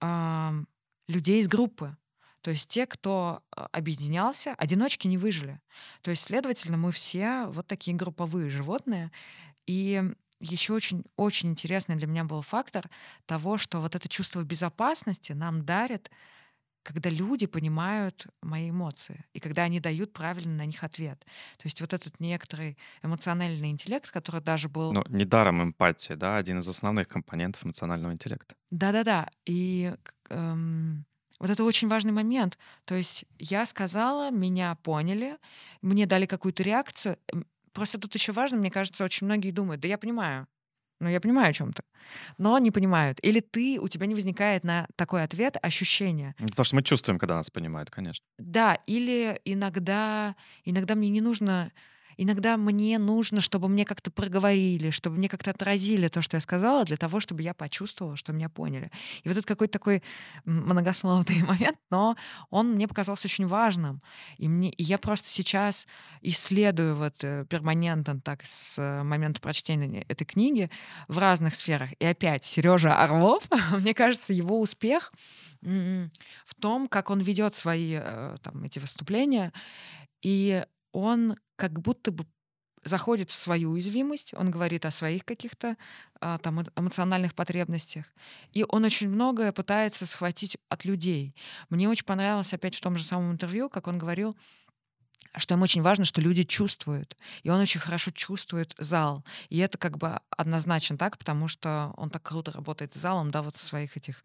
ам, 0.00 0.66
людей 1.06 1.40
из 1.40 1.46
группы. 1.46 1.96
То 2.40 2.50
есть 2.50 2.68
те, 2.68 2.86
кто 2.86 3.42
а, 3.52 3.68
объединялся, 3.70 4.54
одиночки 4.54 5.06
не 5.06 5.18
выжили. 5.18 5.60
То 6.02 6.10
есть, 6.10 6.24
следовательно, 6.24 6.76
мы 6.76 6.90
все 6.90 7.44
вот 7.46 7.68
такие 7.68 7.96
групповые 7.96 8.50
животные. 8.50 9.12
И 9.66 10.02
еще 10.40 10.72
очень, 10.72 11.04
очень 11.16 11.50
интересный 11.50 11.96
для 11.96 12.08
меня 12.08 12.24
был 12.24 12.42
фактор 12.42 12.88
того, 13.26 13.58
что 13.58 13.80
вот 13.80 13.94
это 13.94 14.08
чувство 14.08 14.42
безопасности 14.42 15.32
нам 15.32 15.64
дарит, 15.64 16.10
когда 16.82 17.10
люди 17.10 17.46
понимают 17.46 18.26
мои 18.42 18.70
эмоции, 18.70 19.24
и 19.34 19.40
когда 19.40 19.64
они 19.64 19.80
дают 19.80 20.12
правильно 20.12 20.56
на 20.56 20.66
них 20.66 20.82
ответ. 20.82 21.20
То 21.58 21.64
есть 21.64 21.80
вот 21.80 21.92
этот 21.92 22.18
некоторый 22.20 22.78
эмоциональный 23.02 23.70
интеллект, 23.70 24.10
который 24.10 24.40
даже 24.40 24.68
был... 24.68 24.92
Ну, 24.92 25.04
недаром 25.08 25.62
эмпатия, 25.62 26.16
да, 26.16 26.36
один 26.36 26.60
из 26.60 26.68
основных 26.68 27.08
компонентов 27.08 27.64
эмоционального 27.64 28.12
интеллекта. 28.12 28.54
Да-да-да. 28.70 29.28
И 29.44 29.94
эм, 30.30 31.04
вот 31.38 31.50
это 31.50 31.64
очень 31.64 31.88
важный 31.88 32.12
момент. 32.12 32.58
То 32.84 32.94
есть 32.94 33.24
я 33.38 33.66
сказала, 33.66 34.30
меня 34.30 34.74
поняли, 34.76 35.38
мне 35.82 36.06
дали 36.06 36.26
какую-то 36.26 36.62
реакцию. 36.62 37.18
Просто 37.72 37.98
тут 37.98 38.14
еще 38.14 38.32
важно, 38.32 38.58
мне 38.58 38.70
кажется, 38.70 39.04
очень 39.04 39.26
многие 39.26 39.50
думают, 39.50 39.80
да 39.80 39.88
я 39.88 39.98
понимаю, 39.98 40.46
ну 41.00 41.08
я 41.08 41.20
понимаю 41.20 41.50
о 41.50 41.52
чем 41.52 41.72
то 41.72 41.82
но 42.38 42.58
не 42.58 42.70
понимают. 42.70 43.18
Или 43.22 43.40
ты, 43.40 43.78
у 43.80 43.88
тебя 43.88 44.06
не 44.06 44.14
возникает 44.14 44.64
на 44.64 44.86
такой 44.96 45.22
ответ 45.22 45.56
ощущение. 45.62 46.34
Ну, 46.38 46.48
Потому 46.48 46.64
что 46.64 46.76
мы 46.76 46.82
чувствуем, 46.82 47.18
когда 47.18 47.36
нас 47.36 47.50
понимают, 47.50 47.90
конечно. 47.90 48.24
Да, 48.38 48.78
или 48.86 49.40
иногда, 49.44 50.34
иногда 50.64 50.94
мне 50.94 51.10
не 51.10 51.20
нужно, 51.20 51.72
иногда 52.22 52.58
мне 52.58 52.98
нужно, 52.98 53.40
чтобы 53.40 53.68
мне 53.68 53.86
как-то 53.86 54.10
проговорили, 54.10 54.90
чтобы 54.90 55.16
мне 55.16 55.28
как-то 55.28 55.52
отразили 55.52 56.08
то, 56.08 56.20
что 56.20 56.36
я 56.36 56.40
сказала, 56.40 56.84
для 56.84 56.98
того, 56.98 57.18
чтобы 57.18 57.42
я 57.42 57.54
почувствовала, 57.54 58.14
что 58.16 58.34
меня 58.34 58.50
поняли. 58.50 58.90
И 59.22 59.28
вот 59.28 59.38
это 59.38 59.46
какой-то 59.46 59.72
такой 59.72 60.02
многословный 60.44 61.42
момент, 61.46 61.78
но 61.90 62.16
он 62.50 62.72
мне 62.72 62.86
показался 62.86 63.26
очень 63.26 63.46
важным. 63.46 64.02
И, 64.36 64.48
мне, 64.48 64.70
и 64.70 64.82
я 64.82 64.98
просто 64.98 65.30
сейчас 65.30 65.86
исследую 66.20 66.96
вот 66.96 67.24
э, 67.24 67.46
перманентно 67.48 68.20
так 68.20 68.44
с 68.44 68.78
э, 68.78 69.02
момента 69.02 69.40
прочтения 69.40 70.02
этой 70.02 70.26
книги 70.26 70.70
в 71.08 71.16
разных 71.16 71.54
сферах. 71.54 71.90
И 71.98 72.04
опять 72.04 72.44
Сережа 72.44 73.02
Орлов, 73.02 73.44
мне 73.72 73.94
кажется, 73.94 74.34
его 74.34 74.60
успех 74.60 75.12
в 75.62 76.54
том, 76.58 76.88
как 76.88 77.10
он 77.10 77.20
ведет 77.20 77.54
свои 77.54 77.98
э, 77.98 78.36
там, 78.42 78.64
эти 78.64 78.78
выступления, 78.78 79.52
и 80.22 80.64
он 80.92 81.36
как 81.56 81.80
будто 81.80 82.10
бы 82.10 82.26
заходит 82.84 83.30
в 83.30 83.34
свою 83.34 83.72
уязвимость, 83.72 84.32
он 84.34 84.50
говорит 84.50 84.86
о 84.86 84.90
своих 84.90 85.24
каких-то 85.24 85.76
а, 86.20 86.38
там 86.38 86.62
эмоциональных 86.76 87.34
потребностях, 87.34 88.06
и 88.52 88.64
он 88.66 88.84
очень 88.84 89.08
многое 89.08 89.52
пытается 89.52 90.06
схватить 90.06 90.56
от 90.68 90.84
людей. 90.84 91.34
Мне 91.68 91.88
очень 91.88 92.06
понравилось 92.06 92.54
опять 92.54 92.74
в 92.74 92.80
том 92.80 92.96
же 92.96 93.04
самом 93.04 93.32
интервью, 93.32 93.68
как 93.68 93.86
он 93.86 93.98
говорил, 93.98 94.36
что 95.36 95.54
им 95.54 95.62
очень 95.62 95.82
важно, 95.82 96.04
что 96.04 96.20
люди 96.20 96.42
чувствуют. 96.42 97.16
И 97.42 97.50
он 97.50 97.60
очень 97.60 97.80
хорошо 97.80 98.10
чувствует 98.10 98.74
зал. 98.78 99.24
И 99.48 99.58
это 99.58 99.78
как 99.78 99.96
бы 99.96 100.18
однозначно 100.30 100.98
так, 100.98 101.18
потому 101.18 101.46
что 101.46 101.92
он 101.96 102.10
так 102.10 102.22
круто 102.22 102.50
работает 102.50 102.94
с 102.94 102.98
залом, 102.98 103.30
да, 103.30 103.42
вот 103.42 103.56
своих 103.56 103.96
этих, 103.96 104.24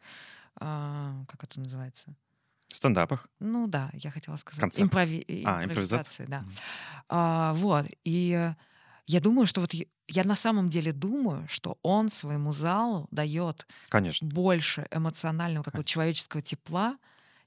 а, 0.55 1.25
как 1.27 1.43
это 1.43 1.59
называется? 1.59 2.15
Стендапах. 2.75 3.27
Ну 3.39 3.67
да, 3.67 3.89
я 3.93 4.11
хотела 4.11 4.35
сказать. 4.37 4.59
Концерт. 4.59 4.83
Импрови... 4.85 5.25
А, 5.45 5.63
импровизации, 5.63 6.23
импровизация. 6.23 6.27
да. 6.27 6.39
Мгм. 6.41 6.51
А, 7.09 7.53
вот. 7.53 7.85
И 8.03 8.53
я 9.07 9.19
думаю, 9.19 9.45
что 9.47 9.61
вот 9.61 9.73
я, 10.07 10.23
на 10.23 10.35
самом 10.35 10.69
деле 10.69 10.91
думаю, 10.91 11.47
что 11.47 11.77
он 11.81 12.11
своему 12.11 12.53
залу 12.53 13.07
дает 13.11 13.67
Конечно. 13.89 14.27
больше 14.27 14.87
эмоционального 14.91 15.63
какого-то 15.63 15.89
человеческого 15.89 16.41
тепла, 16.41 16.97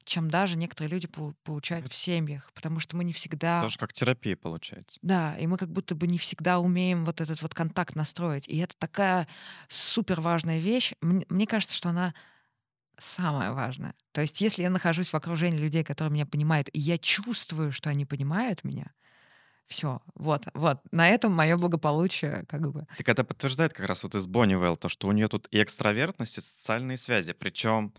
чем 0.05 0.31
даже 0.31 0.57
некоторые 0.57 0.91
люди 0.91 1.07
пол- 1.07 1.35
получают 1.45 1.87
в 1.89 1.95
семьях, 1.95 2.51
потому 2.55 2.81
что 2.81 2.97
мы 2.97 3.05
не 3.05 3.13
всегда... 3.13 3.61
Тоже 3.61 3.79
как 3.79 3.93
терапия 3.93 4.37
получается. 4.37 4.99
Да, 5.03 5.37
и 5.37 5.47
мы 5.47 5.59
как 5.59 5.71
будто 5.71 5.95
бы 5.95 6.07
не 6.07 6.17
всегда 6.17 6.59
умеем 6.59 7.05
вот 7.05 7.21
этот 7.21 7.43
вот 7.43 7.55
контакт 7.55 7.95
настроить. 7.95 8.49
И 8.49 8.57
это 8.57 8.75
такая 8.79 9.29
супер 9.69 10.21
важная 10.21 10.61
вещь. 10.61 10.95
Мне 11.03 11.47
кажется, 11.47 11.77
что 11.77 11.91
она 11.91 12.15
самое 12.99 13.53
важное. 13.53 13.95
То 14.13 14.21
есть, 14.21 14.41
если 14.41 14.63
я 14.63 14.71
нахожусь 14.71 15.11
в 15.11 15.15
окружении 15.15 15.59
людей, 15.59 15.85
которые 15.85 16.13
меня 16.13 16.27
понимают, 16.27 16.69
и 16.73 16.79
я 16.79 16.99
чувствую, 16.99 17.73
что 17.73 17.91
они 17.91 18.05
понимают 18.05 18.65
меня, 18.65 18.93
все, 19.67 20.01
вот, 20.15 20.47
вот, 20.55 20.81
на 20.93 21.09
этом 21.11 21.33
мое 21.33 21.57
благополучие, 21.57 22.45
как 22.49 22.71
бы. 22.73 22.87
Так 22.97 23.09
это 23.09 23.23
подтверждает 23.23 23.73
как 23.73 23.87
раз 23.87 24.03
вот 24.03 24.15
из 24.15 24.27
Боннивелл 24.27 24.77
то, 24.77 24.89
что 24.89 25.09
у 25.09 25.13
нее 25.13 25.29
тут 25.29 25.47
и 25.51 25.63
экстравертность, 25.63 26.39
и 26.39 26.41
социальные 26.41 26.97
связи. 26.99 27.33
Причем 27.33 27.93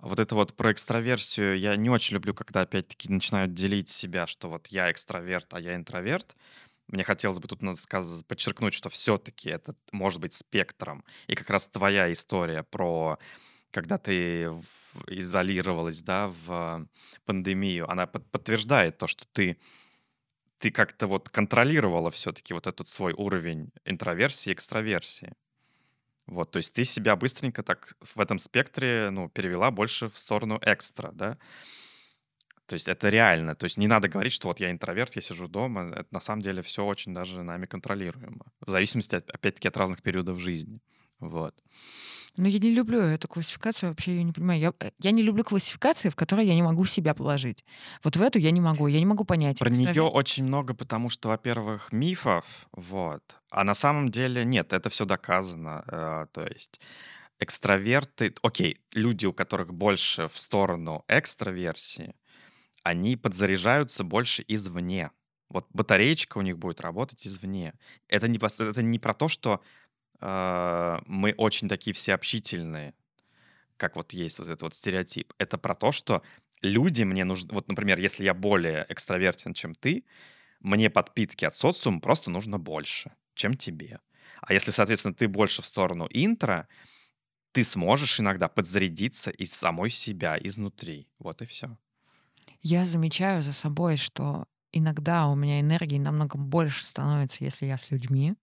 вот 0.00 0.20
это 0.20 0.34
вот 0.34 0.56
про 0.56 0.72
экстраверсию 0.72 1.58
я 1.58 1.76
не 1.76 1.90
очень 1.90 2.14
люблю, 2.14 2.34
когда 2.34 2.62
опять-таки 2.62 3.08
начинают 3.10 3.54
делить 3.54 3.90
себя, 3.90 4.26
что 4.26 4.48
вот 4.50 4.68
я 4.68 4.90
экстраверт, 4.92 5.54
а 5.54 5.60
я 5.60 5.76
интроверт. 5.76 6.36
Мне 6.88 7.04
хотелось 7.04 7.38
бы 7.38 7.48
тут 7.48 7.62
надо 7.62 7.78
сказ- 7.78 8.24
подчеркнуть, 8.24 8.74
что 8.74 8.90
все-таки 8.90 9.50
это 9.50 9.76
может 9.92 10.20
быть 10.20 10.34
спектром. 10.34 11.04
И 11.28 11.34
как 11.34 11.50
раз 11.50 11.66
твоя 11.68 12.12
история 12.12 12.62
про 12.64 13.18
когда 13.72 13.98
ты 13.98 14.50
изолировалась, 15.08 16.02
да, 16.02 16.28
в 16.28 16.86
пандемию, 17.24 17.90
она 17.90 18.06
под- 18.06 18.30
подтверждает 18.30 18.98
то, 18.98 19.06
что 19.06 19.26
ты 19.32 19.58
ты 20.58 20.70
как-то 20.70 21.08
вот 21.08 21.28
контролировала 21.28 22.12
все-таки 22.12 22.54
вот 22.54 22.68
этот 22.68 22.86
свой 22.86 23.12
уровень 23.14 23.72
интроверсии, 23.84 24.52
экстраверсии. 24.52 25.34
Вот, 26.26 26.52
то 26.52 26.58
есть 26.58 26.72
ты 26.72 26.84
себя 26.84 27.16
быстренько 27.16 27.64
так 27.64 27.96
в 28.00 28.20
этом 28.20 28.38
спектре, 28.38 29.10
ну, 29.10 29.28
перевела 29.28 29.72
больше 29.72 30.08
в 30.08 30.16
сторону 30.16 30.60
экстра, 30.62 31.10
да? 31.12 31.36
То 32.66 32.74
есть 32.74 32.88
это 32.88 33.08
реально. 33.08 33.54
То 33.56 33.64
есть 33.64 33.76
не 33.76 33.88
надо 33.88 34.08
говорить, 34.08 34.32
что 34.32 34.48
вот 34.48 34.60
я 34.60 34.70
интроверт, 34.70 35.16
я 35.16 35.22
сижу 35.22 35.48
дома. 35.48 35.90
Это 35.96 36.06
на 36.12 36.20
самом 36.20 36.42
деле 36.42 36.62
все 36.62 36.84
очень 36.84 37.12
даже 37.12 37.42
нами 37.42 37.66
контролируемо. 37.66 38.46
В 38.60 38.70
зависимости, 38.70 39.16
опять-таки, 39.16 39.68
от 39.68 39.76
разных 39.76 40.00
периодов 40.02 40.38
жизни. 40.38 40.80
Вот. 41.22 41.54
Но 42.36 42.48
я 42.48 42.58
не 42.58 42.70
люблю 42.74 42.98
эту 43.00 43.28
классификацию, 43.28 43.90
вообще 43.90 44.12
ее 44.12 44.24
не 44.24 44.32
понимаю. 44.32 44.60
Я, 44.60 44.72
э, 44.80 44.90
я 44.98 45.12
не 45.12 45.22
люблю 45.22 45.44
классификации, 45.44 46.08
в 46.08 46.16
которые 46.16 46.48
я 46.48 46.54
не 46.54 46.62
могу 46.62 46.84
себя 46.84 47.14
положить. 47.14 47.64
Вот 48.02 48.16
в 48.16 48.22
эту 48.22 48.38
я 48.40 48.50
не 48.50 48.60
могу, 48.60 48.88
я 48.88 48.98
не 48.98 49.06
могу 49.06 49.24
понять. 49.24 49.58
Про 49.60 49.70
нее 49.70 49.84
экстраверт- 49.92 50.10
очень 50.12 50.44
много, 50.44 50.74
потому 50.74 51.10
что, 51.10 51.28
во-первых, 51.28 51.92
мифов, 51.92 52.44
вот. 52.72 53.22
А 53.50 53.64
на 53.64 53.74
самом 53.74 54.10
деле 54.10 54.44
нет, 54.44 54.72
это 54.72 54.90
все 54.90 55.04
доказано. 55.04 55.84
э, 55.86 56.26
То 56.32 56.44
есть 56.46 56.80
экстраверты, 57.38 58.34
окей, 58.42 58.80
люди, 58.92 59.26
у 59.26 59.32
которых 59.32 59.72
больше 59.74 60.28
в 60.28 60.38
сторону 60.38 61.04
экстраверсии, 61.08 62.14
они 62.82 63.16
подзаряжаются 63.16 64.04
больше 64.04 64.44
извне. 64.48 65.10
Вот 65.48 65.66
батареечка 65.74 66.38
у 66.38 66.42
них 66.42 66.58
будет 66.58 66.80
работать 66.80 67.26
извне. 67.26 67.74
Это 68.08 68.26
не, 68.28 68.38
это 68.38 68.82
не 68.82 68.98
про 68.98 69.12
то, 69.14 69.28
что 69.28 69.60
мы 70.22 71.34
очень 71.36 71.68
такие 71.68 71.94
все 71.94 72.14
общительные, 72.14 72.94
как 73.76 73.96
вот 73.96 74.12
есть 74.12 74.38
вот 74.38 74.46
этот 74.46 74.62
вот 74.62 74.74
стереотип. 74.74 75.32
Это 75.38 75.58
про 75.58 75.74
то, 75.74 75.90
что 75.90 76.22
люди 76.60 77.02
мне 77.02 77.24
нужны... 77.24 77.52
Вот, 77.52 77.68
например, 77.68 77.98
если 77.98 78.22
я 78.24 78.32
более 78.32 78.86
экстравертен, 78.88 79.52
чем 79.52 79.74
ты, 79.74 80.04
мне 80.60 80.90
подпитки 80.90 81.44
от 81.44 81.54
социума 81.54 82.00
просто 82.00 82.30
нужно 82.30 82.58
больше, 82.58 83.12
чем 83.34 83.56
тебе. 83.56 83.98
А 84.40 84.52
если, 84.52 84.70
соответственно, 84.70 85.14
ты 85.14 85.26
больше 85.26 85.62
в 85.62 85.66
сторону 85.66 86.06
интро, 86.10 86.68
ты 87.50 87.64
сможешь 87.64 88.20
иногда 88.20 88.48
подзарядиться 88.48 89.30
из 89.30 89.52
самой 89.52 89.90
себя, 89.90 90.38
изнутри. 90.40 91.08
Вот 91.18 91.42
и 91.42 91.46
все. 91.46 91.76
Я 92.60 92.84
замечаю 92.84 93.42
за 93.42 93.52
собой, 93.52 93.96
что 93.96 94.46
иногда 94.70 95.26
у 95.26 95.34
меня 95.34 95.60
энергии 95.60 95.98
намного 95.98 96.38
больше 96.38 96.84
становится, 96.84 97.42
если 97.44 97.66
я 97.66 97.76
с 97.76 97.90
людьми, 97.90 98.34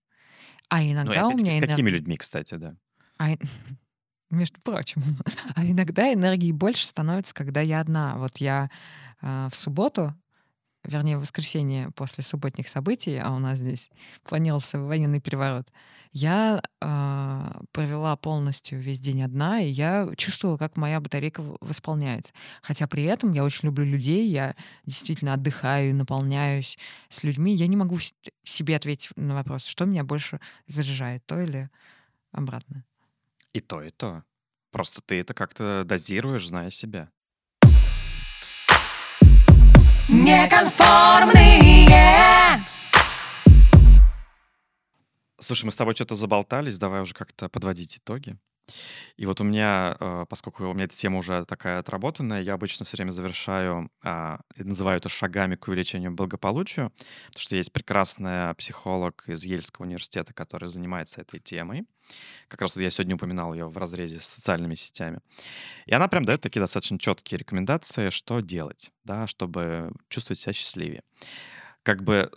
а 0.68 0.80
Ну, 0.80 0.92
иногда 0.92 1.28
у 1.28 1.36
меня 1.36 1.58
с 1.58 1.66
какими 1.66 1.90
людьми, 1.90 2.16
кстати, 2.16 2.54
да. 2.54 2.74
А, 3.18 3.30
между 4.30 4.60
прочим. 4.62 5.02
А 5.54 5.64
иногда 5.64 6.12
энергии 6.12 6.52
больше 6.52 6.86
становится, 6.86 7.34
когда 7.34 7.60
я 7.60 7.80
одна. 7.80 8.16
Вот 8.16 8.38
я 8.38 8.70
а, 9.20 9.48
в 9.48 9.56
субботу, 9.56 10.14
вернее, 10.84 11.18
в 11.18 11.22
воскресенье 11.22 11.90
после 11.92 12.24
субботних 12.24 12.68
событий, 12.68 13.16
а 13.16 13.30
у 13.30 13.38
нас 13.38 13.58
здесь 13.58 13.90
планировался 14.24 14.78
военный 14.78 15.20
переворот, 15.20 15.68
я 16.12 16.60
а, 16.80 17.62
провела 17.70 18.16
полностью 18.16 18.80
весь 18.80 18.98
день 18.98 19.22
одна, 19.22 19.60
и 19.60 19.68
я 19.68 20.08
чувствовала, 20.16 20.56
как 20.56 20.76
моя 20.76 21.00
батарейка 21.00 21.42
восполняется. 21.60 22.32
Хотя 22.62 22.88
при 22.88 23.04
этом 23.04 23.32
я 23.32 23.44
очень 23.44 23.66
люблю 23.66 23.84
людей, 23.84 24.28
я 24.28 24.56
действительно 24.86 25.34
отдыхаю, 25.34 25.94
наполняюсь 25.94 26.78
с 27.08 27.22
людьми. 27.22 27.54
Я 27.54 27.68
не 27.68 27.76
могу 27.76 27.98
себе 28.42 28.76
ответить 28.76 29.10
на 29.16 29.34
вопрос, 29.34 29.64
что 29.64 29.84
меня 29.84 30.02
больше 30.02 30.40
заряжает, 30.66 31.24
то 31.26 31.40
или 31.40 31.70
обратно. 32.32 32.84
И 33.52 33.60
то, 33.60 33.80
и 33.80 33.90
то. 33.90 34.24
Просто 34.72 35.02
ты 35.02 35.20
это 35.20 35.32
как-то 35.32 35.84
дозируешь, 35.84 36.48
зная 36.48 36.70
себя. 36.70 37.10
Неконформные. 40.30 41.88
Слушай, 45.40 45.64
мы 45.64 45.72
с 45.72 45.76
тобой 45.76 45.96
что-то 45.96 46.14
заболтались, 46.14 46.78
давай 46.78 47.00
уже 47.00 47.14
как-то 47.14 47.48
подводить 47.48 47.96
итоги. 47.96 48.36
И 49.16 49.26
вот 49.26 49.40
у 49.40 49.44
меня, 49.44 49.96
э, 49.98 50.26
поскольку 50.28 50.68
у 50.68 50.74
меня 50.74 50.84
эта 50.84 50.96
тема 50.96 51.18
уже 51.18 51.44
такая 51.44 51.80
отработанная, 51.80 52.42
я 52.42 52.54
обычно 52.54 52.84
все 52.86 52.96
время 52.96 53.10
завершаю, 53.10 53.90
а, 54.02 54.40
называю 54.56 54.98
это 54.98 55.08
шагами 55.08 55.56
к 55.56 55.68
увеличению 55.68 56.12
благополучия, 56.12 56.90
потому 57.28 57.40
что 57.40 57.56
есть 57.56 57.72
прекрасная 57.72 58.54
психолог 58.54 59.24
из 59.26 59.44
Ельского 59.44 59.86
университета, 59.86 60.32
который 60.32 60.68
занимается 60.68 61.20
этой 61.20 61.40
темой. 61.40 61.84
Как 62.48 62.60
раз 62.60 62.74
вот 62.74 62.82
я 62.82 62.90
сегодня 62.90 63.14
упоминал 63.14 63.54
ее 63.54 63.68
в 63.68 63.76
разрезе 63.76 64.20
с 64.20 64.26
социальными 64.26 64.74
сетями. 64.74 65.20
И 65.86 65.94
она 65.94 66.08
прям 66.08 66.24
дает 66.24 66.40
такие 66.40 66.60
достаточно 66.60 66.98
четкие 66.98 67.38
рекомендации, 67.38 68.10
что 68.10 68.40
делать, 68.40 68.90
да, 69.04 69.26
чтобы 69.26 69.92
чувствовать 70.08 70.38
себя 70.38 70.52
счастливее. 70.52 71.02
Как 71.82 72.02
бы 72.02 72.30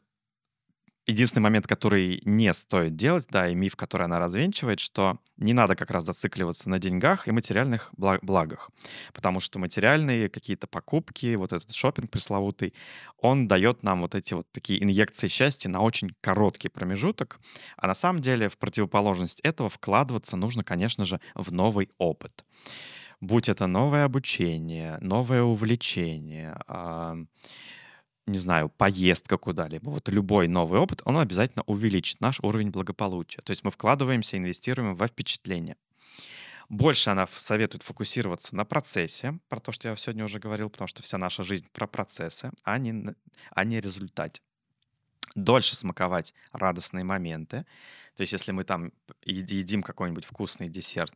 единственный 1.08 1.44
момент, 1.44 1.68
который 1.68 2.22
не 2.26 2.54
стоит 2.54 2.96
делать, 2.96 3.28
да, 3.30 3.50
и 3.50 3.56
миф, 3.56 3.76
который 3.76 4.06
она 4.06 4.20
развенчивает, 4.20 4.80
что 4.80 5.20
не 5.38 5.54
надо 5.54 5.76
как 5.76 5.92
раз 5.92 6.06
зацикливаться 6.06 6.70
на 6.70 6.80
деньгах 6.80 7.28
и 7.28 7.32
материальных 7.32 7.92
бла- 7.98 8.20
благах. 8.22 8.70
Потому 9.14 9.40
что 9.40 9.60
материальные 9.60 10.30
какие-то 10.30 10.68
покупки, 10.68 11.36
вот 11.36 11.52
этот 11.52 11.74
шопинг 11.74 12.10
пресловутый, 12.10 12.74
он 13.18 13.48
дает 13.48 13.84
нам 13.84 14.02
вот 14.02 14.16
эти 14.16 14.34
вот 14.34 14.48
такие 14.52 14.82
инъекции 14.82 15.28
счастья 15.28 15.70
на 15.70 15.82
очень 15.82 16.12
короткий 16.22 16.70
промежуток. 16.70 17.40
А 17.78 17.88
на 17.88 17.94
самом 17.94 18.22
деле 18.22 18.48
в 18.48 18.58
противоположность 18.58 19.40
этого 19.42 19.70
вкладываться 19.70 20.38
нужно, 20.38 20.64
конечно 20.64 21.06
же, 21.06 21.20
в 21.36 21.52
новый 21.52 21.90
опыт. 21.98 22.46
Будь 23.20 23.48
это 23.48 23.68
новое 23.68 24.04
обучение, 24.04 24.98
новое 25.00 25.44
увлечение, 25.44 26.58
не 28.26 28.38
знаю, 28.38 28.70
поездка 28.70 29.38
куда-либо, 29.38 29.90
вот 29.90 30.08
любой 30.10 30.48
новый 30.48 30.80
опыт, 30.80 31.02
он 31.06 31.18
обязательно 31.18 31.64
увеличит 31.68 32.22
наш 32.22 32.40
уровень 32.40 32.72
благополучия. 32.72 33.42
То 33.42 33.52
есть 33.52 33.64
мы 33.64 33.72
вкладываемся, 33.72 34.38
инвестируем 34.38 34.96
во 34.96 35.08
впечатление. 35.08 35.76
Больше 36.70 37.10
она 37.10 37.28
советует 37.28 37.84
фокусироваться 37.84 38.56
на 38.56 38.66
процессе, 38.66 39.40
про 39.50 39.60
то, 39.60 39.72
что 39.72 39.90
я 39.90 39.96
сегодня 39.96 40.24
уже 40.24 40.40
говорил, 40.40 40.70
потому 40.70 40.88
что 40.88 41.04
вся 41.04 41.18
наша 41.18 41.44
жизнь 41.44 41.68
про 41.74 41.88
процессы, 41.88 42.52
а 42.64 42.78
не, 42.78 43.14
а 43.52 43.64
не 43.66 43.82
результате. 43.82 44.42
Дольше 45.36 45.76
смаковать 45.76 46.34
радостные 46.52 47.04
моменты. 47.04 47.66
То 48.16 48.22
есть 48.22 48.34
если 48.34 48.52
мы 48.52 48.64
там 48.64 48.94
едим 49.24 49.84
какой-нибудь 49.84 50.26
вкусный 50.26 50.70
десерт 50.70 51.14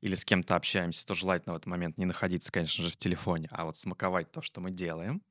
или 0.00 0.14
с 0.14 0.24
кем-то 0.24 0.56
общаемся, 0.56 1.06
то 1.06 1.14
желательно 1.14 1.54
в 1.54 1.56
этот 1.56 1.66
момент 1.66 1.98
не 1.98 2.04
находиться, 2.04 2.50
конечно 2.50 2.82
же, 2.82 2.90
в 2.90 2.96
телефоне, 2.96 3.48
а 3.50 3.64
вот 3.64 3.76
смаковать 3.76 4.32
то, 4.32 4.42
что 4.42 4.60
мы 4.60 4.70
делаем. 4.70 5.22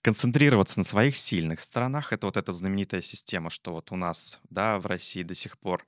Концентрироваться 0.00 0.80
на 0.80 0.84
своих 0.84 1.16
сильных 1.16 1.60
сторонах. 1.60 2.12
Это 2.12 2.26
вот 2.26 2.36
эта 2.36 2.52
знаменитая 2.52 3.02
система, 3.02 3.50
что 3.50 3.72
вот 3.72 3.92
у 3.92 3.96
нас, 3.96 4.40
да, 4.50 4.78
в 4.78 4.86
России 4.86 5.22
до 5.22 5.34
сих 5.34 5.58
пор 5.58 5.84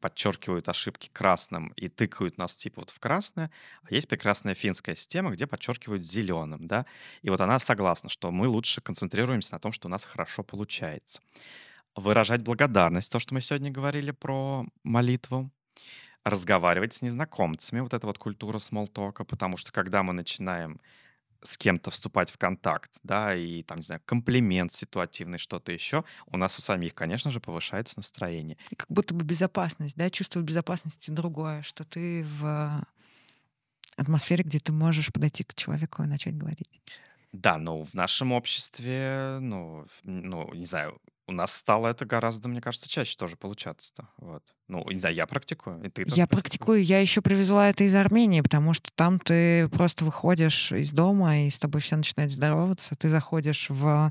подчеркивают 0.00 0.68
ошибки 0.68 1.10
красным 1.12 1.72
и 1.76 1.88
тыкают 1.88 2.38
нас 2.38 2.56
типа 2.56 2.82
вот 2.82 2.90
в 2.90 3.00
красное, 3.00 3.50
а 3.82 3.92
есть 3.92 4.08
прекрасная 4.08 4.54
финская 4.54 4.94
система, 4.94 5.30
где 5.30 5.46
подчеркивают 5.46 6.04
зеленым, 6.04 6.66
да, 6.66 6.86
и 7.22 7.30
вот 7.30 7.40
она 7.40 7.58
согласна, 7.58 8.08
что 8.08 8.30
мы 8.30 8.46
лучше 8.46 8.80
концентрируемся 8.80 9.54
на 9.54 9.58
том, 9.58 9.72
что 9.72 9.88
у 9.88 9.90
нас 9.90 10.04
хорошо 10.04 10.42
получается. 10.42 11.20
Выражать 11.96 12.42
благодарность, 12.42 13.10
то, 13.10 13.18
что 13.18 13.34
мы 13.34 13.40
сегодня 13.40 13.70
говорили 13.70 14.12
про 14.12 14.64
молитву, 14.84 15.50
разговаривать 16.24 16.94
с 16.94 17.02
незнакомцами, 17.02 17.80
вот 17.80 17.94
эта 17.94 18.06
вот 18.06 18.18
культура 18.18 18.58
смолтока, 18.58 19.24
потому 19.24 19.56
что 19.56 19.72
когда 19.72 20.02
мы 20.02 20.12
начинаем 20.12 20.80
с 21.42 21.56
кем-то 21.56 21.90
вступать 21.90 22.30
в 22.30 22.38
контакт, 22.38 22.98
да, 23.02 23.34
и 23.34 23.62
там, 23.62 23.78
не 23.78 23.84
знаю, 23.84 24.02
комплимент 24.04 24.72
ситуативный, 24.72 25.38
что-то 25.38 25.72
еще, 25.72 26.04
у 26.26 26.36
нас 26.36 26.58
у 26.58 26.62
самих, 26.62 26.94
конечно 26.94 27.30
же, 27.30 27.40
повышается 27.40 27.94
настроение. 27.96 28.56
И 28.70 28.74
как 28.74 28.90
будто 28.90 29.14
бы 29.14 29.24
безопасность, 29.24 29.96
да, 29.96 30.10
чувство 30.10 30.40
безопасности 30.40 31.10
другое, 31.10 31.62
что 31.62 31.84
ты 31.84 32.24
в 32.24 32.84
атмосфере, 33.96 34.44
где 34.44 34.60
ты 34.60 34.72
можешь 34.72 35.12
подойти 35.12 35.44
к 35.44 35.54
человеку 35.54 36.02
и 36.02 36.06
начать 36.06 36.36
говорить. 36.36 36.80
Да, 37.32 37.58
но 37.58 37.82
в 37.82 37.94
нашем 37.94 38.32
обществе, 38.32 39.38
ну, 39.40 39.86
ну, 40.02 40.52
не 40.54 40.64
знаю, 40.64 41.00
у 41.28 41.32
нас 41.32 41.54
стало 41.54 41.88
это 41.88 42.06
гораздо, 42.06 42.48
мне 42.48 42.60
кажется, 42.60 42.88
чаще 42.88 43.14
тоже 43.16 43.36
получаться-то. 43.36 44.08
Вот. 44.16 44.42
Ну, 44.66 44.90
не 44.90 44.98
знаю, 44.98 45.14
я 45.14 45.26
практикую, 45.26 45.82
и 45.84 45.90
ты 45.90 46.04
Я 46.06 46.26
практикую, 46.26 46.82
я 46.82 47.00
еще 47.00 47.20
привезла 47.20 47.68
это 47.68 47.84
из 47.84 47.94
Армении, 47.94 48.40
потому 48.40 48.72
что 48.72 48.90
там 48.94 49.20
ты 49.20 49.68
просто 49.68 50.06
выходишь 50.06 50.72
из 50.72 50.90
дома, 50.90 51.40
и 51.44 51.50
с 51.50 51.58
тобой 51.58 51.82
все 51.82 51.96
начинают 51.96 52.32
здороваться, 52.32 52.96
ты 52.96 53.10
заходишь 53.10 53.66
в 53.68 54.10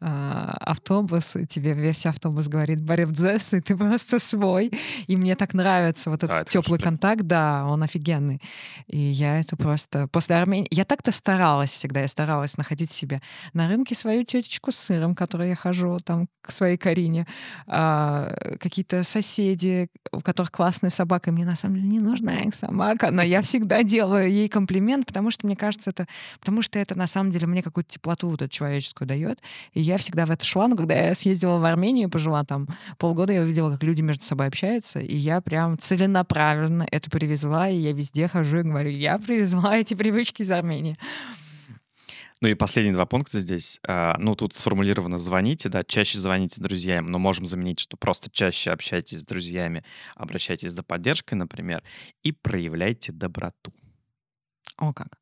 автобус, 0.00 1.36
и 1.36 1.46
тебе 1.46 1.74
весь 1.74 2.06
автобус 2.06 2.48
говорит 2.48 2.80
«Баревдзес», 2.80 3.54
и 3.54 3.60
ты 3.60 3.76
просто 3.76 4.18
свой. 4.18 4.72
И 5.06 5.16
мне 5.16 5.36
так 5.36 5.52
нравится 5.52 6.10
вот 6.10 6.22
этот 6.22 6.30
А, 6.30 6.40
это 6.40 6.50
теплый 6.50 6.78
хорошо. 6.78 6.84
контакт, 6.84 7.22
да, 7.22 7.66
он 7.66 7.82
офигенный. 7.82 8.40
И 8.86 8.98
я 8.98 9.38
это 9.38 9.56
просто... 9.56 10.08
После 10.08 10.36
Армении... 10.36 10.68
Я 10.70 10.84
так-то 10.84 11.12
старалась 11.12 11.70
всегда, 11.70 12.00
я 12.00 12.08
старалась 12.08 12.56
находить 12.56 12.92
себе 12.92 13.20
на 13.52 13.68
рынке 13.68 13.94
свою 13.94 14.24
тетечку 14.24 14.72
с 14.72 14.76
сыром, 14.76 15.14
которой 15.14 15.50
я 15.50 15.56
хожу 15.56 16.00
там 16.00 16.28
к 16.40 16.50
своей 16.50 16.78
Карине, 16.78 17.26
а, 17.66 18.34
какие-то 18.58 19.04
соседи, 19.04 19.88
у 20.12 20.20
которых 20.20 20.50
классная 20.50 20.90
собака, 20.90 21.30
и 21.30 21.32
мне 21.32 21.44
на 21.44 21.56
самом 21.56 21.76
деле 21.76 21.88
не 21.88 22.00
нужна 22.00 22.40
их 22.40 22.54
собака, 22.54 23.10
но 23.10 23.22
я 23.22 23.42
всегда 23.42 23.82
делаю 23.82 24.30
ей 24.30 24.48
комплимент, 24.48 25.06
потому 25.06 25.30
что 25.30 25.46
мне 25.46 25.56
кажется, 25.56 25.90
это... 25.90 26.06
Потому 26.38 26.62
что 26.62 26.78
это 26.78 26.96
на 26.96 27.06
самом 27.06 27.30
деле 27.30 27.46
мне 27.46 27.62
какую-то 27.62 27.90
теплоту 27.90 28.30
вот 28.30 28.40
эту 28.40 28.50
человеческую 28.50 29.06
дает. 29.06 29.40
И 29.74 29.89
я 29.90 29.98
всегда 29.98 30.24
в 30.24 30.30
это 30.30 30.44
шла, 30.44 30.68
но 30.68 30.76
когда 30.76 30.94
я 30.94 31.14
съездила 31.14 31.58
в 31.58 31.64
Армению, 31.64 32.08
пожила 32.08 32.44
там 32.44 32.68
полгода, 32.96 33.32
я 33.32 33.42
увидела, 33.42 33.72
как 33.72 33.82
люди 33.82 34.02
между 34.02 34.24
собой 34.24 34.46
общаются, 34.46 35.00
и 35.00 35.16
я 35.16 35.40
прям 35.40 35.78
целенаправленно 35.78 36.86
это 36.90 37.10
привезла, 37.10 37.68
и 37.68 37.76
я 37.76 37.92
везде 37.92 38.28
хожу 38.28 38.60
и 38.60 38.62
говорю, 38.62 38.90
я 38.90 39.18
привезла 39.18 39.76
эти 39.76 39.94
привычки 39.94 40.42
из 40.42 40.50
Армении. 40.50 40.96
Ну 42.40 42.48
и 42.48 42.54
последние 42.54 42.94
два 42.94 43.04
пункта 43.04 43.40
здесь. 43.40 43.80
А, 43.86 44.16
Ну, 44.18 44.34
тут 44.34 44.54
сформулировано 44.54 45.18
«звоните», 45.18 45.68
да, 45.68 45.84
чаще 45.84 46.18
звоните 46.18 46.60
друзьям, 46.60 47.10
но 47.10 47.18
можем 47.18 47.44
заменить, 47.44 47.80
что 47.80 47.96
просто 47.98 48.30
чаще 48.30 48.70
общайтесь 48.70 49.20
с 49.20 49.24
друзьями, 49.24 49.84
обращайтесь 50.14 50.72
за 50.72 50.82
поддержкой, 50.82 51.34
например, 51.34 51.82
и 52.22 52.32
проявляйте 52.32 53.12
доброту. 53.12 53.74
О 54.78 54.94
как. 54.94 55.18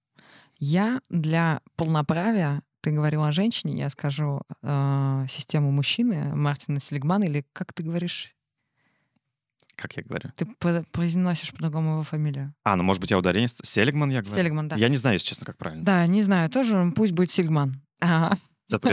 Я 0.60 1.00
для 1.08 1.60
полноправия, 1.76 2.62
ты 2.80 2.90
говорил 2.90 3.24
о 3.24 3.32
женщине, 3.32 3.78
я 3.78 3.88
скажу 3.90 4.40
э, 4.62 5.26
систему 5.28 5.70
мужчины 5.70 6.34
Мартина 6.34 6.80
Селигмана, 6.80 7.24
или 7.24 7.44
как 7.52 7.72
ты 7.72 7.82
говоришь, 7.82 8.28
Как 9.76 9.96
я 9.96 10.02
говорю? 10.02 10.30
ты 10.36 10.46
по- 10.46 10.84
произносишь 10.92 11.52
по-другому 11.52 11.92
его 11.92 12.02
фамилию. 12.02 12.54
А, 12.64 12.76
ну, 12.76 12.82
может 12.82 13.00
быть, 13.00 13.10
я 13.10 13.18
ударение... 13.18 13.48
Селигман, 13.48 14.10
я 14.10 14.20
говорю? 14.22 14.36
Селигман, 14.36 14.68
да. 14.68 14.76
Я 14.76 14.88
не 14.88 14.96
знаю, 14.96 15.14
если 15.14 15.28
честно, 15.28 15.46
как 15.46 15.56
правильно. 15.56 15.84
Да, 15.84 16.06
не 16.06 16.22
знаю, 16.22 16.50
тоже 16.50 16.92
пусть 16.96 17.12
будет 17.12 17.30
Сельгман. 17.30 17.82
Ага. 18.00 18.38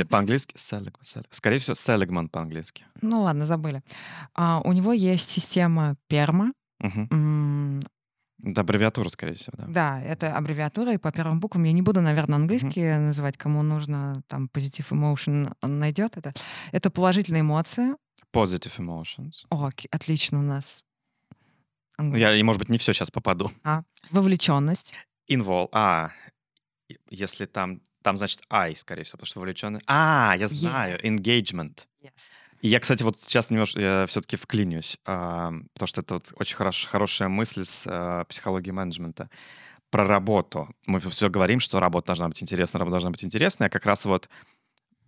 По-английски? 0.09 0.53
Селигман. 0.57 1.01
Селиг- 1.03 1.27
Скорее 1.31 1.57
всего, 1.59 1.75
Селигман 1.75 2.29
по-английски. 2.29 2.85
Ну 3.01 3.21
ладно, 3.23 3.45
забыли. 3.45 3.83
А, 4.33 4.61
у 4.63 4.71
него 4.73 4.93
есть 4.93 5.29
система 5.29 5.95
перма. 6.07 6.53
Это 8.43 8.61
аббревиатура, 8.61 9.09
скорее 9.09 9.33
всего, 9.35 9.53
да. 9.57 9.65
Да, 9.67 10.01
это 10.01 10.35
аббревиатура, 10.35 10.93
и 10.93 10.97
по 10.97 11.11
первым 11.11 11.39
буквам 11.39 11.63
я 11.63 11.71
не 11.71 11.81
буду, 11.81 12.01
наверное, 12.01 12.35
английский 12.35 12.97
называть, 12.97 13.37
кому 13.37 13.63
нужно, 13.63 14.21
там, 14.27 14.49
Positive 14.53 14.89
Emotion 14.89 15.53
он 15.61 15.79
найдет 15.79 16.17
это. 16.17 16.33
Это 16.71 16.89
положительные 16.89 17.41
эмоции. 17.41 17.95
Positive 18.33 18.77
emotions. 18.79 19.45
О, 19.49 19.69
отлично 19.91 20.39
у 20.39 20.41
нас. 20.41 20.83
Ну, 21.97 22.15
Я, 22.15 22.43
может 22.43 22.59
быть, 22.59 22.69
не 22.69 22.77
все 22.77 22.91
сейчас 22.91 23.09
попаду. 23.09 23.51
Вовлеченность. 24.11 24.93
Involve. 25.31 25.69
А, 25.71 26.11
если 27.09 27.45
там... 27.45 27.81
Там, 28.03 28.17
значит, 28.17 28.41
I, 28.51 28.75
скорее 28.75 29.03
всего, 29.03 29.17
потому 29.17 29.27
что 29.27 29.39
вовлеченный. 29.39 29.79
А, 29.87 30.35
я 30.37 30.47
знаю. 30.47 30.99
Engagement. 31.03 31.85
И 32.61 32.67
я, 32.67 32.79
кстати, 32.79 33.03
вот 33.03 33.21
сейчас 33.21 33.49
немножко 33.49 34.05
все-таки 34.07 34.37
вклинюсь, 34.37 34.97
а, 35.05 35.51
потому 35.73 35.87
что 35.87 36.01
это 36.01 36.15
вот 36.15 36.33
очень 36.35 36.55
хорош- 36.55 36.87
хорошая 36.87 37.27
мысль 37.27 37.63
с 37.63 37.83
а, 37.85 38.23
психологии 38.25 38.71
менеджмента 38.71 39.29
про 39.89 40.07
работу. 40.07 40.69
Мы 40.87 40.99
все 40.99 41.29
говорим, 41.29 41.59
что 41.59 41.79
работа 41.79 42.07
должна 42.07 42.27
быть 42.27 42.41
интересна, 42.41 42.79
работа 42.79 42.93
должна 42.95 43.11
быть 43.11 43.23
интересная. 43.23 43.69
Как 43.69 43.85
раз 43.85 44.05
вот 44.05 44.29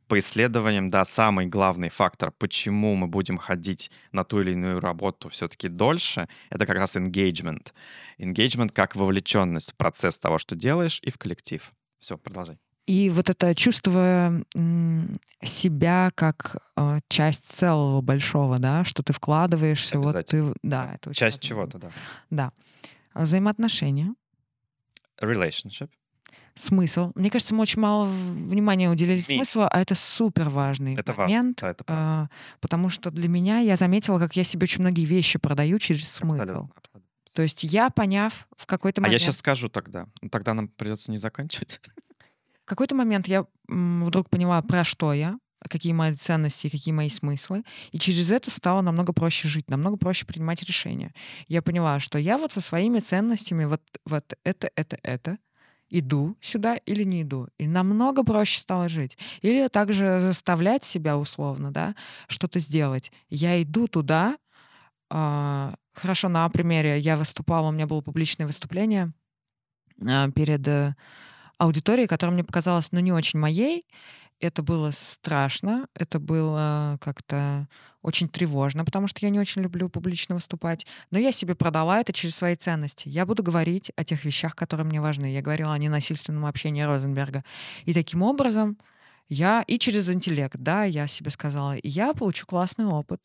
по 0.07 0.17
исследованиям, 0.19 0.89
да, 0.89 1.03
самый 1.03 1.47
главный 1.47 1.89
фактор, 1.89 2.31
почему 2.31 2.95
мы 2.95 3.07
будем 3.07 3.37
ходить 3.37 3.91
на 4.11 4.23
ту 4.23 4.41
или 4.41 4.51
иную 4.51 4.79
работу 4.79 5.29
все-таки 5.29 5.67
дольше, 5.67 6.29
это 6.49 6.65
как 6.65 6.77
раз 6.77 6.95
engagement. 6.95 7.73
Engagement 8.17 8.69
как 8.69 8.95
вовлеченность 8.95 9.73
в 9.73 9.75
процесс 9.75 10.17
того, 10.19 10.37
что 10.37 10.55
делаешь, 10.55 10.99
и 11.01 11.11
в 11.11 11.17
коллектив. 11.17 11.73
Все, 11.99 12.17
продолжай. 12.17 12.57
И 12.87 13.09
вот 13.09 13.29
это 13.29 13.53
чувство 13.53 14.41
себя 15.43 16.11
как 16.15 16.57
э, 16.75 16.99
часть 17.09 17.45
целого 17.47 18.01
большого, 18.01 18.59
да, 18.59 18.83
что 18.85 19.03
ты 19.03 19.13
вкладываешься, 19.13 19.99
вот 19.99 20.25
ты, 20.25 20.53
да, 20.63 20.93
это 20.95 21.13
Часть 21.13 21.37
важно. 21.37 21.47
чего-то, 21.47 21.77
да. 21.79 21.91
Да. 22.29 22.51
Взаимоотношения, 23.13 24.13
Relationship. 25.21 25.89
смысл. 26.55 27.11
Мне 27.15 27.29
кажется, 27.29 27.53
мы 27.53 27.61
очень 27.61 27.81
мало 27.81 28.05
внимания 28.05 28.89
уделили 28.89 29.17
Ми- 29.17 29.21
смыслу, 29.37 29.67
а 29.69 29.79
это 29.79 29.93
супер 29.95 30.49
важный 30.49 30.95
Это 30.95 31.13
важно. 31.13 31.23
момент, 31.23 31.57
Да, 31.61 31.69
это 31.69 31.83
правда. 31.83 32.03
а, 32.03 32.29
потому 32.61 32.89
что 32.89 33.11
для 33.11 33.27
меня 33.27 33.59
я 33.59 33.75
заметила, 33.75 34.17
как 34.19 34.35
я 34.35 34.43
себе 34.43 34.63
очень 34.63 34.81
многие 34.81 35.05
вещи 35.05 35.37
продаю 35.39 35.77
через 35.77 36.09
смысл. 36.11 36.41
Абсолютно, 36.41 36.71
абсолютно. 36.75 37.01
То 37.33 37.41
есть 37.43 37.63
я, 37.63 37.89
поняв 37.91 38.47
в 38.57 38.65
какой-то 38.65 39.01
А 39.01 39.03
я 39.03 39.07
момент, 39.07 39.21
сейчас 39.21 39.37
скажу 39.37 39.69
тогда. 39.69 40.07
Тогда 40.31 40.53
нам 40.55 40.67
придется 40.69 41.11
не 41.11 41.17
заканчивать. 41.17 41.79
какой-то 42.67 42.95
момент 42.95 43.27
я 43.27 43.45
вдруг 43.67 44.29
поняла, 44.29 44.61
про 44.61 44.83
что 44.83 45.13
я, 45.13 45.39
какие 45.69 45.93
мои 45.93 46.13
ценности, 46.13 46.69
какие 46.69 46.93
мои 46.93 47.09
смыслы, 47.09 47.63
и 47.91 47.99
через 47.99 48.31
это 48.31 48.51
стало 48.51 48.81
намного 48.81 49.13
проще 49.13 49.47
жить, 49.47 49.69
намного 49.69 49.97
проще 49.97 50.25
принимать 50.25 50.61
решения. 50.63 51.13
Я 51.47 51.61
поняла, 51.61 51.99
что 51.99 52.19
я 52.19 52.37
вот 52.37 52.51
со 52.51 52.61
своими 52.61 52.99
ценностями 52.99 53.65
вот, 53.65 53.81
вот 54.05 54.33
это, 54.43 54.69
это, 54.75 54.97
это, 55.01 55.37
иду 55.89 56.35
сюда 56.41 56.75
или 56.75 57.03
не 57.03 57.21
иду. 57.21 57.47
И 57.57 57.67
намного 57.67 58.23
проще 58.23 58.59
стало 58.59 58.89
жить. 58.89 59.17
Или 59.41 59.67
также 59.67 60.19
заставлять 60.19 60.83
себя 60.83 61.17
условно, 61.17 61.71
да, 61.71 61.95
что-то 62.27 62.59
сделать. 62.59 63.11
Я 63.29 63.61
иду 63.61 63.87
туда. 63.87 64.37
а, 65.09 65.75
хорошо, 65.93 66.27
на 66.29 66.47
примере 66.49 66.99
я 66.99 67.15
выступала, 67.15 67.69
у 67.69 67.71
меня 67.71 67.87
было 67.87 68.01
публичное 68.01 68.45
выступление 68.45 69.13
а, 70.05 70.29
перед 70.31 70.67
э, 70.67 70.95
аудиторией, 71.57 72.07
которая 72.07 72.33
мне 72.33 72.43
показалась, 72.43 72.91
ну, 72.91 72.99
не 72.99 73.11
очень 73.11 73.39
моей. 73.39 73.85
Это 74.39 74.61
было 74.61 74.91
страшно, 74.91 75.87
это 75.95 76.19
было 76.19 76.97
как-то 77.01 77.67
очень 78.03 78.29
тревожно, 78.29 78.85
потому 78.85 79.07
что 79.07 79.25
я 79.25 79.31
не 79.31 79.39
очень 79.39 79.63
люблю 79.63 79.89
публично 79.89 80.35
выступать. 80.35 80.85
Но 81.11 81.17
я 81.19 81.31
себе 81.31 81.55
продала 81.55 81.99
это 81.99 82.13
через 82.13 82.35
свои 82.35 82.55
ценности. 82.55 83.09
Я 83.09 83.25
буду 83.25 83.41
говорить 83.43 83.91
о 83.95 84.03
тех 84.03 84.25
вещах, 84.25 84.55
которые 84.55 84.85
мне 84.85 85.01
важны. 85.01 85.33
Я 85.33 85.41
говорила 85.41 85.73
о 85.73 85.77
ненасильственном 85.77 86.45
общении 86.45 86.83
Розенберга. 86.83 87.43
И 87.85 87.93
таким 87.93 88.21
образом 88.21 88.77
Я 89.29 89.63
и 89.67 89.77
через 89.77 90.09
интеллект, 90.09 90.55
да, 90.57 90.85
я 90.85 91.07
себе 91.07 91.31
сказала, 91.31 91.75
я 91.83 92.13
получу 92.13 92.45
классный 92.45 92.85
опыт 92.85 93.21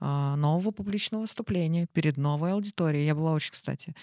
нового 0.00 0.70
публичного 0.70 1.22
выступления 1.22 1.86
перед 1.86 2.16
новой 2.16 2.52
аудиторией. 2.52 3.06
Я 3.06 3.14
была 3.14 3.32
очень, 3.32 3.52
кстати, 3.52 3.94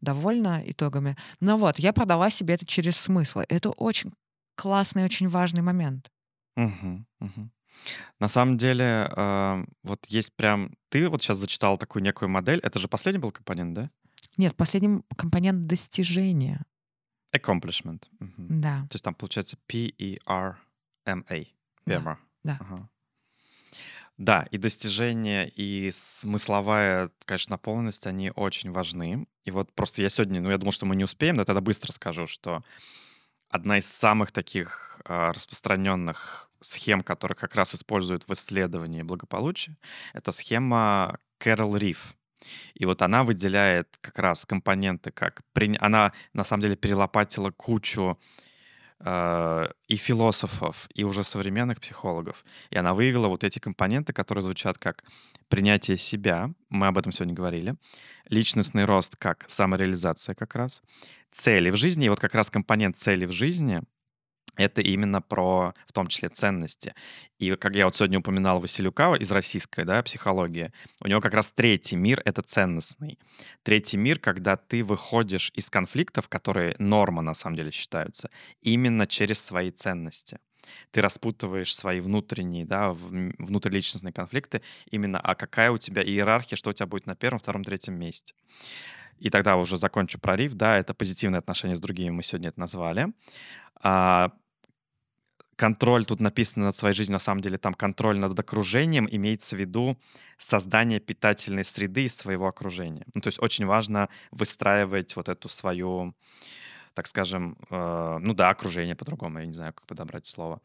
довольна 0.00 0.62
итогами. 0.64 1.16
Но 1.40 1.56
вот, 1.56 1.78
я 1.78 1.92
продала 1.92 2.30
себе 2.30 2.54
это 2.54 2.66
через 2.66 2.96
смысл. 2.96 3.40
Это 3.48 3.70
очень 3.70 4.12
классный, 4.54 5.04
очень 5.04 5.28
важный 5.28 5.62
момент. 5.62 6.10
Мгм, 6.56 7.06
мгм. 7.20 7.50
На 8.20 8.28
самом 8.28 8.56
деле, 8.56 9.10
э, 9.14 9.64
вот 9.82 10.06
есть 10.06 10.34
прям... 10.36 10.70
Ты 10.88 11.08
вот 11.08 11.22
сейчас 11.22 11.38
зачитал 11.38 11.76
такую 11.78 12.02
некую 12.02 12.28
модель. 12.28 12.60
Это 12.62 12.78
же 12.78 12.88
последний 12.88 13.20
был 13.20 13.30
компонент, 13.30 13.74
да? 13.74 13.90
Нет, 14.38 14.56
последний 14.56 15.02
компонент 15.16 15.66
достижения. 15.66 16.64
Accomplishment. 17.34 18.04
Мгм. 18.18 18.60
Да. 18.60 18.80
То 18.90 18.94
есть 18.94 19.04
там 19.04 19.14
получается 19.14 19.58
P-E-R-M-A. 19.66 21.44
Да, 21.86 21.92
PMR. 21.94 22.16
да. 22.42 22.58
Ага. 22.60 22.88
Да, 24.18 24.46
и 24.50 24.56
достижения, 24.56 25.46
и 25.46 25.90
смысловая, 25.90 27.10
конечно, 27.26 27.52
наполненность, 27.52 28.06
они 28.06 28.32
очень 28.34 28.72
важны. 28.72 29.26
И 29.44 29.50
вот 29.50 29.72
просто 29.74 30.00
я 30.00 30.08
сегодня, 30.08 30.40
ну, 30.40 30.50
я 30.50 30.56
думал, 30.56 30.72
что 30.72 30.86
мы 30.86 30.96
не 30.96 31.04
успеем, 31.04 31.36
но 31.36 31.44
тогда 31.44 31.60
быстро 31.60 31.92
скажу, 31.92 32.26
что 32.26 32.64
одна 33.50 33.78
из 33.78 33.86
самых 33.86 34.32
таких 34.32 35.00
а, 35.04 35.32
распространенных 35.32 36.50
схем, 36.60 37.02
которые 37.02 37.36
как 37.36 37.54
раз 37.54 37.74
используют 37.74 38.26
в 38.26 38.32
исследовании 38.32 39.02
благополучия, 39.02 39.76
это 40.14 40.32
схема 40.32 41.18
Кэрол 41.38 41.76
Риф. 41.76 42.16
И 42.74 42.86
вот 42.86 43.02
она 43.02 43.22
выделяет 43.24 43.96
как 44.00 44.18
раз 44.18 44.46
компоненты, 44.46 45.10
как... 45.10 45.42
При... 45.52 45.76
Она, 45.80 46.12
на 46.32 46.44
самом 46.44 46.62
деле, 46.62 46.76
перелопатила 46.76 47.50
кучу 47.50 48.18
э, 48.18 48.45
и 49.04 49.96
философов, 49.96 50.88
и 50.94 51.04
уже 51.04 51.22
современных 51.22 51.80
психологов. 51.80 52.44
И 52.70 52.78
она 52.78 52.94
выявила 52.94 53.28
вот 53.28 53.44
эти 53.44 53.58
компоненты, 53.58 54.12
которые 54.12 54.42
звучат 54.42 54.78
как 54.78 55.04
принятие 55.48 55.98
себя, 55.98 56.50
мы 56.70 56.86
об 56.86 56.96
этом 56.96 57.12
сегодня 57.12 57.34
говорили, 57.34 57.74
личностный 58.28 58.84
рост 58.84 59.16
как 59.16 59.44
самореализация 59.48 60.34
как 60.34 60.54
раз, 60.54 60.82
цели 61.30 61.70
в 61.70 61.76
жизни, 61.76 62.06
и 62.06 62.08
вот 62.08 62.20
как 62.20 62.34
раз 62.34 62.50
компонент 62.50 62.96
цели 62.96 63.26
в 63.26 63.32
жизни— 63.32 63.82
это 64.56 64.80
именно 64.80 65.22
про, 65.22 65.74
в 65.86 65.92
том 65.92 66.06
числе, 66.08 66.28
ценности. 66.28 66.94
И 67.38 67.54
как 67.56 67.74
я 67.76 67.84
вот 67.84 67.94
сегодня 67.94 68.18
упоминал 68.18 68.60
Василюка 68.60 69.14
из 69.14 69.30
российской 69.30 69.84
да, 69.84 70.02
психологии, 70.02 70.72
у 71.02 71.08
него 71.08 71.20
как 71.20 71.34
раз 71.34 71.52
третий 71.52 71.96
мир— 71.96 72.22
это 72.24 72.42
ценностный. 72.42 73.18
Третий 73.62 73.96
мир, 73.96 74.18
когда 74.18 74.56
ты 74.56 74.82
выходишь 74.82 75.52
из 75.54 75.70
конфликтов, 75.70 76.28
которые 76.28 76.74
норма 76.78 77.22
на 77.22 77.34
самом 77.34 77.56
деле 77.56 77.70
считаются, 77.70 78.30
именно 78.62 79.06
через 79.06 79.40
свои 79.40 79.70
ценности. 79.70 80.38
Ты 80.90 81.00
распутываешь 81.00 81.74
свои 81.74 82.00
внутренние, 82.00 82.64
да, 82.64 82.92
внутриличностные 82.92 84.12
конфликты 84.12 84.62
именно, 84.90 85.20
а 85.20 85.34
какая 85.34 85.70
у 85.70 85.78
тебя 85.78 86.02
иерархия, 86.02 86.56
что 86.56 86.70
у 86.70 86.72
тебя 86.72 86.86
будет 86.86 87.06
на 87.06 87.14
первом, 87.14 87.38
втором, 87.38 87.62
третьем 87.62 87.98
месте. 87.98 88.34
И 89.18 89.30
тогда 89.30 89.56
уже 89.56 89.78
закончу 89.78 90.18
прорыв, 90.18 90.54
да, 90.54 90.78
это 90.78 90.92
позитивные 90.92 91.38
отношения 91.38 91.76
с 91.76 91.80
другими, 91.80 92.10
мы 92.10 92.22
сегодня 92.22 92.50
это 92.50 92.60
назвали. 92.60 93.08
А, 93.82 94.32
контроль, 95.56 96.04
тут 96.04 96.20
написано 96.20 96.66
над 96.66 96.76
своей 96.76 96.94
жизнью, 96.94 97.14
на 97.14 97.18
самом 97.18 97.40
деле 97.40 97.58
там 97.58 97.74
контроль 97.74 98.18
над 98.18 98.38
окружением, 98.38 99.08
имеется 99.10 99.56
в 99.56 99.58
виду 99.58 99.98
создание 100.38 101.00
питательной 101.00 101.64
среды 101.64 102.04
из 102.04 102.14
своего 102.14 102.46
окружения. 102.46 103.04
Ну, 103.14 103.20
то 103.20 103.28
есть 103.28 103.42
очень 103.42 103.66
важно 103.66 104.08
выстраивать 104.30 105.16
вот 105.16 105.28
эту 105.28 105.48
свою, 105.48 106.14
так 106.94 107.06
скажем, 107.06 107.56
э, 107.70 108.18
ну 108.20 108.34
да, 108.34 108.50
окружение 108.50 108.94
по-другому, 108.94 109.40
я 109.40 109.46
не 109.46 109.54
знаю, 109.54 109.72
как 109.72 109.86
подобрать 109.86 110.26
слово. 110.26 110.60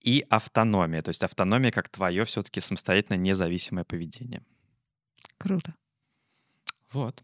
И 0.00 0.24
автономия, 0.30 1.02
то 1.02 1.10
есть 1.10 1.22
автономия 1.22 1.70
как 1.70 1.88
твое 1.88 2.24
все-таки 2.24 2.60
самостоятельно 2.60 3.18
независимое 3.18 3.84
поведение. 3.84 4.42
Круто. 5.38 5.74
Вот. 6.92 7.22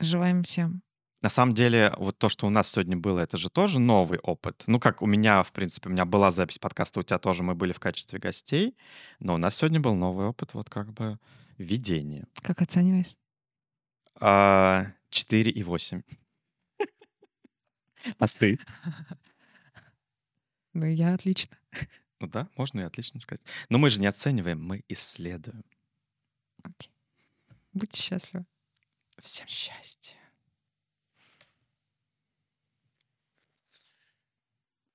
Желаем 0.00 0.42
всем 0.42 0.82
на 1.22 1.28
самом 1.28 1.54
деле, 1.54 1.92
вот 1.98 2.18
то, 2.18 2.28
что 2.28 2.46
у 2.46 2.50
нас 2.50 2.70
сегодня 2.70 2.96
было, 2.96 3.20
это 3.20 3.36
же 3.36 3.50
тоже 3.50 3.78
новый 3.78 4.18
опыт. 4.20 4.64
Ну, 4.66 4.80
как 4.80 5.02
у 5.02 5.06
меня, 5.06 5.42
в 5.42 5.52
принципе, 5.52 5.88
у 5.88 5.92
меня 5.92 6.04
была 6.06 6.30
запись 6.30 6.58
подкаста, 6.58 7.00
у 7.00 7.02
тебя 7.02 7.18
тоже 7.18 7.42
мы 7.42 7.54
были 7.54 7.72
в 7.72 7.80
качестве 7.80 8.18
гостей, 8.18 8.76
но 9.18 9.34
у 9.34 9.38
нас 9.38 9.56
сегодня 9.56 9.80
был 9.80 9.94
новый 9.94 10.26
опыт, 10.26 10.54
вот 10.54 10.70
как 10.70 10.92
бы 10.92 11.18
ведение. 11.58 12.26
Как 12.42 12.62
оцениваешь? 12.62 13.16
А, 14.18 14.92
4,8. 15.10 16.02
А 18.18 18.26
ты? 18.26 18.58
Ну, 20.72 20.86
я 20.86 21.14
отлично. 21.14 21.58
Ну 22.20 22.28
да, 22.28 22.48
можно 22.56 22.80
и 22.80 22.84
отлично 22.84 23.18
сказать. 23.18 23.44
Но 23.70 23.78
мы 23.78 23.90
же 23.90 24.00
не 24.00 24.06
оцениваем, 24.06 24.62
мы 24.62 24.84
исследуем. 24.88 25.64
Окей. 26.62 26.92
Будьте 27.72 28.00
счастливы. 28.00 28.46
Всем 29.18 29.48
счастья. 29.48 30.19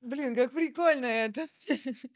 Блин, 0.05 0.35
как 0.35 0.51
прикольно 0.51 1.05
это. 1.07 1.47